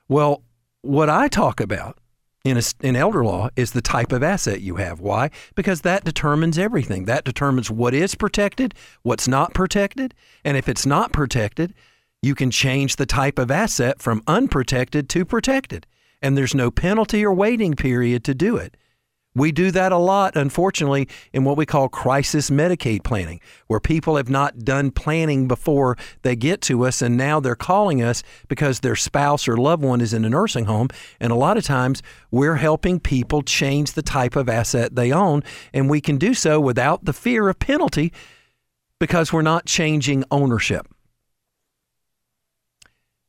Well, 0.09 0.42
what 0.82 1.09
I 1.09 1.28
talk 1.28 1.59
about 1.59 1.96
in, 2.44 2.59
a, 2.59 2.62
in 2.82 2.96
elder 2.96 3.24
law 3.24 3.48
is 3.56 3.72
the 3.72 3.80
type 3.80 4.12
of 4.12 4.22
asset 4.22 4.61
you 4.61 4.76
have. 4.76 5.00
Why? 5.00 5.30
Because 5.54 5.80
that 5.80 6.04
determines 6.04 6.59
everything. 6.59 7.06
That 7.06 7.24
determines 7.24 7.70
what 7.70 7.94
is 7.94 8.14
protected, 8.14 8.74
what's 9.04 9.26
not 9.26 9.54
protected. 9.54 10.12
And 10.44 10.59
if 10.59 10.68
it's 10.68 10.85
not 10.85 11.14
protected, 11.14 11.72
you 12.22 12.35
can 12.35 12.50
change 12.50 12.96
the 12.96 13.07
type 13.07 13.38
of 13.38 13.50
asset 13.50 14.00
from 14.00 14.22
unprotected 14.26 15.09
to 15.11 15.24
protected. 15.24 15.87
And 16.22 16.37
there's 16.37 16.55
no 16.55 16.70
penalty 16.70 17.24
or 17.24 17.33
waiting 17.33 17.74
period 17.74 18.24
to 18.24 18.35
do 18.35 18.57
it. 18.57 18.76
We 19.37 19.52
do 19.52 19.70
that 19.72 19.92
a 19.92 19.98
lot, 19.98 20.35
unfortunately, 20.35 21.11
in 21.31 21.44
what 21.44 21.59
we 21.59 21.66
call 21.66 21.90
crisis 21.90 22.48
Medicaid 22.48 23.05
planning, 23.05 23.42
where 23.66 23.81
people 23.81 24.16
have 24.16 24.31
not 24.31 24.61
done 24.61 24.90
planning 24.90 25.46
before 25.46 25.98
they 26.22 26.35
get 26.35 26.62
to 26.62 26.87
us, 26.87 27.02
and 27.02 27.18
now 27.18 27.38
they're 27.38 27.55
calling 27.55 28.02
us 28.02 28.22
because 28.48 28.81
their 28.81 28.96
spouse 28.96 29.46
or 29.46 29.59
loved 29.59 29.83
one 29.83 30.00
is 30.00 30.14
in 30.14 30.24
a 30.24 30.31
nursing 30.31 30.64
home. 30.64 30.88
And 31.20 31.33
a 31.33 31.37
lot 31.37 31.59
of 31.59 31.64
times, 31.64 32.02
we're 32.31 32.57
helping 32.57 32.98
people 32.98 33.42
change 33.42 33.92
the 33.92 34.00
type 34.00 34.37
of 34.37 34.48
asset 34.48 34.96
they 34.96 35.12
own, 35.12 35.42
and 35.74 35.90
we 35.90 36.00
can 36.00 36.16
do 36.16 36.33
so 36.33 36.59
without 36.59 37.05
the 37.05 37.12
fear 37.12 37.50
of 37.50 37.59
penalty 37.59 38.14
because 38.98 39.35
we're 39.35 39.42
not 39.42 39.66
changing 39.66 40.24
ownership. 40.31 40.88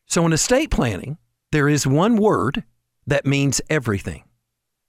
So, 0.08 0.26
in 0.26 0.34
estate 0.34 0.72
planning, 0.72 1.18
there 1.52 1.70
is 1.70 1.86
one 1.86 2.16
word 2.16 2.64
that 3.06 3.26
means 3.26 3.62
everything. 3.70 4.24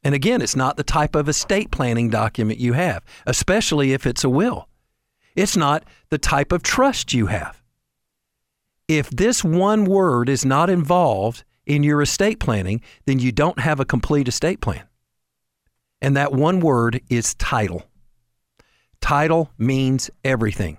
And 0.03 0.15
again, 0.15 0.41
it's 0.41 0.57
not 0.57 0.77
the 0.77 0.85
type 0.85 1.15
of 1.15 1.29
estate 1.29 1.71
planning 1.71 2.09
document 2.09 2.61
you 2.61 2.73
have, 2.75 3.05
especially 3.27 3.93
if 3.93 4.07
it's 4.07 4.25
a 4.25 4.29
will. 4.29 4.69
It's 5.35 5.57
not 5.57 5.85
the 6.11 6.19
type 6.19 6.53
of 6.53 6.63
trust 6.63 7.13
you 7.13 7.27
have. 7.27 7.63
If 8.87 9.11
this 9.11 9.45
one 9.45 9.85
word 9.85 10.29
is 10.29 10.45
not 10.45 10.71
involved 10.71 11.45
in 11.67 11.83
your 11.83 12.01
estate 12.01 12.41
planning, 12.41 12.81
then 13.05 13.19
you 13.19 13.33
don't 13.33 13.59
have 13.59 13.81
a 13.81 13.85
complete 13.85 14.29
estate 14.29 14.61
plan. 14.61 14.85
And 16.01 16.17
that 16.17 16.33
one 16.33 16.61
word 16.61 17.01
is 17.11 17.35
title. 17.35 17.85
Title 19.01 19.51
means 19.59 20.11
everything. 20.25 20.79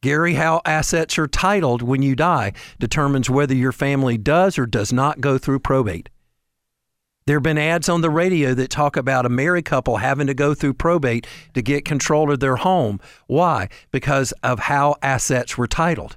Gary, 0.00 0.34
how 0.34 0.60
assets 0.64 1.18
are 1.18 1.26
titled 1.26 1.82
when 1.82 2.02
you 2.02 2.14
die 2.14 2.52
determines 2.78 3.28
whether 3.28 3.54
your 3.54 3.72
family 3.72 4.16
does 4.16 4.56
or 4.58 4.66
does 4.66 4.92
not 4.92 5.20
go 5.20 5.38
through 5.38 5.58
probate. 5.58 6.08
There 7.26 7.36
have 7.36 7.42
been 7.42 7.58
ads 7.58 7.88
on 7.88 8.00
the 8.00 8.08
radio 8.08 8.54
that 8.54 8.70
talk 8.70 8.96
about 8.96 9.26
a 9.26 9.28
married 9.28 9.64
couple 9.66 9.98
having 9.98 10.28
to 10.28 10.34
go 10.34 10.54
through 10.54 10.74
probate 10.74 11.26
to 11.52 11.60
get 11.60 11.84
control 11.84 12.32
of 12.32 12.40
their 12.40 12.56
home. 12.56 13.00
Why? 13.26 13.68
Because 13.90 14.32
of 14.42 14.60
how 14.60 14.96
assets 15.02 15.58
were 15.58 15.66
titled. 15.66 16.16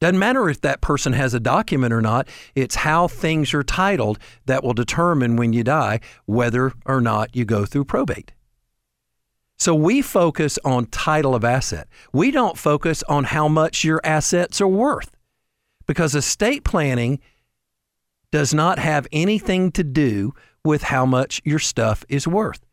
Doesn't 0.00 0.18
matter 0.18 0.48
if 0.48 0.60
that 0.60 0.80
person 0.80 1.12
has 1.12 1.34
a 1.34 1.40
document 1.40 1.92
or 1.92 2.00
not, 2.00 2.28
it's 2.54 2.76
how 2.76 3.08
things 3.08 3.52
are 3.52 3.62
titled 3.62 4.18
that 4.46 4.62
will 4.62 4.74
determine 4.74 5.36
when 5.36 5.52
you 5.52 5.64
die 5.64 6.00
whether 6.24 6.72
or 6.86 7.00
not 7.00 7.34
you 7.34 7.44
go 7.44 7.66
through 7.66 7.84
probate. 7.84 8.32
So 9.58 9.74
we 9.74 10.02
focus 10.02 10.58
on 10.64 10.86
title 10.86 11.34
of 11.34 11.44
asset. 11.44 11.88
We 12.12 12.30
don't 12.30 12.58
focus 12.58 13.02
on 13.04 13.24
how 13.24 13.48
much 13.48 13.84
your 13.84 14.00
assets 14.04 14.60
are 14.60 14.68
worth 14.68 15.10
because 15.86 16.14
estate 16.14 16.64
planning 16.64 17.20
does 18.32 18.52
not 18.52 18.78
have 18.78 19.06
anything 19.12 19.70
to 19.72 19.84
do 19.84 20.34
with 20.64 20.82
how 20.82 21.06
much 21.06 21.40
your 21.44 21.58
stuff 21.58 22.04
is 22.08 22.26
worth. 22.26 22.64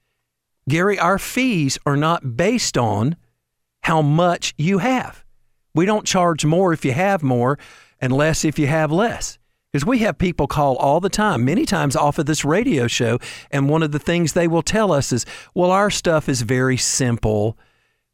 Gary, 0.67 0.97
our 0.97 1.19
fees 1.19 1.77
are 1.85 1.97
not 1.97 2.35
based 2.35 2.77
on 2.77 3.15
how 3.83 4.01
much 4.01 4.53
you 4.57 4.79
have. 4.79 5.23
We 5.73 5.85
don't 5.85 6.05
charge 6.05 6.45
more 6.45 6.73
if 6.73 6.83
you 6.85 6.93
have 6.93 7.23
more 7.23 7.59
and 7.99 8.11
less 8.11 8.43
if 8.43 8.57
you 8.57 8.67
have 8.67 8.91
less. 8.91 9.37
Because 9.71 9.85
we 9.85 9.99
have 9.99 10.17
people 10.17 10.47
call 10.47 10.75
all 10.75 10.99
the 10.99 11.09
time, 11.09 11.45
many 11.45 11.65
times 11.65 11.95
off 11.95 12.19
of 12.19 12.25
this 12.25 12.43
radio 12.43 12.87
show. 12.87 13.19
And 13.51 13.69
one 13.69 13.83
of 13.83 13.91
the 13.91 13.99
things 13.99 14.33
they 14.33 14.47
will 14.47 14.61
tell 14.61 14.91
us 14.91 15.13
is, 15.13 15.25
well, 15.53 15.71
our 15.71 15.89
stuff 15.89 16.27
is 16.27 16.41
very 16.41 16.77
simple. 16.77 17.57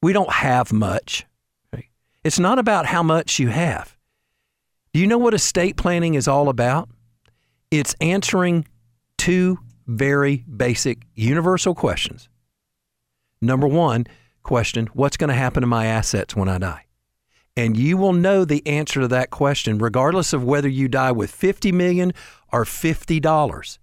We 0.02 0.14
don't 0.14 0.32
have 0.32 0.72
much. 0.72 1.26
It's 2.24 2.40
not 2.40 2.60
about 2.60 2.86
how 2.86 3.02
much 3.02 3.40
you 3.40 3.48
have. 3.50 3.98
Do 4.94 5.00
you 5.00 5.08
know 5.08 5.18
what 5.18 5.34
estate 5.34 5.78
planning 5.78 6.16
is 6.16 6.28
all 6.28 6.50
about? 6.50 6.90
It's 7.72 7.96
answering 8.02 8.68
two 9.18 9.60
very 9.88 10.44
basic 10.44 11.04
universal 11.16 11.74
questions. 11.74 12.30
Number 13.42 13.68
one 13.68 14.08
question 14.44 14.88
What's 14.88 15.18
going 15.18 15.30
to 15.30 15.34
happen 15.34 15.62
to 15.62 15.68
my 15.68 15.86
assets 15.86 16.36
when 16.36 16.50
I 16.50 16.58
die? 16.58 16.87
And 17.58 17.76
you 17.76 17.98
will 17.98 18.14
know 18.14 18.46
the 18.46 18.66
answer 18.68 19.02
to 19.02 19.08
that 19.08 19.32
question 19.32 19.80
regardless 19.80 20.32
of 20.32 20.44
whether 20.44 20.70
you 20.70 20.88
die 20.88 21.12
with 21.12 21.32
50 21.32 21.72
million 21.72 22.14
or 22.54 22.64
$50. 22.64 23.80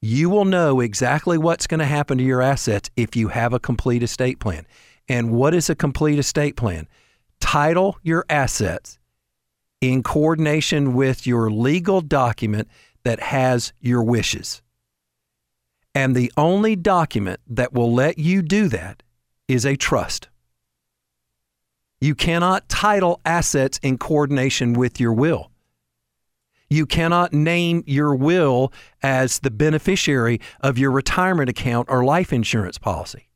You 0.00 0.30
will 0.30 0.44
know 0.44 0.78
exactly 0.78 1.36
what's 1.36 1.66
going 1.66 1.80
to 1.80 1.84
happen 1.84 2.16
to 2.18 2.24
your 2.24 2.40
assets 2.40 2.90
if 2.96 3.16
you 3.16 3.28
have 3.28 3.52
a 3.52 3.58
complete 3.58 4.04
estate 4.04 4.38
plan. 4.38 4.64
And 5.08 5.32
what 5.32 5.52
is 5.52 5.68
a 5.68 5.74
complete 5.74 6.20
estate 6.20 6.54
plan? 6.54 6.86
Title 7.40 7.98
your 8.04 8.24
assets 8.30 9.00
in 9.80 10.04
coordination 10.04 10.94
with 10.94 11.26
your 11.26 11.50
legal 11.50 12.00
document 12.00 12.68
that 13.02 13.18
has 13.18 13.72
your 13.80 14.04
wishes. 14.04 14.62
And 15.92 16.14
the 16.14 16.32
only 16.36 16.76
document 16.76 17.40
that 17.48 17.72
will 17.72 17.92
let 17.92 18.18
you 18.18 18.42
do 18.42 18.68
that 18.68 19.02
is 19.48 19.66
a 19.66 19.74
trust. 19.74 20.28
You 22.00 22.14
cannot 22.14 22.68
title 22.68 23.20
assets 23.24 23.78
in 23.82 23.98
coordination 23.98 24.72
with 24.72 25.00
your 25.00 25.12
will. 25.12 25.50
You 26.70 26.86
cannot 26.86 27.32
name 27.32 27.82
your 27.86 28.14
will 28.14 28.72
as 29.02 29.40
the 29.40 29.50
beneficiary 29.50 30.40
of 30.60 30.78
your 30.78 30.90
retirement 30.90 31.48
account 31.48 31.88
or 31.90 32.04
life 32.04 32.32
insurance 32.32 32.78
policy. 32.78 33.28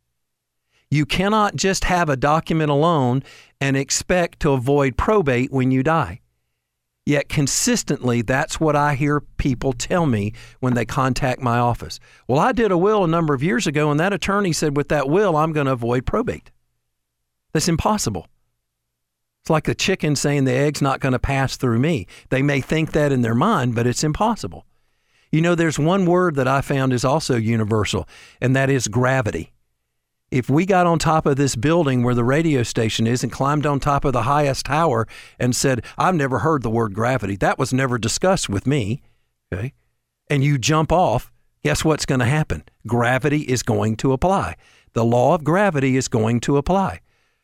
You 0.91 1.07
cannot 1.07 1.57
just 1.57 1.85
have 1.85 2.11
a 2.11 2.17
document 2.17 2.71
alone 2.71 3.23
and 3.61 3.77
expect 3.77 4.41
to 4.41 4.51
avoid 4.51 4.99
probate 4.99 5.51
when 5.51 5.71
you 5.71 5.83
die. 5.83 6.21
Yet 7.07 7.29
consistently, 7.29 8.23
that's 8.23 8.61
what 8.61 8.77
I 8.77 8.95
hear 8.95 9.21
people 9.21 9.73
tell 9.73 10.07
me 10.07 10.35
when 10.61 10.75
they 10.75 10.85
contact 10.85 11.41
my 11.41 11.59
office. 11.59 11.99
Well, 12.29 12.39
I 12.39 12.53
did 12.53 12.71
a 12.71 12.79
will 12.79 13.03
a 13.03 13.09
number 13.09 13.35
of 13.35 13.43
years 13.43 13.67
ago, 13.67 13.91
and 13.91 13.99
that 13.99 14.13
attorney 14.13 14.53
said, 14.53 14.77
with 14.77 14.89
that 14.89 15.09
will, 15.09 15.35
I'm 15.35 15.53
going 15.53 15.67
to 15.67 15.73
avoid 15.73 16.07
probate. 16.07 16.53
That's 17.53 17.69
impossible. 17.69 18.29
It's 19.43 19.51
like 19.51 19.65
the 19.65 19.75
chicken 19.75 20.15
saying 20.15 20.45
the 20.45 20.53
egg's 20.53 20.81
not 20.81 21.01
going 21.01 21.15
to 21.15 21.19
pass 21.19 21.57
through 21.57 21.81
me. 21.81 22.07
They 22.29 22.43
may 22.43 22.61
think 22.61 22.93
that 22.93 23.11
in 23.11 23.23
their 23.23 23.35
mind, 23.35 23.75
but 23.75 23.89
it's 23.89 24.05
impossible. 24.05 24.67
You 25.33 25.41
know, 25.41 25.57
there's 25.57 25.81
one 25.81 26.07
word 26.07 26.37
that 26.37 26.47
I 26.47 26.61
found 26.61 26.93
is 26.93 27.05
also 27.05 27.35
universal, 27.35 28.09
and 28.41 28.55
that 28.55 28.71
is 28.71 28.87
gravity. 28.87 29.53
If 30.31 30.49
we 30.49 30.65
got 30.65 30.87
on 30.87 31.01
top 31.01 31.27
of 31.27 31.35
this 31.35 31.57
building 31.57 32.05
where 32.05 32.15
the 32.15 32.23
radio 32.23 32.63
station 32.63 33.09
is 33.09 33.25
and 33.25 33.33
climbed 33.33 33.67
on 33.67 33.81
top 33.81 34.05
of 34.05 34.13
the 34.13 34.23
highest 34.23 34.67
tower 34.67 35.09
and 35.41 35.57
said, 35.57 35.85
I've 35.99 36.15
never 36.15 36.39
heard 36.39 36.63
the 36.63 36.71
word 36.71 36.95
gravity, 36.95 37.35
that 37.37 37.59
was 37.59 37.73
never 37.73 37.99
discussed 37.99 38.49
with 38.49 38.65
me, 38.65 39.03
okay? 39.53 39.73
And 40.31 40.45
you 40.45 40.57
jump 40.57 40.93
off, 40.93 41.33
guess 41.65 41.85
what's 41.85 42.07
going 42.07 42.21
to 42.21 42.27
happen? 42.27 42.63
Gravity 42.87 43.41
is 43.41 43.65
going 43.65 43.97
to 43.97 44.13
apply. 44.13 44.55
The 44.93 45.05
law 45.05 45.35
of 45.35 45.43
gravity 45.43 45.97
is 45.97 46.07
going 46.07 46.39
to 46.41 46.59
apply. 46.59 47.01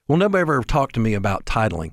Well, 0.08 0.16
nobody 0.16 0.40
ever 0.40 0.62
talked 0.62 0.94
to 0.94 1.00
me 1.00 1.12
about 1.12 1.44
titling. 1.44 1.92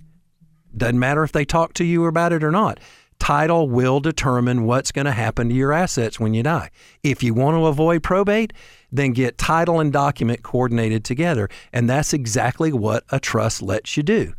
Doesn't 0.76 0.97
matter 0.97 1.24
if 1.24 1.34
they 1.34 1.43
talk 1.43 1.74
to 1.74 1.84
you 1.84 2.05
about 2.05 2.32
it 2.32 2.45
or 2.45 2.51
not. 2.51 2.80
Title 3.20 3.70
will 3.70 3.99
determine 3.99 4.63
what's 4.63 4.93
going 4.93 5.05
to 5.05 5.11
happen 5.11 5.49
to 5.49 5.55
your 5.55 5.74
assets 5.74 6.18
when 6.18 6.34
you 6.34 6.41
die. 6.41 6.70
If 7.03 7.24
you 7.24 7.34
want 7.34 7.55
to 7.55 7.66
avoid 7.66 8.03
probate, 8.03 8.53
then 8.89 9.11
get 9.11 9.38
title 9.38 9.82
and 9.82 9.91
document 9.91 10.43
coordinated 10.43 11.03
together. 11.03 11.49
And 11.74 11.89
that's 11.89 12.13
exactly 12.13 12.72
what 12.72 13.03
a 13.09 13.20
trust 13.20 13.61
lets 13.61 13.97
you 13.97 14.03
do. 14.03 14.34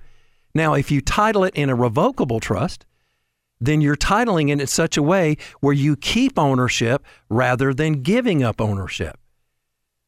Now, 0.55 0.73
if 0.73 0.91
you 0.91 1.03
title 1.03 1.45
it 1.45 1.55
in 1.55 1.69
a 1.69 1.75
revocable 1.75 2.41
trust, 2.41 2.87
then 3.61 3.83
you're 3.83 3.97
titling 3.97 4.51
it 4.51 4.61
in 4.61 4.67
such 4.67 4.97
a 4.97 5.03
way 5.03 5.37
where 5.61 5.75
you 5.75 5.97
keep 5.97 6.39
ownership 6.39 7.05
rather 7.29 7.75
than 7.75 8.03
giving 8.03 8.43
up 8.43 8.59
ownership. 8.59 9.19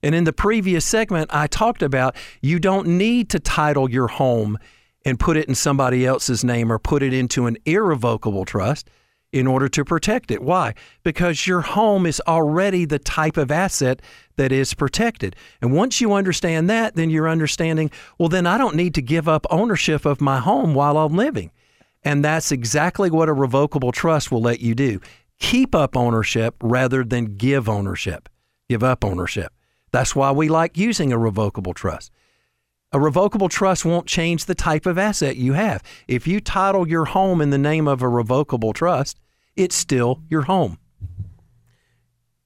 And 0.02 0.14
in 0.14 0.24
the 0.24 0.32
previous 0.32 0.84
segment, 0.84 1.30
I 1.32 1.46
talked 1.46 1.82
about 1.82 2.16
you 2.40 2.58
don't 2.58 2.86
need 2.86 3.30
to 3.30 3.40
title 3.40 3.90
your 3.90 4.08
home 4.08 4.58
and 5.04 5.18
put 5.18 5.36
it 5.36 5.48
in 5.48 5.54
somebody 5.54 6.06
else's 6.06 6.44
name 6.44 6.70
or 6.70 6.78
put 6.78 7.02
it 7.02 7.12
into 7.12 7.46
an 7.46 7.56
irrevocable 7.64 8.44
trust 8.44 8.90
in 9.32 9.46
order 9.46 9.68
to 9.68 9.84
protect 9.84 10.30
it. 10.30 10.42
Why? 10.42 10.74
Because 11.02 11.46
your 11.46 11.60
home 11.60 12.06
is 12.06 12.22
already 12.26 12.84
the 12.84 12.98
type 12.98 13.36
of 13.36 13.50
asset 13.50 14.00
that 14.36 14.52
is 14.52 14.72
protected. 14.74 15.36
And 15.60 15.72
once 15.72 16.00
you 16.00 16.14
understand 16.14 16.70
that, 16.70 16.94
then 16.94 17.10
you're 17.10 17.28
understanding, 17.28 17.90
well, 18.18 18.28
then 18.28 18.46
I 18.46 18.56
don't 18.56 18.76
need 18.76 18.94
to 18.94 19.02
give 19.02 19.28
up 19.28 19.46
ownership 19.50 20.06
of 20.06 20.20
my 20.20 20.38
home 20.38 20.74
while 20.74 20.96
I'm 20.96 21.16
living. 21.16 21.50
And 22.04 22.24
that's 22.24 22.52
exactly 22.52 23.10
what 23.10 23.28
a 23.28 23.34
revocable 23.34 23.92
trust 23.92 24.30
will 24.30 24.40
let 24.40 24.60
you 24.60 24.74
do. 24.74 25.00
Keep 25.40 25.74
up 25.74 25.96
ownership 25.96 26.54
rather 26.62 27.04
than 27.04 27.36
give 27.36 27.68
ownership, 27.68 28.28
give 28.68 28.82
up 28.82 29.04
ownership. 29.04 29.52
That's 29.90 30.14
why 30.14 30.30
we 30.32 30.48
like 30.48 30.76
using 30.76 31.12
a 31.12 31.18
revocable 31.18 31.74
trust. 31.74 32.12
A 32.92 33.00
revocable 33.00 33.48
trust 33.48 33.84
won't 33.84 34.06
change 34.06 34.46
the 34.46 34.54
type 34.54 34.86
of 34.86 34.96
asset 34.96 35.36
you 35.36 35.52
have. 35.52 35.82
If 36.06 36.26
you 36.26 36.40
title 36.40 36.88
your 36.88 37.06
home 37.06 37.40
in 37.40 37.50
the 37.50 37.58
name 37.58 37.86
of 37.86 38.00
a 38.00 38.08
revocable 38.08 38.72
trust, 38.72 39.20
it's 39.56 39.76
still 39.76 40.22
your 40.28 40.42
home. 40.42 40.78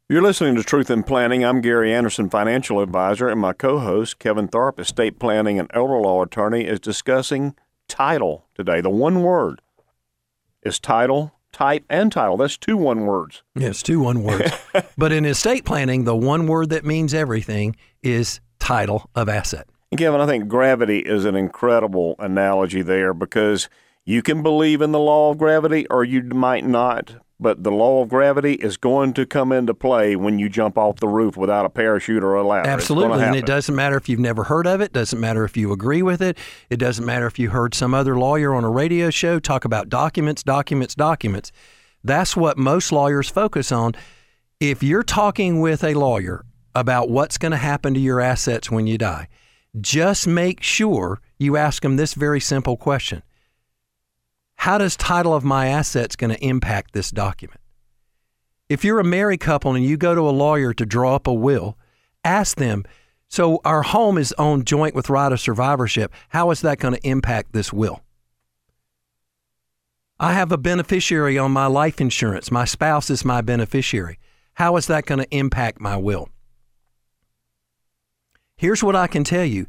You're 0.08 0.20
listening 0.20 0.56
to 0.56 0.64
Truth 0.64 0.90
in 0.90 1.04
Planning. 1.04 1.44
I'm 1.44 1.60
Gary 1.60 1.94
Anderson, 1.94 2.28
financial 2.28 2.80
advisor, 2.80 3.28
and 3.28 3.40
my 3.40 3.52
co 3.52 3.78
host, 3.78 4.18
Kevin 4.18 4.48
Tharpe, 4.48 4.80
estate 4.80 5.18
planning 5.18 5.58
and 5.58 5.70
elder 5.72 5.94
law 5.94 6.22
attorney, 6.22 6.66
is 6.66 6.80
discussing 6.80 7.54
title 7.88 8.46
today. 8.54 8.80
The 8.80 8.90
one 8.90 9.22
word 9.22 9.62
is 10.62 10.78
title, 10.78 11.32
type, 11.52 11.84
and 11.88 12.10
title. 12.10 12.36
That's 12.36 12.56
two 12.56 12.76
one 12.76 13.06
words. 13.06 13.42
Yes, 13.54 13.82
two 13.82 14.00
one 14.00 14.22
words. 14.22 14.52
but 14.98 15.12
in 15.12 15.24
estate 15.24 15.64
planning, 15.64 16.04
the 16.04 16.16
one 16.16 16.46
word 16.46 16.70
that 16.70 16.84
means 16.84 17.14
everything 17.14 17.76
is 18.02 18.40
title 18.58 19.10
of 19.14 19.28
asset. 19.28 19.68
And 19.90 19.98
Kevin, 19.98 20.20
I 20.20 20.26
think 20.26 20.48
gravity 20.48 21.00
is 21.00 21.24
an 21.24 21.36
incredible 21.36 22.16
analogy 22.18 22.82
there 22.82 23.12
because 23.12 23.68
you 24.04 24.22
can 24.22 24.42
believe 24.42 24.80
in 24.80 24.92
the 24.92 24.98
law 24.98 25.30
of 25.30 25.38
gravity 25.38 25.86
or 25.90 26.02
you 26.02 26.22
might 26.22 26.66
not, 26.66 27.16
but 27.42 27.64
the 27.64 27.70
law 27.70 28.02
of 28.02 28.08
gravity 28.08 28.54
is 28.54 28.76
going 28.76 29.12
to 29.14 29.26
come 29.26 29.52
into 29.52 29.74
play 29.74 30.16
when 30.16 30.38
you 30.38 30.48
jump 30.48 30.78
off 30.78 31.00
the 31.00 31.08
roof 31.08 31.36
without 31.36 31.66
a 31.66 31.68
parachute 31.68 32.22
or 32.22 32.34
a 32.34 32.42
ladder. 32.42 32.68
Absolutely. 32.68 33.22
And 33.22 33.34
it 33.34 33.44
doesn't 33.44 33.74
matter 33.74 33.96
if 33.96 34.08
you've 34.08 34.20
never 34.20 34.44
heard 34.44 34.66
of 34.66 34.80
it, 34.80 34.92
doesn't 34.92 35.20
matter 35.20 35.44
if 35.44 35.56
you 35.56 35.72
agree 35.72 36.02
with 36.02 36.22
it, 36.22 36.38
it 36.70 36.76
doesn't 36.76 37.04
matter 37.04 37.26
if 37.26 37.38
you 37.38 37.50
heard 37.50 37.74
some 37.74 37.92
other 37.92 38.16
lawyer 38.18 38.54
on 38.54 38.64
a 38.64 38.70
radio 38.70 39.10
show 39.10 39.38
talk 39.38 39.64
about 39.64 39.88
documents, 39.88 40.42
documents, 40.42 40.94
documents. 40.94 41.52
That's 42.04 42.36
what 42.36 42.56
most 42.56 42.92
lawyers 42.92 43.28
focus 43.28 43.72
on. 43.72 43.94
If 44.60 44.82
you're 44.82 45.02
talking 45.02 45.60
with 45.60 45.82
a 45.84 45.94
lawyer 45.94 46.44
about 46.74 47.10
what's 47.10 47.36
going 47.38 47.52
to 47.52 47.58
happen 47.58 47.94
to 47.94 48.00
your 48.00 48.20
assets 48.20 48.70
when 48.70 48.86
you 48.86 48.96
die, 48.96 49.28
just 49.80 50.26
make 50.26 50.62
sure 50.62 51.20
you 51.38 51.56
ask 51.56 51.82
them 51.82 51.96
this 51.96 52.14
very 52.14 52.40
simple 52.40 52.76
question 52.76 53.22
How 54.56 54.78
does 54.78 54.96
title 54.96 55.34
of 55.34 55.44
my 55.44 55.66
assets 55.66 56.16
going 56.16 56.32
to 56.32 56.44
impact 56.44 56.92
this 56.92 57.10
document? 57.10 57.60
If 58.68 58.84
you're 58.84 59.00
a 59.00 59.04
married 59.04 59.40
couple 59.40 59.74
and 59.74 59.84
you 59.84 59.96
go 59.96 60.14
to 60.14 60.22
a 60.22 60.30
lawyer 60.30 60.72
to 60.74 60.86
draw 60.86 61.14
up 61.14 61.26
a 61.26 61.34
will, 61.34 61.76
ask 62.24 62.56
them, 62.56 62.84
so 63.28 63.60
our 63.64 63.82
home 63.82 64.18
is 64.18 64.34
owned 64.38 64.66
joint 64.66 64.94
with 64.94 65.10
right 65.10 65.32
of 65.32 65.40
survivorship. 65.40 66.12
How 66.28 66.50
is 66.50 66.60
that 66.60 66.78
going 66.78 66.94
to 66.94 67.06
impact 67.06 67.52
this 67.52 67.72
will? 67.72 68.02
I 70.20 70.34
have 70.34 70.52
a 70.52 70.58
beneficiary 70.58 71.36
on 71.36 71.50
my 71.50 71.66
life 71.66 72.00
insurance. 72.00 72.50
My 72.50 72.64
spouse 72.64 73.10
is 73.10 73.24
my 73.24 73.40
beneficiary. 73.40 74.18
How 74.54 74.76
is 74.76 74.86
that 74.86 75.04
going 75.06 75.18
to 75.18 75.36
impact 75.36 75.80
my 75.80 75.96
will? 75.96 76.28
Here's 78.56 78.84
what 78.84 78.94
I 78.94 79.08
can 79.08 79.24
tell 79.24 79.44
you 79.44 79.66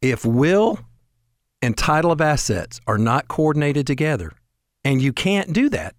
if 0.00 0.24
will 0.24 0.78
and 1.62 1.76
title 1.76 2.12
of 2.12 2.20
assets 2.20 2.80
are 2.86 2.98
not 2.98 3.28
coordinated 3.28 3.86
together, 3.86 4.32
and 4.84 5.02
you 5.02 5.12
can't 5.12 5.52
do 5.52 5.68
that, 5.68 5.94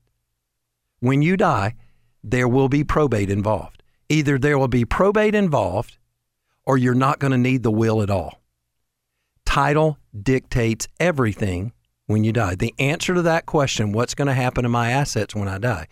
when 1.00 1.22
you 1.22 1.38
die, 1.38 1.76
there 2.24 2.48
will 2.48 2.70
be 2.70 2.84
probate 2.84 3.30
involved. 3.30 3.84
Either 4.10 4.38
there 4.38 4.58
will 4.58 4.68
be 4.68 4.86
probate 4.86 5.36
involved 5.36 5.98
or 6.66 6.78
you're 6.78 6.94
not 6.94 7.20
going 7.20 7.32
to 7.32 7.38
need 7.38 7.64
the 7.64 7.72
will 7.72 8.02
at 8.02 8.10
all. 8.10 8.42
Title 9.46 9.98
dictates 10.22 10.88
everything 11.00 11.74
when 12.06 12.24
you 12.24 12.32
die. 12.32 12.56
The 12.56 12.74
answer 12.78 13.14
to 13.14 13.22
that 13.24 13.46
question, 13.46 13.92
what's 13.92 14.14
going 14.14 14.28
to 14.28 14.34
happen 14.34 14.64
to 14.64 14.70
my 14.70 14.92
assets 14.92 15.34
when 15.34 15.48
I 15.48 15.58
die, 15.58 15.88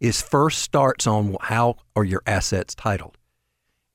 is 0.00 0.22
first 0.22 0.62
starts 0.62 1.06
on 1.06 1.36
how 1.40 1.76
are 1.94 2.04
your 2.04 2.22
assets 2.26 2.74
titled. 2.74 3.18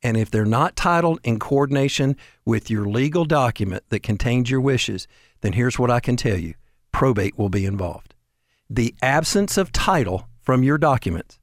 And 0.02 0.16
if 0.16 0.32
they're 0.32 0.46
not 0.46 0.76
titled 0.76 1.20
in 1.24 1.40
coordination 1.40 2.16
with 2.46 2.70
your 2.70 2.88
legal 2.88 3.26
document 3.26 3.84
that 3.90 4.04
contains 4.04 4.50
your 4.50 4.62
wishes, 4.62 5.08
then 5.42 5.54
here's 5.54 5.78
what 5.78 5.92
I 5.92 6.00
can 6.00 6.16
tell 6.16 6.38
you 6.38 6.54
probate 6.92 7.38
will 7.38 7.50
be 7.50 7.66
involved. 7.66 8.16
The 8.70 8.96
absence 9.02 9.58
of 9.58 9.72
title 9.72 10.28
from 10.42 10.64
your 10.64 10.78
documents 10.78 11.40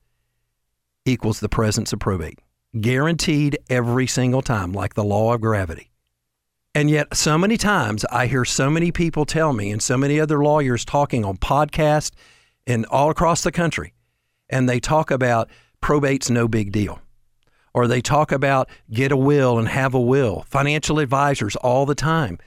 equals 1.04 1.40
the 1.40 1.48
presence 1.48 1.92
of 1.92 2.00
probate, 2.00 2.40
guaranteed 2.80 3.58
every 3.70 4.06
single 4.06 4.42
time, 4.42 4.72
like 4.72 4.94
the 4.94 5.04
law 5.04 5.34
of 5.34 5.40
gravity. 5.40 5.90
And 6.74 6.90
yet, 6.90 7.16
so 7.16 7.38
many 7.38 7.56
times 7.56 8.04
I 8.10 8.26
hear 8.26 8.44
so 8.44 8.68
many 8.70 8.90
people 8.92 9.24
tell 9.24 9.52
me, 9.52 9.70
and 9.70 9.80
so 9.80 9.96
many 9.96 10.20
other 10.20 10.42
lawyers 10.42 10.84
talking 10.84 11.24
on 11.24 11.36
podcasts 11.36 12.10
and 12.66 12.84
all 12.86 13.10
across 13.10 13.42
the 13.42 13.52
country, 13.52 13.94
and 14.50 14.68
they 14.68 14.80
talk 14.80 15.10
about 15.10 15.48
probate's 15.80 16.28
no 16.28 16.48
big 16.48 16.72
deal 16.72 17.00
or 17.76 17.86
they 17.86 18.00
talk 18.00 18.32
about 18.32 18.70
get 18.90 19.12
a 19.12 19.16
will 19.16 19.58
and 19.58 19.68
have 19.68 19.92
a 19.92 20.00
will. 20.00 20.46
Financial 20.48 20.98
advisors 20.98 21.54
all 21.56 21.84
the 21.84 21.94
time, 21.94 22.38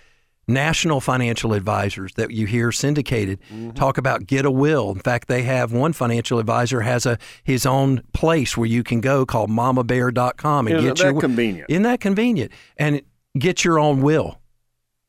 national 0.48 1.00
financial 1.00 1.54
advisors 1.54 2.14
that 2.16 2.32
you 2.32 2.48
hear 2.48 2.72
syndicated 2.72 3.40
mm-hmm. 3.44 3.70
talk 3.72 4.00
about 4.00 4.26
get 4.26 4.44
a 4.44 4.50
will. 4.50 4.90
In 4.90 4.98
fact, 4.98 5.28
they 5.28 5.44
have 5.44 5.72
one 5.72 5.94
financial 5.94 6.40
advisor 6.40 6.82
has 6.82 7.06
a 7.06 7.20
his 7.44 7.68
own 7.68 8.02
place 8.12 8.58
where 8.58 8.66
you 8.66 8.84
can 8.84 9.02
go 9.02 9.24
called 9.24 9.52
mamabear.com 9.52 10.66
and 10.66 10.78
Isn't 10.78 10.96
get 10.96 11.04
your 11.04 11.22
convenient. 11.22 11.70
Isn't 11.70 11.84
that 11.84 12.02
convenient? 12.02 12.52
And 12.76 13.04
get 13.38 13.64
your 13.64 13.78
own 13.78 14.02
will. 14.02 14.40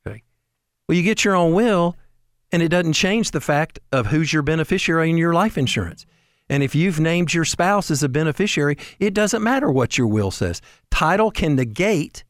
Okay. 0.05 0.21
Well, 0.87 0.95
you 0.95 1.03
get 1.03 1.25
your 1.25 1.35
own 1.35 1.53
will 1.53 1.97
and 2.51 2.61
it 2.61 2.69
doesn't 2.69 2.93
change 2.93 3.31
the 3.31 3.41
fact 3.41 3.79
of 3.91 4.07
who's 4.07 4.31
your 4.31 4.43
beneficiary 4.43 5.09
in 5.09 5.17
your 5.17 5.33
life 5.33 5.57
insurance. 5.57 6.05
And 6.51 6.61
if 6.61 6.75
you've 6.75 6.99
named 6.99 7.33
your 7.33 7.45
spouse 7.45 7.89
as 7.89 8.03
a 8.03 8.09
beneficiary, 8.09 8.77
it 8.99 9.13
doesn't 9.13 9.41
matter 9.41 9.71
what 9.71 9.97
your 9.97 10.07
will 10.07 10.31
says. 10.31 10.61
Title 10.91 11.31
can 11.31 11.55
negate 11.55 12.25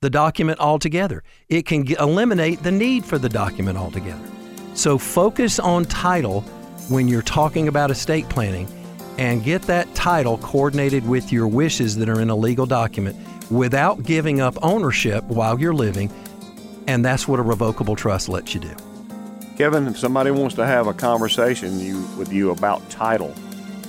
the 0.00 0.08
document 0.08 0.60
altogether, 0.60 1.24
it 1.48 1.66
can 1.66 1.86
eliminate 1.98 2.62
the 2.62 2.70
need 2.70 3.04
for 3.04 3.18
the 3.18 3.28
document 3.28 3.76
altogether. 3.76 4.22
So 4.74 4.96
focus 4.96 5.58
on 5.58 5.86
title 5.86 6.42
when 6.88 7.08
you're 7.08 7.20
talking 7.20 7.66
about 7.66 7.90
estate 7.90 8.28
planning 8.28 8.68
and 9.18 9.42
get 9.42 9.62
that 9.62 9.92
title 9.94 10.38
coordinated 10.38 11.06
with 11.06 11.32
your 11.32 11.48
wishes 11.48 11.96
that 11.96 12.08
are 12.08 12.20
in 12.20 12.30
a 12.30 12.36
legal 12.36 12.64
document 12.64 13.16
without 13.50 14.04
giving 14.04 14.40
up 14.40 14.56
ownership 14.62 15.24
while 15.24 15.58
you're 15.58 15.74
living. 15.74 16.12
And 16.86 17.04
that's 17.04 17.26
what 17.26 17.40
a 17.40 17.42
revocable 17.42 17.96
trust 17.96 18.28
lets 18.28 18.54
you 18.54 18.60
do. 18.60 18.74
Kevin, 19.60 19.86
if 19.88 19.98
somebody 19.98 20.30
wants 20.30 20.54
to 20.54 20.64
have 20.64 20.86
a 20.86 20.94
conversation 20.94 21.78
you, 21.80 22.00
with 22.16 22.32
you 22.32 22.50
about 22.50 22.88
title, 22.88 23.34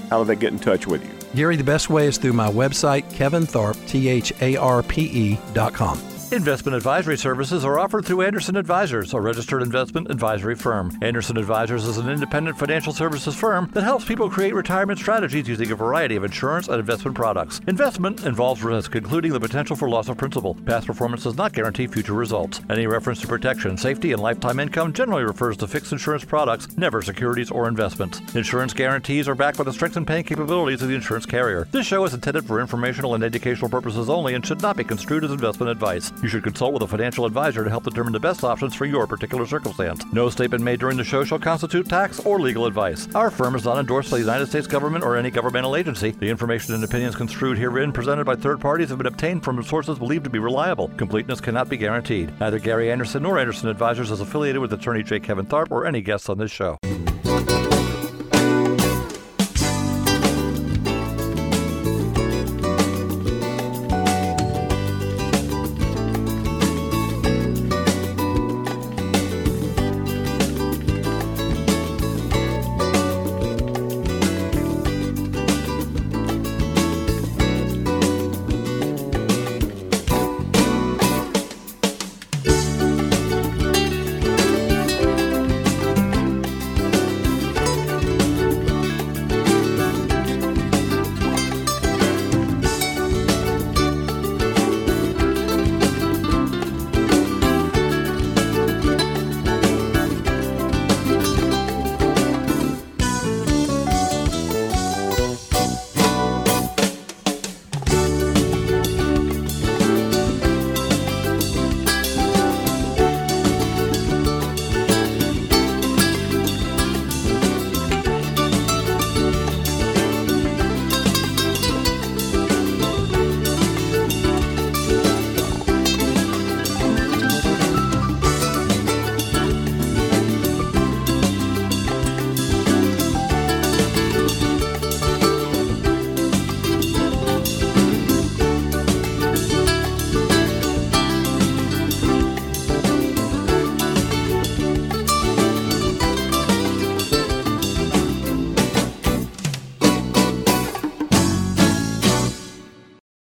how 0.10 0.22
do 0.22 0.26
they 0.26 0.36
get 0.36 0.52
in 0.52 0.60
touch 0.60 0.86
with 0.86 1.02
you? 1.02 1.14
Gary, 1.34 1.56
the 1.56 1.64
best 1.64 1.90
way 1.90 2.08
is 2.08 2.18
through 2.18 2.34
my 2.34 2.52
website, 2.52 3.10
Kevin 3.14 3.44
Tharpe, 3.44 3.88
T 3.88 4.10
H 4.10 4.34
A 4.42 4.58
R 4.58 4.84
P 4.84 5.04
E 5.04 5.40
dot 5.54 5.74
com. 5.74 5.98
Investment 6.32 6.78
advisory 6.78 7.18
services 7.18 7.66
are 7.66 7.78
offered 7.78 8.06
through 8.06 8.22
Anderson 8.22 8.56
Advisors, 8.56 9.14
a 9.14 9.20
registered 9.20 9.62
investment 9.62 10.10
advisory 10.10 10.56
firm. 10.56 10.98
Anderson 11.02 11.36
Advisors 11.36 11.86
is 11.86 11.98
an 11.98 12.10
independent 12.10 12.58
financial 12.58 12.94
services 12.94 13.36
firm 13.36 13.70
that 13.74 13.84
helps 13.84 14.06
people 14.06 14.30
create 14.30 14.56
retirement 14.56 14.98
strategies 14.98 15.50
using 15.50 15.70
a 15.72 15.76
variety 15.76 16.16
of 16.16 16.24
insurance 16.24 16.70
and 16.70 16.80
investment 16.80 17.18
products. 17.18 17.60
Investment 17.68 18.26
involves 18.26 18.64
risk, 18.64 18.96
including 18.96 19.34
the 19.34 19.42
potential 19.42 19.76
for 19.76 19.90
loss 19.90 20.08
of 20.08 20.18
principal. 20.18 20.56
Past 20.66 20.88
performance 20.88 21.24
does 21.24 21.36
not 21.36 21.52
guarantee 21.52 21.86
future 21.86 22.14
results. 22.14 22.62
Any 22.70 22.88
reference 22.88 23.20
to 23.20 23.28
protection, 23.28 23.76
safety, 23.76 24.14
and 24.14 24.22
lifetime 24.22 24.62
income 24.62 24.94
generally 24.94 25.26
refers 25.26 25.58
to 25.58 25.68
fixed 25.68 25.92
insurance 25.92 26.24
products, 26.24 26.78
never 26.78 27.02
securities 27.02 27.52
or 27.52 27.68
investments. 27.68 28.22
Insurance 28.36 28.74
guarantees 28.74 29.28
are 29.28 29.36
backed 29.36 29.58
by 29.58 29.66
the 29.66 29.74
strength 29.74 29.98
and 29.98 30.08
paying 30.08 30.24
capabilities 30.24 30.82
of 30.82 30.88
the 30.88 30.96
insurance 30.96 31.26
carrier. 31.26 31.68
This 31.72 31.86
show 31.86 32.06
is 32.06 32.14
intended 32.14 32.46
for 32.46 32.62
informational 32.62 33.16
and 33.16 33.24
educational 33.26 33.70
purposes 33.70 34.10
only 34.10 34.34
and 34.34 34.46
should 34.46 34.62
not 34.62 34.78
be 34.78 34.86
construed 34.86 35.26
as 35.26 35.32
investment 35.32 35.70
advice. 35.70 36.10
You 36.22 36.28
should 36.28 36.44
consult 36.44 36.74
with 36.74 36.84
a 36.84 36.88
financial 36.88 37.26
advisor 37.26 37.64
to 37.64 37.70
help 37.70 37.84
determine 37.84 38.14
the 38.14 38.20
best 38.20 38.44
options 38.44 38.76
for 38.76 38.86
your 38.86 39.08
particular 39.08 39.46
circumstance. 39.46 40.06
No 40.14 40.30
statement 40.30 40.64
made 40.64 40.80
during 40.80 40.98
the 40.98 41.04
show 41.04 41.24
shall 41.24 41.40
constitute 41.40 41.90
tax 41.90 42.20
or 42.20 42.40
legal 42.40 42.68
advice. 42.68 43.08
Our 43.16 43.32
firm 43.32 43.56
is 43.56 43.66
not 43.66 43.80
endorsed 43.80 44.12
by 44.12 44.18
the 44.18 44.24
United 44.24 44.48
States 44.48 44.68
government 44.68 45.04
or 45.04 45.18
any 45.18 45.32
governmental 45.32 45.76
agency. 45.76 46.12
The 46.12 46.30
information 46.30 46.76
and 46.76 46.84
opinions 46.84 47.16
construed 47.16 47.58
herein 47.58 47.92
presented 47.92 48.26
by 48.26 48.36
third 48.36 48.60
parties 48.60 48.90
have 48.90 49.00
been 49.00 49.08
obtained 49.08 49.44
from 49.44 49.62
sources 49.64 49.98
believed 49.98 50.24
to 50.26 50.30
be 50.30 50.40
reliable. 50.40 50.90
Completeness 50.98 51.42
cannot 51.42 51.70
be 51.70 51.78
guaranteed. 51.78 52.40
Neither 52.40 52.60
Gary 52.60 52.92
Anderson 52.92 53.24
nor 53.24 53.40
Anderson 53.40 53.70
Advisors 53.70 54.12
is 54.12 54.22
affiliated 54.22 54.62
with 54.62 54.74
attorney 54.74 55.04
J. 55.04 55.20
Kevin 55.20 55.46
Tharpe 55.46 55.72
or 55.72 55.86
any 55.86 56.02
guests 56.02 56.30
on 56.30 56.38
this 56.38 56.52
show. 56.52 56.78